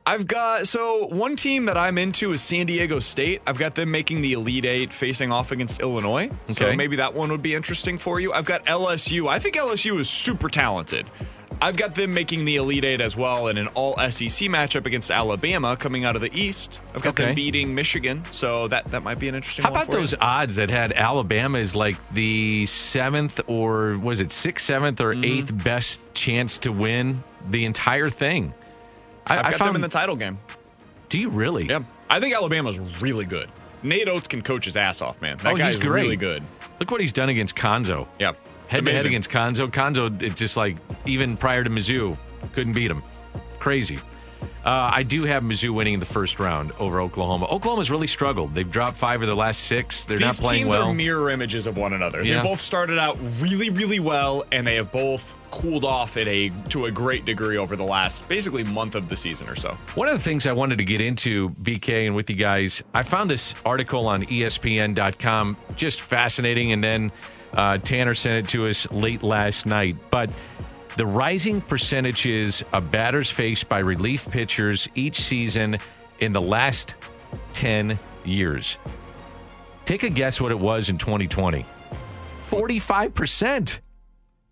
I've 0.08 0.28
got 0.28 0.68
so 0.68 1.08
one 1.08 1.36
team 1.36 1.66
that 1.66 1.78
I'm 1.78 1.98
into 1.98 2.32
is 2.32 2.40
San 2.40 2.68
Diego 2.68 3.00
State. 3.00 3.42
I've 3.48 3.58
got 3.58 3.74
them 3.74 3.90
making 3.90 4.22
the 4.22 4.34
Elite 4.34 4.64
Eight 4.66 4.94
facing 4.94 5.32
off 5.32 5.52
against 5.52 5.80
Illinois. 5.82 6.30
So 6.52 6.66
Okay. 6.68 6.76
maybe 6.76 6.98
that 6.98 7.16
one 7.16 7.32
would 7.32 7.42
be 7.42 7.56
interesting 7.56 7.98
for 7.98 8.20
you. 8.20 8.32
I've 8.32 8.46
got 8.46 8.64
LSU. 8.68 9.28
I 9.28 9.40
think 9.40 9.56
LSU 9.56 10.00
is 10.00 10.08
super 10.08 10.48
talented. 10.48 11.10
I've 11.62 11.78
got 11.78 11.96
them 11.96 12.14
making 12.14 12.46
the 12.46 12.58
Elite 12.58 12.84
Eight 12.86 13.02
as 13.02 13.16
well 13.16 13.48
in 13.48 13.58
an 13.58 13.68
all 13.70 13.96
SEC 13.96 14.48
matchup 14.50 14.86
against 14.86 15.10
Alabama 15.10 15.76
coming 15.78 16.04
out 16.06 16.16
of 16.16 16.22
the 16.22 16.34
East. 16.38 16.80
I've 16.94 17.02
got 17.02 17.10
Okay. 17.12 17.26
them 17.28 17.36
beating 17.36 17.74
Michigan, 17.74 18.24
so 18.32 18.68
that 18.68 18.86
that 18.86 19.04
might 19.04 19.20
be 19.20 19.28
an 19.30 19.36
interesting 19.36 19.64
How 19.64 19.72
one 19.72 19.82
about 19.82 19.92
for 19.92 20.00
you. 20.00 20.02
those 20.02 20.14
odds 20.22 20.56
that 20.58 20.70
had 20.70 20.92
Alabama 20.94 21.58
as 21.60 21.76
like 21.76 21.96
the 22.14 22.66
seventh 22.66 23.40
or 23.48 23.98
was 23.98 24.20
it 24.20 24.32
sixth, 24.32 24.66
seventh, 24.66 25.00
or 25.02 25.14
Mm-hmm. 25.14 25.24
eighth 25.24 25.64
best 25.64 26.02
chance 26.14 26.58
to 26.60 26.72
win 26.72 27.22
the 27.50 27.66
entire 27.66 28.10
thing? 28.10 28.54
I, 29.28 29.38
I've 29.38 29.46
I 29.46 29.50
got 29.52 29.60
found. 29.60 29.70
them 29.70 29.76
in 29.78 29.82
the 29.82 29.88
title 29.90 30.16
game. 30.16 30.38
do 31.10 31.18
you 31.18 31.30
really? 31.30 31.66
Yeah, 31.66 31.80
I 32.10 32.20
think 32.20 32.36
Alabama's 32.36 32.78
really 33.02 33.26
good. 33.26 33.50
Nate 33.82 34.08
Oats 34.10 34.28
can 34.28 34.42
coach 34.42 34.66
his 34.66 34.76
ass 34.76 35.02
off, 35.02 35.22
man. 35.22 35.38
That 35.38 35.54
Oh, 35.54 35.58
guy's 35.58 35.76
he's 35.76 35.84
really 35.86 36.16
good. 36.16 36.44
Look 36.80 36.92
what 36.92 37.00
he's 37.02 37.14
done 37.14 37.30
against 37.30 37.56
Cuonzo. 37.56 38.08
Yeah, 38.20 38.32
Head 38.68 38.86
to 38.86 38.92
head 38.94 39.06
against 39.06 39.30
Cuonzo. 39.30 39.68
Cuonzo, 39.68 40.22
it's 40.22 40.36
just 40.36 40.58
like 40.58 40.78
even 41.06 41.38
prior 41.38 41.64
to 41.64 41.70
Mizzou, 41.70 42.18
couldn't 42.54 42.74
beat 42.74 42.92
him. 42.92 43.04
Crazy. 43.60 44.00
Uh, 44.66 44.90
I 44.92 45.04
do 45.04 45.26
have 45.26 45.44
Mizzou 45.44 45.70
winning 45.76 46.00
the 46.00 46.08
first 46.08 46.40
round 46.40 46.72
over 46.80 47.00
Oklahoma. 47.00 47.46
Oklahoma's 47.46 47.92
really 47.92 48.08
struggled. 48.08 48.56
They've 48.56 48.70
dropped 48.70 48.98
five 48.98 49.22
of 49.22 49.28
their 49.28 49.36
last 49.36 49.66
six. 49.66 50.06
They're 50.06 50.18
These 50.18 50.26
not 50.26 50.36
playing 50.38 50.64
teams 50.64 50.74
well. 50.74 50.90
are 50.90 50.94
mirror 50.94 51.30
images 51.30 51.68
of 51.68 51.78
one 51.78 51.94
another. 51.94 52.26
Yeah. 52.26 52.42
They 52.42 52.48
both 52.48 52.60
started 52.60 52.98
out 52.98 53.16
really, 53.40 53.70
really 53.70 54.00
well, 54.00 54.44
and 54.52 54.66
they 54.66 54.76
have 54.76 54.92
both 54.92 55.36
cooled 55.52 55.86
off 55.86 56.18
at 56.18 56.28
a 56.28 56.50
to 56.70 56.86
a 56.86 56.92
great 56.92 57.26
degree 57.26 57.58
over 57.58 57.76
the 57.76 57.84
last 57.84 58.28
basically 58.28 58.64
month 58.64 58.96
of 58.96 59.08
the 59.08 59.16
season 59.16 59.48
or 59.48 59.56
so. 59.56 59.70
One 59.94 60.08
of 60.08 60.14
the 60.18 60.24
things 60.24 60.48
I 60.48 60.52
wanted 60.52 60.80
to 60.80 60.84
get 60.84 61.00
into, 61.00 61.52
BK, 61.62 62.08
and 62.08 62.16
with 62.16 62.28
you 62.30 62.36
guys, 62.36 62.82
I 62.96 63.04
found 63.04 63.30
this 63.30 63.54
article 63.66 64.08
on 64.08 64.24
ESPN.com 64.26 65.58
just 65.76 66.02
fascinating, 66.02 66.72
and 66.72 66.84
then 66.84 67.12
uh, 67.56 67.78
Tanner 67.78 68.14
sent 68.14 68.46
it 68.46 68.50
to 68.52 68.68
us 68.68 68.90
late 68.92 69.24
last 69.24 69.66
night. 69.66 69.98
But 70.10 70.32
the 70.98 71.06
rising 71.06 71.62
percentages 71.62 72.64
of 72.74 72.92
batters 72.92 73.30
faced 73.30 73.68
by 73.68 73.80
relief 73.80 74.30
pitchers 74.30 74.88
each 74.96 75.22
season 75.22 75.78
in 76.20 76.34
the 76.34 76.42
last 76.42 76.96
10 77.54 78.00
years. 78.24 78.78
Take 79.86 80.04
a 80.04 80.10
guess 80.10 80.40
what 80.42 80.52
it 80.52 80.60
was 80.60 80.90
in 80.90 80.98
2020 80.98 81.66
45%. 82.50 83.80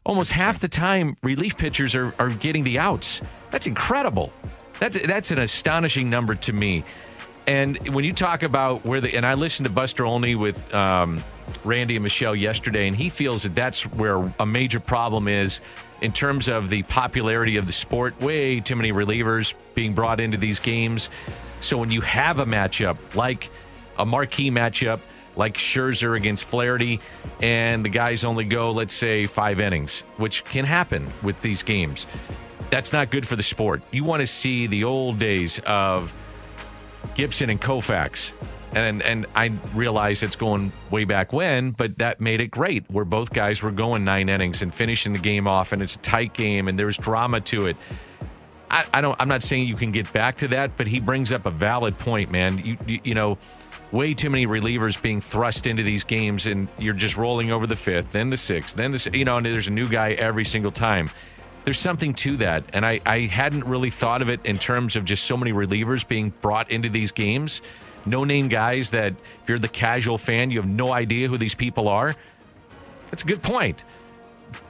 Almost 0.06 0.32
half 0.32 0.60
the 0.60 0.68
time, 0.68 1.16
relief 1.24 1.56
pitchers 1.58 1.96
are, 1.96 2.13
are 2.20 2.30
getting 2.30 2.63
the 2.63 2.80
outs. 2.80 3.22
That's 3.52 3.68
incredible. 3.68 4.34
That's, 4.80 5.00
that's 5.08 5.32
an 5.32 5.39
astonishing 5.39 6.10
number 6.10 6.36
to 6.36 6.52
me. 6.52 6.84
And 7.48 7.94
when 7.94 8.04
you 8.04 8.13
talk 8.13 8.44
about 8.44 8.86
where 8.86 9.00
the, 9.00 9.16
and 9.16 9.26
I 9.26 9.36
listened 9.36 9.68
to 9.68 9.72
Buster 9.72 10.06
Olney 10.06 10.36
with 10.36 10.74
um, 10.74 11.24
Randy 11.63 11.95
and 11.95 12.03
Michelle 12.03 12.36
yesterday, 12.36 12.88
and 12.88 12.95
he 12.95 13.10
feels 13.10 13.43
that 13.43 13.56
that's 13.56 13.84
where 13.84 14.34
a 14.39 14.45
major 14.45 14.79
problem 14.79 15.27
is 15.27 15.62
in 16.01 16.12
terms 16.12 16.47
of 16.47 16.69
the 16.69 16.84
popularity 16.84 17.58
of 17.58 17.65
the 17.65 17.73
sport. 17.73 18.19
Way 18.21 18.60
too 18.60 18.75
many 18.75 18.91
relievers 18.91 19.53
being 19.73 19.93
brought 19.93 20.19
into 20.19 20.38
these 20.38 20.60
games. 20.60 21.10
So 21.62 21.77
when 21.77 21.89
you 21.89 22.01
have 22.01 22.39
a 22.39 22.45
matchup 22.45 23.15
like 23.15 23.49
a 23.97 24.06
marquee 24.06 24.51
matchup, 24.51 24.99
like 25.36 25.56
Scherzer 25.56 26.15
against 26.15 26.43
Flaherty, 26.43 26.99
and 27.41 27.84
the 27.84 27.89
guys 27.89 28.23
only 28.23 28.45
go, 28.45 28.71
let's 28.71 28.93
say, 28.93 29.25
five 29.25 29.60
innings, 29.60 30.01
which 30.17 30.43
can 30.43 30.65
happen 30.65 31.12
with 31.23 31.41
these 31.41 31.63
games. 31.63 32.06
That's 32.69 32.93
not 32.93 33.10
good 33.10 33.27
for 33.27 33.36
the 33.36 33.43
sport. 33.43 33.84
You 33.91 34.03
want 34.03 34.21
to 34.21 34.27
see 34.27 34.67
the 34.67 34.84
old 34.84 35.19
days 35.19 35.60
of 35.65 36.15
Gibson 37.15 37.49
and 37.49 37.62
Koufax. 37.62 38.34
And 38.75 39.03
and 39.03 39.25
I 39.36 39.51
realize 39.73 40.23
it's 40.23 40.36
going 40.36 40.71
way 40.89 41.03
back 41.03 41.31
when, 41.31 41.71
but 41.71 41.97
that 41.99 42.19
made 42.19 42.41
it 42.41 42.47
great. 42.47 42.89
Where 42.89 43.05
both 43.05 43.31
guys 43.31 43.62
were 43.62 43.71
going 43.71 44.03
nine 44.03 44.29
innings 44.29 44.62
and 44.62 44.73
finishing 44.73 45.13
the 45.13 45.19
game 45.19 45.47
off, 45.47 45.71
and 45.71 45.81
it's 45.81 45.95
a 45.95 45.99
tight 45.99 46.33
game, 46.33 46.67
and 46.67 46.77
there's 46.77 46.97
drama 46.97 47.41
to 47.41 47.67
it. 47.67 47.77
I, 48.71 48.86
I 48.95 49.01
don't. 49.01 49.15
I'm 49.21 49.27
not 49.27 49.43
saying 49.43 49.67
you 49.67 49.75
can 49.75 49.91
get 49.91 50.12
back 50.12 50.38
to 50.38 50.47
that, 50.49 50.75
but 50.75 50.88
he 50.88 50.99
brings 50.99 51.31
up 51.31 51.45
a 51.45 51.51
valid 51.51 51.97
point, 51.99 52.31
man. 52.31 52.57
You 52.57 52.77
you, 52.88 52.99
you 53.03 53.13
know, 53.13 53.38
way 53.91 54.15
too 54.15 54.31
many 54.31 54.47
relievers 54.47 54.99
being 54.99 55.21
thrust 55.21 55.67
into 55.67 55.83
these 55.83 56.03
games, 56.03 56.47
and 56.47 56.67
you're 56.79 56.95
just 56.95 57.15
rolling 57.15 57.51
over 57.51 57.67
the 57.67 57.75
fifth, 57.75 58.12
then 58.12 58.31
the 58.31 58.38
sixth, 58.38 58.75
then 58.75 58.91
the 58.91 59.09
you 59.13 59.23
know, 59.23 59.38
and 59.38 59.45
there's 59.45 59.67
a 59.67 59.71
new 59.71 59.88
guy 59.88 60.13
every 60.13 60.43
single 60.43 60.71
time. 60.71 61.07
There's 61.63 61.79
something 61.79 62.13
to 62.15 62.36
that, 62.38 62.63
and 62.73 62.86
I 62.86 62.99
I 63.05 63.19
hadn't 63.19 63.65
really 63.65 63.91
thought 63.91 64.23
of 64.23 64.29
it 64.29 64.43
in 64.45 64.57
terms 64.57 64.95
of 64.95 65.05
just 65.05 65.25
so 65.25 65.38
many 65.38 65.53
relievers 65.53 66.05
being 66.05 66.33
brought 66.41 66.71
into 66.71 66.89
these 66.89 67.12
games. 67.12 67.62
No 68.06 68.24
name 68.24 68.48
guys 68.48 68.89
that 68.92 69.13
if 69.13 69.50
you're 69.50 69.60
the 69.60 69.68
casual 69.68 70.18
fan, 70.18 70.52
you 70.52 70.62
have 70.62 70.72
no 70.72 70.92
idea 70.92 71.28
who 71.28 71.38
these 71.38 71.56
people 71.56 71.88
are. 71.88 72.16
That's 73.10 73.24
a 73.24 73.26
good 73.26 73.42
point. 73.42 73.84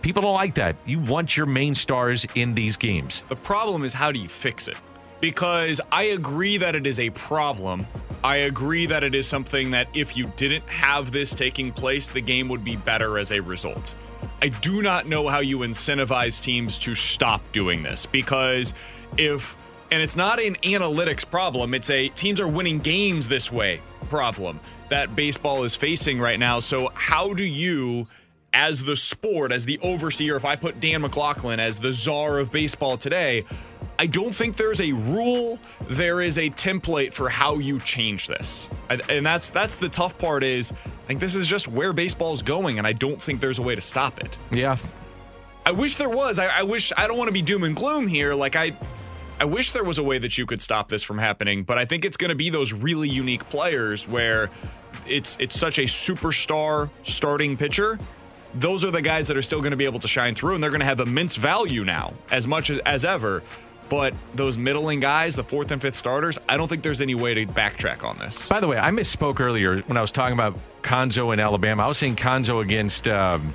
People 0.01 0.21
don't 0.21 0.33
like 0.33 0.55
that. 0.55 0.77
You 0.85 0.99
want 0.99 1.35
your 1.35 1.45
main 1.45 1.75
stars 1.75 2.25
in 2.35 2.53
these 2.53 2.77
games. 2.77 3.21
The 3.29 3.35
problem 3.35 3.83
is 3.83 3.93
how 3.93 4.11
do 4.11 4.19
you 4.19 4.27
fix 4.27 4.67
it? 4.67 4.79
Because 5.19 5.79
I 5.91 6.03
agree 6.03 6.57
that 6.57 6.75
it 6.75 6.85
is 6.85 6.99
a 6.99 7.09
problem. 7.11 7.87
I 8.23 8.37
agree 8.37 8.85
that 8.85 9.03
it 9.03 9.15
is 9.15 9.27
something 9.27 9.71
that 9.71 9.87
if 9.93 10.15
you 10.15 10.31
didn't 10.35 10.67
have 10.69 11.11
this 11.11 11.33
taking 11.33 11.71
place, 11.71 12.09
the 12.09 12.21
game 12.21 12.49
would 12.49 12.63
be 12.63 12.75
better 12.75 13.17
as 13.17 13.31
a 13.31 13.39
result. 13.39 13.95
I 14.41 14.49
do 14.49 14.81
not 14.81 15.07
know 15.07 15.27
how 15.27 15.39
you 15.39 15.59
incentivize 15.59 16.41
teams 16.41 16.77
to 16.79 16.95
stop 16.95 17.49
doing 17.53 17.83
this 17.83 18.05
because 18.05 18.73
if 19.17 19.55
and 19.91 20.01
it's 20.01 20.15
not 20.15 20.41
an 20.41 20.55
analytics 20.63 21.29
problem, 21.29 21.73
it's 21.73 21.89
a 21.89 22.09
teams 22.09 22.39
are 22.39 22.47
winning 22.47 22.79
games 22.79 23.27
this 23.27 23.51
way 23.51 23.81
problem 24.09 24.59
that 24.89 25.15
baseball 25.15 25.63
is 25.63 25.75
facing 25.75 26.19
right 26.19 26.37
now. 26.37 26.59
So 26.59 26.89
how 26.93 27.33
do 27.33 27.43
you 27.43 28.07
as 28.53 28.83
the 28.83 28.95
sport, 28.95 29.51
as 29.51 29.65
the 29.65 29.79
overseer, 29.79 30.35
if 30.35 30.45
I 30.45 30.55
put 30.55 30.79
Dan 30.79 31.01
McLaughlin 31.01 31.59
as 31.59 31.79
the 31.79 31.91
czar 31.91 32.37
of 32.37 32.51
baseball 32.51 32.97
today, 32.97 33.43
I 33.97 34.05
don't 34.05 34.33
think 34.33 34.57
there's 34.57 34.81
a 34.81 34.91
rule. 34.91 35.59
There 35.89 36.21
is 36.21 36.37
a 36.37 36.49
template 36.51 37.13
for 37.13 37.29
how 37.29 37.57
you 37.57 37.79
change 37.79 38.27
this, 38.27 38.69
and, 38.89 39.01
and 39.09 39.25
that's 39.25 39.49
that's 39.49 39.75
the 39.75 39.89
tough 39.89 40.17
part. 40.17 40.43
Is 40.43 40.71
I 40.71 41.05
think 41.05 41.19
this 41.19 41.35
is 41.35 41.47
just 41.47 41.67
where 41.67 41.93
baseball's 41.93 42.41
going, 42.41 42.77
and 42.77 42.87
I 42.87 42.93
don't 42.93 43.21
think 43.21 43.39
there's 43.39 43.59
a 43.59 43.61
way 43.61 43.75
to 43.75 43.81
stop 43.81 44.19
it. 44.19 44.37
Yeah. 44.51 44.77
I 45.65 45.71
wish 45.71 45.95
there 45.95 46.09
was. 46.09 46.39
I, 46.39 46.47
I 46.47 46.63
wish 46.63 46.91
I 46.97 47.07
don't 47.07 47.17
want 47.17 47.29
to 47.29 47.33
be 47.33 47.41
doom 47.41 47.63
and 47.63 47.75
gloom 47.75 48.07
here. 48.07 48.33
Like 48.33 48.55
I, 48.55 48.75
I 49.43 49.45
wish 49.45 49.71
there 49.71 49.83
was 49.83 49.97
a 49.97 50.03
way 50.03 50.19
that 50.19 50.37
you 50.37 50.45
could 50.45 50.61
stop 50.61 50.87
this 50.87 51.03
from 51.03 51.17
happening. 51.17 51.63
But 51.63 51.77
I 51.77 51.83
think 51.83 52.05
it's 52.05 52.15
going 52.15 52.29
to 52.29 52.35
be 52.35 52.49
those 52.49 52.71
really 52.71 53.09
unique 53.09 53.43
players 53.49 54.07
where 54.07 54.49
it's 55.05 55.35
it's 55.37 55.59
such 55.59 55.79
a 55.79 55.81
superstar 55.81 56.89
starting 57.03 57.57
pitcher. 57.57 57.99
Those 58.55 58.85
are 58.85 58.91
the 58.91 59.01
guys 59.01 59.27
that 59.27 59.35
are 59.35 59.41
still 59.41 59.59
going 59.59 59.71
to 59.71 59.77
be 59.77 59.83
able 59.83 59.99
to 59.99 60.07
shine 60.07 60.33
through, 60.33 60.53
and 60.53 60.63
they're 60.63 60.69
going 60.69 60.79
to 60.79 60.85
have 60.85 61.01
immense 61.01 61.35
value 61.35 61.83
now, 61.83 62.13
as 62.31 62.47
much 62.47 62.69
as, 62.69 62.77
as 62.85 63.03
ever. 63.03 63.43
But 63.89 64.15
those 64.33 64.57
middling 64.57 65.01
guys, 65.01 65.35
the 65.35 65.43
fourth 65.43 65.71
and 65.71 65.81
fifth 65.81 65.95
starters, 65.95 66.39
I 66.47 66.55
don't 66.55 66.69
think 66.69 66.81
there's 66.81 67.01
any 67.01 67.15
way 67.15 67.33
to 67.33 67.45
backtrack 67.45 68.05
on 68.05 68.17
this. 68.19 68.47
By 68.47 68.61
the 68.61 68.67
way, 68.67 68.77
I 68.77 68.91
misspoke 68.91 69.41
earlier 69.41 69.79
when 69.87 69.97
I 69.97 70.01
was 70.01 70.11
talking 70.11 70.35
about 70.35 70.57
Cuonzo 70.83 71.33
in 71.33 71.41
Alabama. 71.41 71.83
I 71.83 71.87
was 71.87 71.97
saying 71.97 72.15
Cuonzo 72.15 72.61
against 72.61 73.09
um, 73.09 73.53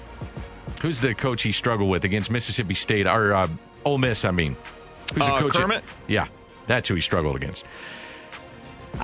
who's 0.83 1.01
the 1.01 1.15
coach 1.15 1.45
he 1.45 1.51
struggled 1.53 1.89
with 1.89 2.05
against 2.05 2.31
Mississippi 2.31 2.75
State 2.75 3.07
or 3.07 3.33
uh, 3.33 3.49
Ole 3.87 3.97
Miss. 3.97 4.27
I 4.27 4.33
mean, 4.33 4.55
who's 5.15 5.23
Uh, 5.29 5.39
coach? 5.41 5.55
at- 5.57 5.61
Kermit? 5.63 5.85
yeah, 6.07 6.27
that's 6.67 6.89
who 6.89 6.95
he 6.95 7.01
struggled 7.01 7.37
against. 7.37 7.65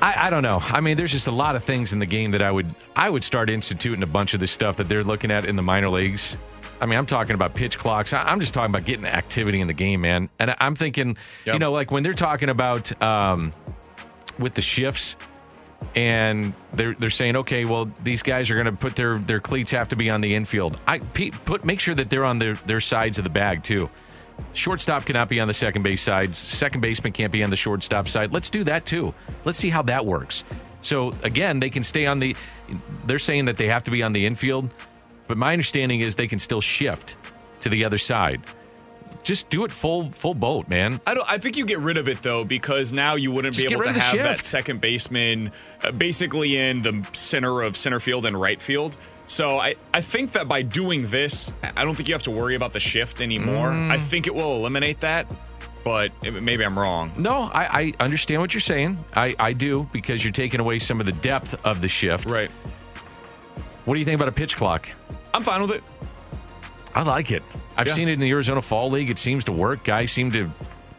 I, 0.01 0.27
I 0.27 0.31
don't 0.31 0.43
know. 0.43 0.59
I 0.63 0.81
mean, 0.81 0.97
there's 0.97 1.13
just 1.13 1.27
a 1.29 1.33
lot 1.33 1.57
of 1.57 1.63
things 1.65 1.93
in 1.93 1.99
the 1.99 2.07
game 2.07 2.33
that 2.33 2.43
I 2.43 2.51
would 2.51 2.75
I 2.97 3.09
would 3.11 3.23
start 3.23 3.49
instituting 3.51 4.03
a 4.03 4.07
bunch 4.07 4.35
of 4.35 4.41
the 4.41 4.47
stuff 4.47 4.77
that 4.79 4.89
they're 4.89 5.05
looking 5.05 5.31
at 5.31 5.45
in 5.45 5.57
the 5.57 5.63
minor 5.63 5.89
leagues. 5.89 6.37
I 6.81 6.87
mean, 6.87 6.99
I'm 6.99 7.07
talking 7.07 7.35
about 7.35 7.55
pitch 7.55 7.79
clocks. 7.79 8.13
I- 8.13 8.25
I'm 8.25 8.41
just 8.41 8.53
talking 8.55 8.71
about 8.75 8.85
getting 8.85 9.07
activity 9.07 9.61
in 9.61 9.69
the 9.69 9.73
game, 9.75 10.01
man. 10.01 10.29
And 10.41 10.55
I'm 10.59 10.75
thinking, 10.75 11.17
you 11.47 11.59
know, 11.59 11.71
like 11.71 11.91
when 11.93 12.03
they're 12.03 12.13
talking 12.13 12.49
about 12.49 13.01
um, 13.03 13.53
with 14.39 14.55
the 14.55 14.63
shifts, 14.63 15.15
and 15.95 16.55
they're 16.73 16.95
they're 16.99 17.11
saying, 17.11 17.37
okay, 17.37 17.65
well, 17.65 17.85
these 18.03 18.23
guys 18.23 18.51
are 18.51 18.55
going 18.55 18.71
to 18.71 18.77
put 18.77 18.97
their 18.97 19.19
their 19.19 19.39
cleats 19.41 19.71
have 19.71 19.89
to 19.91 19.97
be 19.97 20.11
on 20.11 20.21
the 20.23 20.35
infield. 20.35 20.79
I 20.89 20.99
put 20.99 21.65
make 21.65 21.79
sure 21.79 21.95
that 21.95 22.11
they're 22.11 22.25
on 22.25 22.39
their 22.39 22.55
their 22.55 22.81
sides 22.81 23.19
of 23.19 23.25
the 23.25 23.31
bag 23.31 23.63
too. 23.63 23.89
Shortstop 24.53 25.05
cannot 25.05 25.29
be 25.29 25.41
on 25.41 25.49
the 25.49 25.55
second 25.55 25.83
base 25.83 26.01
side. 26.01 26.35
Second 26.35 26.81
baseman 26.81 27.13
can't 27.13 27.33
be 27.33 27.43
on 27.43 27.51
the 27.51 27.57
shortstop 27.57 28.09
side. 28.09 28.33
Let's 28.33 28.51
do 28.51 28.65
that 28.65 28.87
too. 28.87 29.13
Let's 29.45 29.59
see 29.59 29.71
how 29.71 29.83
that 29.83 30.05
works. 30.05 30.45
So 30.83 31.15
again, 31.23 31.61
they 31.61 31.71
can 31.71 31.83
stay 31.83 32.07
on 32.07 32.19
the. 32.19 32.37
They're 33.07 33.19
saying 33.19 33.47
that 33.47 33.57
they 33.57 33.67
have 33.69 33.85
to 33.85 33.91
be 33.91 34.03
on 34.03 34.13
the 34.13 34.25
infield, 34.25 34.73
but 35.27 35.37
my 35.37 35.53
understanding 35.53 36.01
is 36.01 36.15
they 36.15 36.29
can 36.29 36.39
still 36.39 36.61
shift 36.61 37.17
to 37.61 37.69
the 37.69 37.85
other 37.85 37.99
side. 37.99 38.43
Just 39.25 39.49
do 39.49 39.65
it 39.65 39.71
full 39.71 40.11
full 40.13 40.35
boat, 40.35 40.69
man. 40.69 41.01
I 41.07 41.15
don't. 41.15 41.29
I 41.29 41.39
think 41.39 41.57
you 41.57 41.65
get 41.65 41.79
rid 41.79 41.97
of 41.97 42.09
it 42.09 42.23
though 42.23 42.45
because 42.45 42.93
now 42.93 43.15
you 43.15 43.33
wouldn't 43.33 43.55
Just 43.55 43.67
be 43.67 43.73
able 43.73 43.85
to 43.85 43.93
have 43.93 44.17
that 44.19 44.41
second 44.41 44.83
baseman 44.83 45.51
uh, 45.83 45.91
basically 45.93 46.59
in 46.59 46.83
the 46.83 47.07
center 47.13 47.63
of 47.63 47.77
center 47.77 48.01
field 48.01 48.27
and 48.27 48.39
right 48.39 48.61
field. 48.61 48.97
So 49.27 49.59
I, 49.59 49.77
I 49.93 50.01
think 50.03 50.33
that 50.33 50.47
by 50.49 50.63
doing 50.63 51.07
this, 51.07 51.51
I 51.77 51.85
don't 51.85 51.95
think 51.95 52.09
you 52.09 52.15
have 52.15 52.23
to 52.25 52.31
worry 52.31 52.55
about 52.57 52.73
the 52.73 52.81
shift 52.81 53.21
anymore. 53.21 53.69
Mm. 53.69 53.91
I 53.91 53.99
think 53.99 54.27
it 54.27 54.35
will 54.35 54.55
eliminate 54.57 55.01
that. 55.01 55.27
but 55.83 56.13
maybe 56.23 56.65
I'm 56.65 56.79
wrong. 56.79 57.13
No, 57.19 57.51
I, 57.53 57.93
I 57.99 58.05
understand 58.05 58.41
what 58.41 58.53
you're 58.55 58.61
saying. 58.61 59.03
I, 59.17 59.35
I 59.39 59.53
do 59.53 59.87
because 59.93 60.23
you're 60.25 60.33
taking 60.33 60.61
away 60.61 60.79
some 60.79 61.01
of 61.01 61.07
the 61.07 61.13
depth 61.13 61.55
of 61.65 61.81
the 61.81 61.89
shift. 61.89 62.31
Right. 62.31 62.51
What 63.85 63.95
do 63.95 63.99
you 64.01 64.05
think 64.07 64.17
about 64.17 64.29
a 64.29 64.33
pitch 64.33 64.57
clock? 64.57 64.89
I'm 65.35 65.43
fine 65.43 65.61
with 65.63 65.73
it. 65.73 65.83
I 66.95 67.03
like 67.03 67.31
it. 67.31 67.43
I've 67.77 67.87
Yeah. 67.89 67.95
seen 67.95 68.09
it 68.09 68.13
in 68.13 68.21
the 68.21 68.31
Arizona 68.31 68.63
Fall 68.63 68.89
League. 68.91 69.11
It 69.11 69.19
seems 69.19 69.45
to 69.45 69.53
work. 69.53 69.85
Guys 69.85 70.13
seem 70.13 70.31
to 70.33 70.51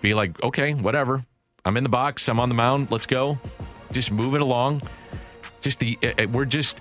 be 0.01 0.13
like, 0.13 0.41
okay, 0.43 0.73
whatever. 0.73 1.26
I'm 1.63 1.78
in 1.78 1.84
the 1.84 1.89
box. 1.89 2.28
I'm 2.28 2.39
on 2.39 2.49
the 2.49 2.55
mound. 2.55 2.91
Let's 2.91 3.05
go. 3.07 3.38
Just 3.91 4.11
moving 4.11 4.41
along. 4.41 4.82
Just 5.61 5.80
the 5.80 5.97
uh, 6.03 6.28
we're 6.32 6.45
just 6.45 6.80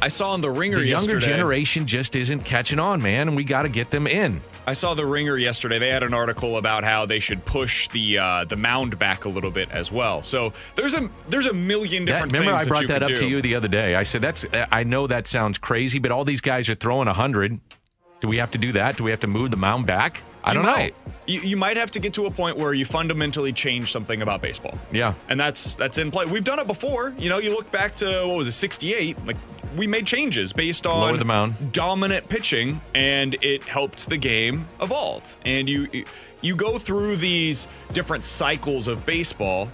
I 0.00 0.08
saw 0.08 0.32
on 0.32 0.40
the 0.40 0.50
ringer 0.50 0.78
the 0.78 0.86
younger 0.86 1.14
yesterday. 1.14 1.26
generation 1.36 1.86
just 1.86 2.16
isn't 2.16 2.40
catching 2.40 2.78
on, 2.78 3.02
man, 3.02 3.28
and 3.28 3.36
we 3.36 3.44
got 3.44 3.62
to 3.62 3.68
get 3.68 3.90
them 3.90 4.06
in. 4.06 4.40
I 4.66 4.72
saw 4.72 4.94
the 4.94 5.04
ringer 5.06 5.36
yesterday. 5.36 5.78
They 5.78 5.90
had 5.90 6.02
an 6.02 6.14
article 6.14 6.56
about 6.56 6.84
how 6.84 7.04
they 7.06 7.18
should 7.18 7.44
push 7.44 7.88
the 7.88 8.18
uh, 8.18 8.44
the 8.44 8.56
mound 8.56 8.98
back 8.98 9.24
a 9.24 9.28
little 9.28 9.50
bit 9.50 9.70
as 9.70 9.92
well. 9.92 10.22
So 10.22 10.52
there's 10.76 10.94
a 10.94 11.10
there's 11.28 11.46
a 11.46 11.52
million 11.52 12.04
That, 12.04 12.12
different 12.12 12.32
remember, 12.32 12.58
things 12.58 12.68
I 12.68 12.68
brought 12.68 12.82
you 12.82 12.88
that, 12.88 13.02
up 13.02 13.08
do. 13.08 13.16
to 13.16 13.28
you 13.28 13.42
the 13.42 13.54
other 13.54 13.68
day. 13.68 13.94
I 13.94 14.02
said 14.04 14.22
that's. 14.22 14.46
I 14.70 14.84
know 14.84 15.06
that 15.06 15.26
sounds 15.26 15.58
crazy, 15.58 15.98
but 15.98 16.10
all 16.10 16.24
these 16.24 16.40
guys 16.40 16.68
are 16.68 16.74
throwing 16.74 17.08
hundred. 17.08 17.60
Do 18.20 18.28
we 18.28 18.36
have 18.36 18.52
to 18.52 18.58
do 18.58 18.72
that? 18.72 18.96
Do 18.96 19.04
we 19.04 19.10
have 19.10 19.20
to 19.20 19.26
move 19.26 19.50
the 19.50 19.56
mound 19.56 19.86
back? 19.86 20.22
I 20.44 20.54
don't 20.54 20.64
know. 20.64 20.88
You, 21.26 21.40
you 21.40 21.56
might 21.56 21.76
have 21.76 21.92
to 21.92 22.00
get 22.00 22.14
to 22.14 22.26
a 22.26 22.30
point 22.30 22.56
where 22.56 22.74
you 22.74 22.84
fundamentally 22.84 23.52
change 23.52 23.92
something 23.92 24.22
about 24.22 24.42
baseball. 24.42 24.76
Yeah. 24.90 25.14
And 25.28 25.38
that's 25.38 25.74
that's 25.74 25.98
in 25.98 26.10
play. 26.10 26.24
We've 26.24 26.42
done 26.44 26.58
it 26.58 26.66
before. 26.66 27.14
You 27.16 27.28
know, 27.28 27.38
you 27.38 27.50
look 27.54 27.70
back 27.70 27.94
to 27.96 28.26
what 28.26 28.38
was 28.38 28.48
it, 28.48 28.52
68? 28.52 29.24
Like 29.24 29.36
we 29.76 29.86
made 29.86 30.04
changes 30.06 30.52
based 30.52 30.84
on 30.84 31.00
Lower 31.00 31.16
the 31.16 31.24
mound. 31.24 31.70
dominant 31.72 32.28
pitching 32.28 32.80
and 32.94 33.36
it 33.40 33.62
helped 33.62 34.08
the 34.08 34.16
game 34.16 34.66
evolve. 34.80 35.36
And 35.44 35.68
you 35.68 36.04
you 36.40 36.56
go 36.56 36.76
through 36.76 37.16
these 37.16 37.68
different 37.92 38.24
cycles 38.24 38.88
of 38.88 39.06
baseball 39.06 39.68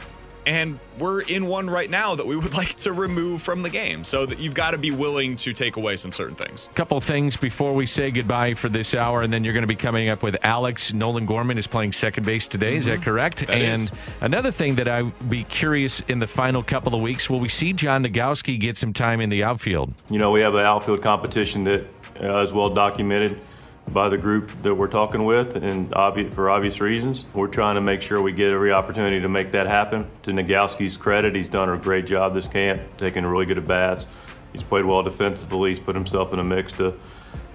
and 0.49 0.81
we're 0.99 1.21
in 1.21 1.47
one 1.47 1.69
right 1.69 1.91
now 1.91 2.15
that 2.15 2.27
we 2.27 2.35
would 2.35 2.55
like 2.63 2.75
to 2.79 2.93
remove 2.93 3.43
from 3.43 3.63
the 3.63 3.69
game. 3.69 4.03
So 4.03 4.25
that 4.25 4.39
you've 4.39 4.55
got 4.55 4.71
to 4.71 4.79
be 4.79 4.91
willing 4.91 5.37
to 5.39 5.53
take 5.53 5.77
away 5.77 5.97
some 5.97 6.11
certain 6.11 6.35
things. 6.35 6.69
A 6.71 6.75
couple 6.75 6.99
things 7.01 7.37
before 7.37 7.75
we 7.75 7.85
say 7.85 8.11
goodbye 8.11 8.55
for 8.55 8.71
this 8.71 8.95
hour, 8.95 9.23
and 9.23 9.33
then 9.33 9.45
you're 9.45 9.53
going 9.53 9.63
to 9.63 9.69
be 9.69 9.77
coming 9.77 10.09
up 10.09 10.23
with 10.23 10.37
Alex. 10.43 10.95
Nolan 10.95 11.27
Gorman 11.27 11.59
is 11.59 11.67
playing 11.67 11.93
second 11.93 12.25
base 12.25 12.49
today. 12.49 12.77
Is 12.77 12.87
that 12.87 13.03
correct? 13.03 13.39
Mm-hmm. 13.39 13.47
That 13.47 13.63
and 13.63 13.83
is. 13.83 13.93
another 14.23 14.51
thing 14.51 14.77
that 14.77 14.89
I'd 14.89 15.29
be 15.29 15.45
curious 15.45 16.01
in 16.09 16.19
the 16.19 16.27
final 16.27 16.63
couple 16.63 16.95
of 16.95 17.03
weeks, 17.03 17.29
will 17.29 17.41
we 17.41 17.49
see 17.49 17.75
John 17.75 18.05
Nogowski 18.05 18.59
get 18.59 18.79
some 18.79 18.95
time 18.95 19.21
in 19.21 19.29
the 19.29 19.45
outfield? 19.45 19.93
You 20.09 20.19
know, 20.19 20.31
we 20.31 20.41
have 20.41 20.55
an 20.55 20.65
outfield 20.65 21.03
competition 21.03 21.65
that 21.65 21.91
uh, 22.23 22.43
is 22.43 22.53
well 22.53 22.71
documented 22.71 23.45
by 23.93 24.09
the 24.09 24.19
group 24.19 24.51
that 24.63 24.75
we're 24.75 24.89
talking 24.89 25.25
with, 25.25 25.57
and 25.57 25.91
obvi- 25.93 26.33
for 26.33 26.51
obvious 26.51 26.81
reasons. 26.81 27.27
We're 27.35 27.49
trying 27.49 27.75
to 27.77 27.81
make 27.81 28.03
sure 28.03 28.21
we 28.21 28.33
get 28.33 28.53
every 28.53 28.73
opportunity 28.73 29.21
to 29.21 29.29
make 29.29 29.53
that 29.53 29.67
happen. 29.67 30.09
To 30.23 30.31
Nogowski's 30.31 30.97
credit, 30.97 31.35
he's 31.35 31.49
done 31.49 31.71
a 31.71 31.77
great 31.77 32.07
job 32.07 32.35
this 32.35 32.47
camp, 32.47 32.81
taking 32.97 33.25
really 33.25 33.47
good 33.47 33.59
at 33.59 33.67
bats. 33.67 34.07
He's 34.53 34.63
played 34.63 34.85
well 34.85 35.03
defensively. 35.03 35.75
He's 35.75 35.81
put 35.81 35.95
himself 35.95 36.33
in 36.33 36.39
a 36.39 36.45
mix 36.45 36.73
to 36.73 36.95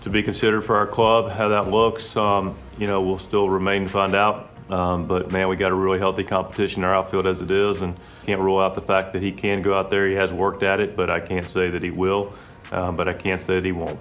to 0.01 0.09
be 0.09 0.21
considered 0.21 0.65
for 0.65 0.75
our 0.75 0.85
club. 0.85 1.29
How 1.29 1.47
that 1.47 1.69
looks, 1.69 2.17
um, 2.17 2.57
you 2.77 2.87
know, 2.87 3.01
we'll 3.01 3.17
still 3.19 3.47
remain 3.47 3.83
to 3.83 3.89
find 3.89 4.13
out. 4.13 4.49
Um, 4.69 5.07
but 5.07 5.31
man, 5.31 5.47
we 5.47 5.55
got 5.55 5.71
a 5.71 5.75
really 5.75 5.99
healthy 5.99 6.25
competition 6.25 6.83
in 6.83 6.89
our 6.89 6.95
outfield 6.95 7.25
as 7.25 7.41
it 7.41 7.51
is, 7.51 7.81
and 7.81 7.95
can't 8.25 8.41
rule 8.41 8.59
out 8.59 8.75
the 8.75 8.81
fact 8.81 9.13
that 9.13 9.21
he 9.21 9.31
can 9.31 9.61
go 9.61 9.73
out 9.73 9.89
there. 9.89 10.07
He 10.07 10.15
has 10.15 10.33
worked 10.33 10.63
at 10.63 10.79
it, 10.79 10.95
but 10.95 11.09
I 11.09 11.19
can't 11.19 11.49
say 11.49 11.69
that 11.69 11.83
he 11.83 11.91
will. 11.91 12.33
Um, 12.71 12.95
but 12.95 13.07
I 13.07 13.13
can't 13.13 13.39
say 13.39 13.55
that 13.55 13.65
he 13.65 13.71
won't. 13.71 13.99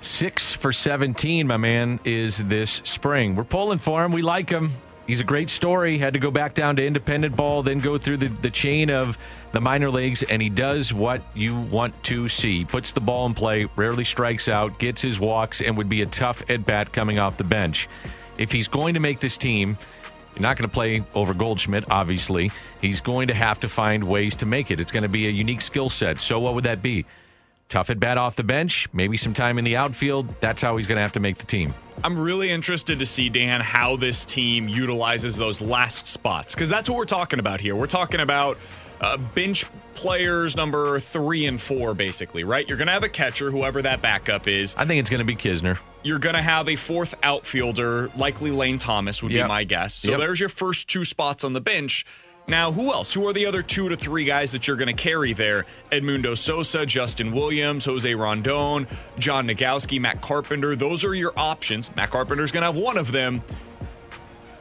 Six 0.00 0.54
for 0.54 0.72
17, 0.72 1.46
my 1.46 1.56
man, 1.56 1.98
is 2.04 2.38
this 2.38 2.80
spring. 2.84 3.34
We're 3.34 3.44
pulling 3.44 3.78
for 3.78 4.04
him. 4.04 4.12
We 4.12 4.22
like 4.22 4.48
him. 4.48 4.70
He's 5.08 5.20
a 5.20 5.24
great 5.24 5.50
story. 5.50 5.98
Had 5.98 6.12
to 6.12 6.18
go 6.18 6.30
back 6.30 6.54
down 6.54 6.76
to 6.76 6.86
independent 6.86 7.34
ball, 7.34 7.62
then 7.62 7.78
go 7.78 7.98
through 7.98 8.18
the, 8.18 8.28
the 8.28 8.50
chain 8.50 8.90
of 8.90 9.16
the 9.52 9.60
minor 9.60 9.90
leagues, 9.90 10.22
and 10.22 10.40
he 10.40 10.50
does 10.50 10.92
what 10.92 11.22
you 11.36 11.56
want 11.56 12.00
to 12.04 12.28
see. 12.28 12.64
Puts 12.64 12.92
the 12.92 13.00
ball 13.00 13.26
in 13.26 13.34
play, 13.34 13.66
rarely 13.74 14.04
strikes 14.04 14.48
out, 14.48 14.78
gets 14.78 15.00
his 15.00 15.18
walks, 15.18 15.62
and 15.62 15.76
would 15.78 15.88
be 15.88 16.02
a 16.02 16.06
tough 16.06 16.42
at 16.50 16.64
bat 16.64 16.92
coming 16.92 17.18
off 17.18 17.38
the 17.38 17.44
bench. 17.44 17.88
If 18.38 18.52
he's 18.52 18.68
going 18.68 18.94
to 18.94 19.00
make 19.00 19.18
this 19.18 19.38
team, 19.38 19.78
you're 20.34 20.42
not 20.42 20.56
going 20.56 20.68
to 20.68 20.72
play 20.74 21.02
over 21.14 21.34
Goldschmidt, 21.34 21.90
obviously. 21.90 22.52
He's 22.80 23.00
going 23.00 23.28
to 23.28 23.34
have 23.34 23.58
to 23.60 23.68
find 23.68 24.04
ways 24.04 24.36
to 24.36 24.46
make 24.46 24.70
it. 24.70 24.78
It's 24.78 24.92
going 24.92 25.02
to 25.02 25.08
be 25.08 25.26
a 25.26 25.30
unique 25.30 25.62
skill 25.62 25.88
set. 25.88 26.20
So, 26.20 26.38
what 26.38 26.54
would 26.54 26.64
that 26.64 26.82
be? 26.82 27.06
Tough 27.68 27.90
at 27.90 28.00
bat 28.00 28.16
off 28.16 28.34
the 28.34 28.42
bench, 28.42 28.88
maybe 28.94 29.16
some 29.18 29.34
time 29.34 29.58
in 29.58 29.64
the 29.64 29.76
outfield. 29.76 30.34
That's 30.40 30.62
how 30.62 30.76
he's 30.78 30.86
going 30.86 30.96
to 30.96 31.02
have 31.02 31.12
to 31.12 31.20
make 31.20 31.36
the 31.36 31.44
team. 31.44 31.74
I'm 32.02 32.16
really 32.18 32.50
interested 32.50 32.98
to 32.98 33.04
see, 33.06 33.28
Dan, 33.28 33.60
how 33.60 33.96
this 33.96 34.24
team 34.24 34.68
utilizes 34.68 35.36
those 35.36 35.60
last 35.60 36.08
spots 36.08 36.54
because 36.54 36.70
that's 36.70 36.88
what 36.88 36.96
we're 36.96 37.04
talking 37.04 37.40
about 37.40 37.60
here. 37.60 37.74
We're 37.76 37.86
talking 37.86 38.20
about 38.20 38.56
uh, 39.02 39.18
bench 39.18 39.66
players 39.92 40.56
number 40.56 40.98
three 40.98 41.44
and 41.44 41.60
four, 41.60 41.92
basically, 41.92 42.42
right? 42.42 42.66
You're 42.66 42.78
going 42.78 42.86
to 42.86 42.92
have 42.92 43.02
a 43.02 43.08
catcher, 43.08 43.50
whoever 43.50 43.82
that 43.82 44.00
backup 44.00 44.48
is. 44.48 44.74
I 44.78 44.86
think 44.86 45.00
it's 45.00 45.10
going 45.10 45.18
to 45.18 45.24
be 45.24 45.36
Knizner. 45.36 45.78
You're 46.02 46.18
going 46.20 46.36
to 46.36 46.42
have 46.42 46.68
a 46.70 46.76
fourth 46.76 47.14
outfielder, 47.22 48.08
likely 48.16 48.50
Lane 48.50 48.78
Thomas 48.78 49.22
would 49.22 49.30
Yep. 49.32 49.44
be 49.44 49.48
my 49.48 49.64
guess. 49.64 49.94
So 49.94 50.12
Yep. 50.12 50.20
there's 50.20 50.40
your 50.40 50.48
first 50.48 50.88
two 50.88 51.04
spots 51.04 51.44
on 51.44 51.52
the 51.52 51.60
bench. 51.60 52.06
Now, 52.48 52.72
who 52.72 52.92
else? 52.94 53.12
Who 53.12 53.26
are 53.28 53.34
the 53.34 53.44
other 53.44 53.62
two 53.62 53.90
to 53.90 53.96
three 53.96 54.24
guys 54.24 54.52
that 54.52 54.66
you're 54.66 54.76
going 54.78 54.94
to 54.94 54.94
carry 54.94 55.34
there? 55.34 55.66
Edmundo 55.92 56.36
Sosa, 56.36 56.86
Justin 56.86 57.30
Williams, 57.30 57.84
Jose 57.84 58.14
Rondon, 58.14 58.86
John 59.18 59.46
Nogowski, 59.46 60.00
Matt 60.00 60.22
Carpenter. 60.22 60.74
Those 60.74 61.04
are 61.04 61.14
your 61.14 61.34
options. 61.36 61.94
Matt 61.94 62.10
Carpenter's 62.10 62.50
going 62.50 62.62
to 62.62 62.72
have 62.72 62.78
one 62.78 62.96
of 62.96 63.12
them. 63.12 63.42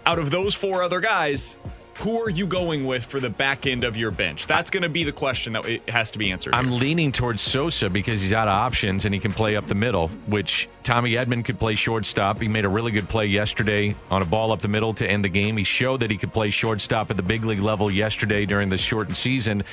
Out 0.05 0.19
of 0.19 0.31
those 0.31 0.53
four 0.53 0.83
other 0.83 0.99
guys, 0.99 1.55
who 1.97 2.21
are 2.21 2.29
you 2.29 2.45
going 2.45 2.85
with 2.85 3.05
for 3.05 3.19
the 3.19 3.29
back 3.29 3.65
end 3.65 3.83
of 3.83 3.97
your 3.97 4.11
bench? 4.11 4.45
That's 4.45 4.69
going 4.69 4.83
to 4.83 4.89
be 4.89 5.03
the 5.03 5.11
question 5.11 5.53
that 5.53 5.65
it 5.65 5.89
has 5.89 6.11
to 6.11 6.19
be 6.19 6.31
answered. 6.31 6.53
I'm 6.53 6.71
leaning 6.71 7.11
towards 7.11 7.41
Sosa 7.41 7.89
because 7.89 8.21
he's 8.21 8.33
out 8.33 8.47
of 8.47 8.53
options 8.53 9.05
and 9.05 9.13
he 9.13 9.19
can 9.19 9.31
play 9.31 9.55
up 9.55 9.67
the 9.67 9.75
middle, 9.75 10.07
which 10.27 10.69
Tommy 10.83 11.13
Edman 11.13 11.43
could 11.43 11.57
play 11.57 11.75
shortstop. 11.75 12.39
He 12.39 12.47
made 12.47 12.65
a 12.65 12.69
really 12.69 12.91
good 12.91 13.09
play 13.09 13.25
yesterday 13.25 13.95
on 14.11 14.21
a 14.21 14.25
ball 14.25 14.51
up 14.51 14.61
the 14.61 14.67
middle 14.67 14.93
to 14.95 15.09
end 15.09 15.25
the 15.25 15.29
game. 15.29 15.57
He 15.57 15.63
showed 15.63 16.01
that 16.01 16.11
he 16.11 16.17
could 16.17 16.31
play 16.31 16.49
shortstop 16.49 17.09
at 17.09 17.17
the 17.17 17.23
big 17.23 17.43
league 17.43 17.59
level 17.59 17.89
yesterday 17.89 18.45
during 18.45 18.69
the 18.69 18.77
shortened 18.77 19.17
season, 19.17 19.63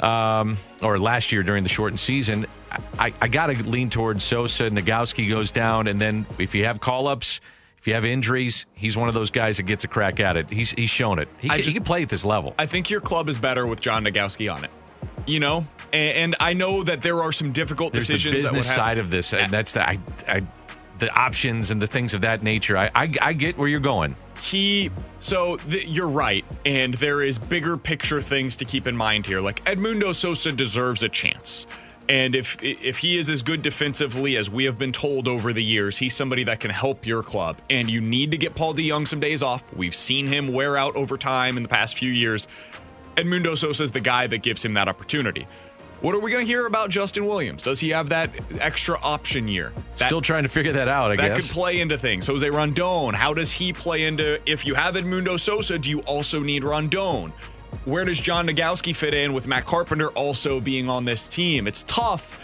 um, 0.00 0.56
or 0.80 0.98
last 0.98 1.32
year 1.32 1.42
during 1.42 1.62
the 1.62 1.68
shortened 1.68 2.00
season. 2.00 2.46
I, 2.98 3.12
I 3.20 3.28
got 3.28 3.46
to 3.46 3.62
lean 3.62 3.90
towards 3.90 4.24
Sosa. 4.24 4.70
Nogowski 4.70 5.28
goes 5.28 5.50
down, 5.50 5.86
and 5.86 6.00
then 6.00 6.26
if 6.38 6.54
you 6.54 6.64
have 6.64 6.80
call 6.80 7.06
ups, 7.06 7.40
if 7.82 7.88
you 7.88 7.94
have 7.94 8.04
injuries, 8.04 8.64
he's 8.74 8.96
one 8.96 9.08
of 9.08 9.14
those 9.14 9.32
guys 9.32 9.56
that 9.56 9.64
gets 9.64 9.82
a 9.82 9.88
crack 9.88 10.20
at 10.20 10.36
it. 10.36 10.48
He's 10.48 10.70
he's 10.70 10.88
shown 10.88 11.18
it. 11.18 11.28
He, 11.40 11.50
I 11.50 11.56
can, 11.56 11.64
he 11.64 11.72
can 11.72 11.82
play 11.82 12.04
at 12.04 12.08
this 12.08 12.24
level. 12.24 12.54
I 12.56 12.64
think 12.64 12.88
your 12.88 13.00
club 13.00 13.28
is 13.28 13.40
better 13.40 13.66
with 13.66 13.80
John 13.80 14.04
Nogowski 14.04 14.54
on 14.54 14.62
it. 14.62 14.70
You 15.26 15.40
know, 15.40 15.64
and, 15.92 16.16
and 16.16 16.36
I 16.38 16.52
know 16.52 16.84
that 16.84 17.00
there 17.00 17.20
are 17.24 17.32
some 17.32 17.50
difficult 17.50 17.92
There's 17.92 18.06
the 18.06 18.12
decisions. 18.12 18.44
would 18.44 18.52
business 18.52 18.72
side 18.72 18.98
of 18.98 19.10
this, 19.10 19.34
and 19.34 19.50
that's 19.52 19.72
the 19.72 19.88
I, 19.88 19.98
I, 20.28 20.42
the 20.98 21.12
options 21.20 21.72
and 21.72 21.82
the 21.82 21.88
things 21.88 22.14
of 22.14 22.20
that 22.20 22.44
nature. 22.44 22.78
I, 22.78 22.88
I, 22.94 23.12
I 23.20 23.32
get 23.32 23.58
where 23.58 23.66
you're 23.66 23.80
going. 23.80 24.14
he 24.40 24.88
so 25.18 25.56
th- 25.56 25.86
you're 25.88 26.08
right 26.08 26.44
and 26.64 26.94
there 26.94 27.22
is 27.22 27.36
bigger 27.36 27.76
picture 27.76 28.22
things 28.22 28.54
to 28.56 28.64
keep 28.64 28.86
in 28.88 28.96
mind 28.96 29.24
here 29.26 29.40
like 29.40 29.64
edmundo 29.66 30.12
sosa 30.12 30.50
deserves 30.50 31.04
a 31.04 31.08
chance 31.08 31.66
and 32.12 32.34
if 32.34 32.56
if 32.62 32.98
he 32.98 33.16
is 33.16 33.30
as 33.30 33.42
good 33.42 33.62
defensively 33.62 34.36
as 34.36 34.50
we 34.50 34.64
have 34.64 34.76
been 34.78 34.92
told 34.92 35.26
over 35.26 35.52
the 35.52 35.62
years 35.64 35.96
he's 35.96 36.14
somebody 36.14 36.44
that 36.44 36.60
can 36.60 36.70
help 36.70 37.06
your 37.06 37.22
club 37.22 37.56
and 37.70 37.88
you 37.88 38.00
need 38.00 38.30
to 38.30 38.36
get 38.36 38.54
paul 38.54 38.74
dejong 38.74 39.08
some 39.08 39.18
days 39.20 39.42
off 39.42 39.62
we've 39.74 39.96
seen 39.96 40.26
him 40.28 40.52
wear 40.52 40.76
out 40.76 40.94
over 40.94 41.16
time 41.16 41.56
in 41.56 41.62
the 41.62 41.68
past 41.68 41.96
few 41.96 42.12
years 42.12 42.46
edmundo 43.16 43.56
sosa 43.56 43.82
is 43.82 43.90
the 43.90 44.00
guy 44.00 44.26
that 44.26 44.38
gives 44.42 44.62
him 44.64 44.72
that 44.74 44.88
opportunity 44.88 45.46
what 46.02 46.14
are 46.14 46.18
we 46.18 46.30
going 46.30 46.44
to 46.44 46.46
hear 46.52 46.66
about 46.66 46.90
justin 46.90 47.24
williams 47.26 47.62
does 47.62 47.80
he 47.80 47.88
have 47.90 48.08
that 48.10 48.28
extra 48.60 48.98
option 49.02 49.46
year 49.48 49.72
That- 49.96 50.06
Still 50.08 50.20
trying 50.20 50.42
to 50.42 50.48
figure 50.48 50.72
that 50.72 50.88
out. 50.88 51.12
I 51.12 51.16
that 51.16 51.28
guess. 51.36 51.46
could 51.46 51.54
play 51.54 51.80
into 51.80 51.96
things. 51.96 52.26
Jose 52.26 52.48
Rondon, 52.50 53.14
how 53.14 53.32
does 53.32 53.52
he 53.52 53.72
play 53.72 54.04
into 54.04 54.40
if 54.50 54.66
you 54.66 54.74
have 54.74 54.94
Edmundo 54.96 55.38
Sosa, 55.38 55.78
do 55.78 55.88
you 55.88 56.00
also 56.00 56.40
need 56.40 56.64
Rondon? 56.64 57.32
Where 57.84 58.04
does 58.04 58.20
John 58.20 58.46
Nogowski 58.46 58.94
fit 58.94 59.12
in 59.12 59.32
with 59.32 59.48
Matt 59.48 59.66
Carpenter 59.66 60.10
also 60.10 60.60
being 60.60 60.88
on 60.88 61.04
this 61.04 61.26
team? 61.26 61.66
It's 61.66 61.82
tough. 61.88 62.38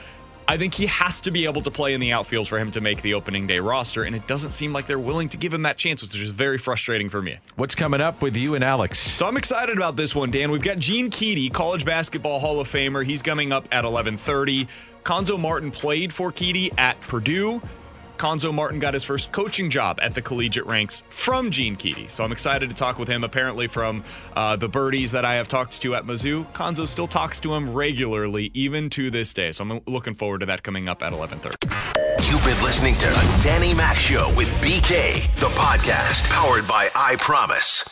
I 0.49 0.59
think 0.59 0.75
he 0.75 0.87
has 0.87 1.21
to 1.21 1.31
be 1.31 1.45
able 1.45 1.61
to 1.63 1.71
play 1.71 1.95
in 1.95 2.01
the 2.01 2.11
outfield 2.11 2.49
for 2.49 2.59
him 2.59 2.73
to 2.73 2.81
make 2.81 3.03
the 3.03 3.15
opening 3.15 3.47
day 3.47 3.61
roster, 3.61 4.03
and 4.03 4.17
it 4.17 4.27
doesn't 4.27 4.51
seem 4.51 4.73
like 4.73 4.87
they're 4.87 4.99
willing 4.99 5.29
to 5.29 5.37
give 5.37 5.55
him 5.55 5.63
that 5.63 5.77
chance, 5.77 6.03
which 6.03 6.17
is 6.17 6.33
very 6.33 6.59
frustrating 6.59 7.09
for 7.09 7.23
me. 7.23 7.39
What's 7.55 7.77
coming 7.77 8.01
up 8.01 8.21
with 8.21 8.35
you 8.35 8.57
and 8.57 8.65
Alex? 8.65 8.99
So 8.99 9.29
I'm 9.29 9.37
excited 9.37 9.77
about 9.77 9.95
this 9.95 10.13
one, 10.13 10.33
Dan. 10.33 10.51
We've 10.51 10.63
got 10.63 10.79
Gene 10.79 11.09
Keady, 11.09 11.53
college 11.53 11.85
basketball 11.85 12.41
Hall 12.41 12.59
of 12.59 12.69
Famer. 12.69 13.05
He's 13.05 13.23
coming 13.23 13.53
up 13.53 13.69
at 13.71 13.85
11:30. 13.85 14.67
Cuonzo 15.05 15.39
Martin 15.39 15.71
played 15.71 16.13
for 16.13 16.33
Keady 16.33 16.73
at 16.79 17.01
Purdue. 17.03 17.63
Cuonzo 18.19 18.53
Martin 18.53 18.81
got 18.81 18.95
his 18.95 19.05
first 19.05 19.31
coaching 19.31 19.71
job 19.71 19.99
at 20.03 20.13
the 20.13 20.21
collegiate 20.21 20.67
ranks 20.67 21.05
from 21.09 21.51
Gene 21.51 21.77
Keady. 21.77 22.11
So 22.11 22.25
I'm 22.25 22.33
excited 22.33 22.69
to 22.69 22.75
talk 22.75 22.99
with 22.99 23.09
him. 23.09 23.23
Apparently, 23.23 23.69
from 23.69 24.05
uh, 24.35 24.57
the 24.57 24.69
birdies 24.69 25.13
that 25.13 25.25
I 25.25 25.35
have 25.35 25.47
talked 25.47 25.81
to 25.83 25.95
at 25.95 26.05
Mizzou, 26.05 26.45
Cuonzo 26.53 26.87
still 26.87 27.07
talks 27.07 27.39
to 27.41 27.55
him 27.55 27.73
regularly, 27.73 28.51
even 28.55 28.91
to 28.91 29.11
this 29.11 29.33
day. 29.33 29.53
So 29.53 29.65
I'm 29.65 29.81
looking 29.87 30.17
forward 30.17 30.41
to 30.41 30.47
that 30.47 30.65
coming 30.65 30.89
up 30.89 31.03
at 31.03 31.13
11:30. 31.13 31.55
You've 32.29 32.45
been 32.45 32.63
listening 32.65 32.95
to 32.95 33.07
the 33.07 33.41
Danny 33.43 33.73
Mac 33.75 33.97
Show 33.97 34.35
with 34.37 34.49
BK, 34.61 35.33
the 35.37 35.47
podcast 35.49 36.29
powered 36.31 36.67
by 36.67 36.89
I 36.97 37.17
Promise. 37.21 37.85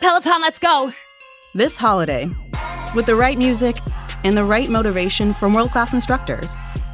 Peloton, 0.00 0.40
let's 0.40 0.58
go! 0.58 0.92
This 1.54 1.76
holiday, 1.76 2.28
with 2.94 3.06
the 3.06 3.14
right 3.14 3.38
music 3.38 3.76
and 4.24 4.36
the 4.36 4.44
right 4.44 4.68
motivation 4.68 5.32
from 5.34 5.54
world 5.54 5.70
class 5.70 5.94
instructors, 5.94 6.56